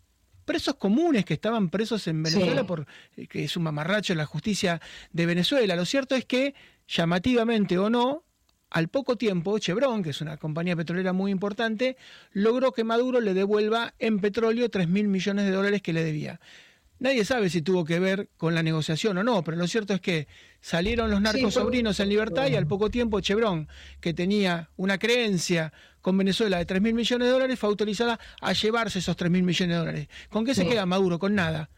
presos 0.43 0.75
comunes 0.75 1.23
que 1.23 1.35
estaban 1.35 1.69
presos 1.69 2.05
en 2.07 2.21
Venezuela 2.21 2.67
por 2.67 2.85
eh, 3.15 3.27
que 3.27 3.45
es 3.45 3.55
un 3.55 3.63
mamarracho 3.63 4.11
en 4.11 4.17
la 4.17 4.25
justicia 4.25 4.81
de 5.13 5.25
Venezuela. 5.25 5.77
Lo 5.77 5.85
cierto 5.85 6.15
es 6.15 6.25
que 6.25 6.53
llamativamente 6.85 7.77
o 7.77 7.89
no, 7.89 8.25
al 8.69 8.89
poco 8.89 9.17
tiempo, 9.17 9.57
Chevron, 9.59 10.03
que 10.03 10.09
es 10.09 10.21
una 10.21 10.37
compañía 10.37 10.75
petrolera 10.75 11.13
muy 11.13 11.31
importante, 11.31 11.97
logró 12.31 12.71
que 12.71 12.83
Maduro 12.83 13.21
le 13.21 13.33
devuelva 13.33 13.93
en 13.99 14.19
petróleo 14.19 14.69
3 14.69 14.87
mil 14.87 15.07
millones 15.07 15.45
de 15.45 15.51
dólares 15.51 15.81
que 15.81 15.93
le 15.93 16.03
debía. 16.03 16.39
Nadie 16.97 17.25
sabe 17.25 17.49
si 17.49 17.61
tuvo 17.61 17.83
que 17.83 17.99
ver 17.99 18.29
con 18.37 18.55
la 18.55 18.63
negociación 18.63 19.17
o 19.17 19.23
no, 19.23 19.43
pero 19.43 19.57
lo 19.57 19.67
cierto 19.67 19.93
es 19.93 20.01
que 20.01 20.27
salieron 20.61 21.11
los 21.11 21.21
narcos 21.21 21.55
sobrinos 21.55 21.99
en 21.99 22.07
libertad 22.07 22.47
y 22.47 22.55
al 22.55 22.67
poco 22.67 22.89
tiempo 22.89 23.19
Chevron, 23.19 23.67
que 23.99 24.13
tenía 24.13 24.69
una 24.77 24.97
creencia 24.97 25.73
con 26.01 26.17
Venezuela 26.17 26.57
de 26.57 26.65
3 26.65 26.81
mil 26.81 26.93
millones 26.93 27.27
de 27.27 27.31
dólares, 27.33 27.59
fue 27.59 27.69
autorizada 27.69 28.19
a 28.41 28.53
llevarse 28.53 28.99
esos 28.99 29.17
3 29.17 29.29
mil 29.29 29.43
millones 29.43 29.75
de 29.75 29.79
dólares. 29.79 30.07
¿Con 30.29 30.45
qué 30.45 30.55
se 30.55 30.65
queda 30.65 30.85
Maduro? 30.85 31.19
Con 31.19 31.35
nada. 31.35 31.69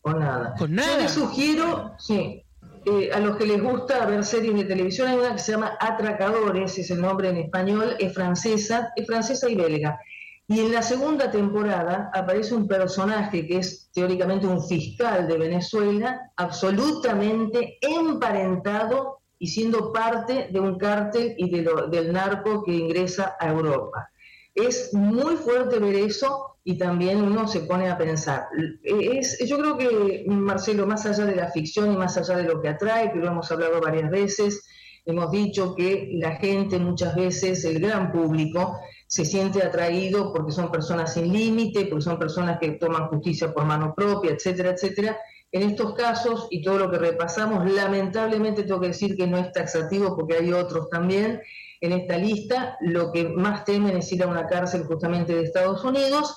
Con 0.00 0.18
nada. 0.18 0.54
Con 0.58 0.74
nada. 0.74 0.96
Yo 0.96 1.02
le 1.02 1.08
sugiero, 1.08 1.94
sí, 1.98 2.41
eh, 2.84 3.10
a 3.12 3.20
los 3.20 3.36
que 3.36 3.46
les 3.46 3.62
gusta 3.62 4.04
ver 4.06 4.24
series 4.24 4.54
de 4.54 4.64
televisión, 4.64 5.08
hay 5.08 5.18
una 5.18 5.32
que 5.32 5.38
se 5.38 5.52
llama 5.52 5.76
Atracadores, 5.78 6.78
es 6.78 6.90
el 6.90 7.00
nombre 7.00 7.28
en 7.28 7.36
español, 7.36 7.96
es 7.98 8.12
francesa, 8.12 8.92
es 8.96 9.06
francesa 9.06 9.48
y 9.48 9.54
belga. 9.54 10.00
Y 10.48 10.60
en 10.60 10.72
la 10.72 10.82
segunda 10.82 11.30
temporada 11.30 12.10
aparece 12.12 12.54
un 12.54 12.66
personaje 12.66 13.46
que 13.46 13.58
es 13.58 13.90
teóricamente 13.92 14.46
un 14.46 14.66
fiscal 14.66 15.28
de 15.28 15.38
Venezuela, 15.38 16.32
absolutamente 16.36 17.78
emparentado 17.80 19.20
y 19.38 19.46
siendo 19.46 19.92
parte 19.92 20.48
de 20.50 20.60
un 20.60 20.76
cártel 20.78 21.34
y 21.38 21.50
del 21.50 22.12
narco 22.12 22.62
que 22.64 22.72
ingresa 22.72 23.36
a 23.38 23.48
Europa. 23.48 24.11
Es 24.54 24.92
muy 24.92 25.36
fuerte 25.36 25.78
ver 25.78 25.94
eso 25.94 26.58
y 26.64 26.78
también 26.78 27.22
uno 27.22 27.48
se 27.48 27.60
pone 27.60 27.88
a 27.88 27.98
pensar. 27.98 28.46
Es, 28.82 29.38
yo 29.46 29.58
creo 29.58 29.78
que, 29.78 30.24
Marcelo, 30.28 30.86
más 30.86 31.06
allá 31.06 31.24
de 31.24 31.36
la 31.36 31.50
ficción 31.50 31.92
y 31.92 31.96
más 31.96 32.16
allá 32.16 32.36
de 32.36 32.44
lo 32.44 32.60
que 32.60 32.68
atrae, 32.68 33.12
que 33.12 33.18
lo 33.18 33.28
hemos 33.28 33.50
hablado 33.50 33.80
varias 33.80 34.10
veces, 34.10 34.64
hemos 35.04 35.30
dicho 35.30 35.74
que 35.74 36.10
la 36.14 36.36
gente 36.36 36.78
muchas 36.78 37.14
veces, 37.16 37.64
el 37.64 37.80
gran 37.80 38.12
público, 38.12 38.78
se 39.06 39.24
siente 39.24 39.62
atraído 39.62 40.32
porque 40.32 40.52
son 40.52 40.70
personas 40.70 41.14
sin 41.14 41.32
límite, 41.32 41.86
porque 41.86 42.04
son 42.04 42.18
personas 42.18 42.58
que 42.58 42.72
toman 42.72 43.08
justicia 43.08 43.52
por 43.52 43.64
mano 43.64 43.94
propia, 43.94 44.30
etcétera, 44.30 44.70
etcétera. 44.70 45.18
En 45.50 45.68
estos 45.68 45.94
casos 45.94 46.46
y 46.50 46.62
todo 46.62 46.78
lo 46.78 46.90
que 46.90 46.98
repasamos, 46.98 47.70
lamentablemente 47.70 48.62
tengo 48.62 48.80
que 48.80 48.88
decir 48.88 49.16
que 49.16 49.26
no 49.26 49.36
es 49.36 49.52
taxativo 49.52 50.16
porque 50.16 50.36
hay 50.36 50.52
otros 50.52 50.88
también 50.88 51.42
en 51.82 51.92
esta 51.92 52.16
lista, 52.16 52.76
lo 52.80 53.10
que 53.10 53.28
más 53.28 53.64
temen 53.64 53.96
es 53.96 54.10
ir 54.12 54.22
a 54.22 54.28
una 54.28 54.46
cárcel 54.46 54.84
justamente 54.84 55.34
de 55.34 55.42
Estados 55.42 55.84
Unidos 55.84 56.36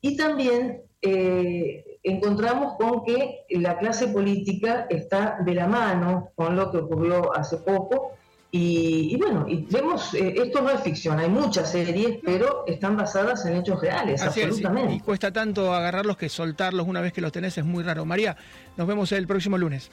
y 0.00 0.16
también 0.16 0.80
eh, 1.02 1.98
encontramos 2.02 2.78
con 2.78 3.04
que 3.04 3.44
la 3.50 3.78
clase 3.78 4.08
política 4.08 4.86
está 4.88 5.36
de 5.44 5.54
la 5.54 5.66
mano 5.66 6.30
con 6.34 6.56
lo 6.56 6.72
que 6.72 6.78
ocurrió 6.78 7.36
hace 7.36 7.58
poco. 7.58 8.12
Y, 8.50 9.14
bueno, 9.18 9.44
y 9.46 9.66
vemos, 9.66 10.14
eh, 10.14 10.34
esto 10.34 10.62
no 10.62 10.70
es 10.70 10.80
ficción, 10.80 11.18
hay 11.18 11.28
muchas 11.28 11.70
series, 11.70 12.20
pero 12.24 12.64
están 12.66 12.96
basadas 12.96 13.44
en 13.44 13.56
hechos 13.56 13.78
reales, 13.82 14.22
absolutamente. 14.22 14.94
y 14.94 15.00
cuesta 15.00 15.30
tanto 15.30 15.74
agarrarlos 15.74 16.16
que 16.16 16.30
soltarlos 16.30 16.88
una 16.88 17.02
vez 17.02 17.12
que 17.12 17.20
los 17.20 17.32
tenés 17.32 17.58
es 17.58 17.66
muy 17.66 17.84
raro. 17.84 18.06
María, 18.06 18.34
nos 18.78 18.86
vemos 18.86 19.12
el 19.12 19.26
próximo 19.26 19.58
lunes. 19.58 19.90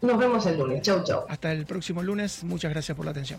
Nos 0.00 0.18
vemos 0.18 0.44
el 0.46 0.58
lunes. 0.58 0.82
Chau, 0.82 1.04
chau. 1.04 1.26
Hasta 1.28 1.52
el 1.52 1.64
próximo 1.64 2.02
lunes. 2.02 2.42
Muchas 2.42 2.72
gracias 2.72 2.96
por 2.96 3.04
la 3.04 3.12
atención. 3.12 3.38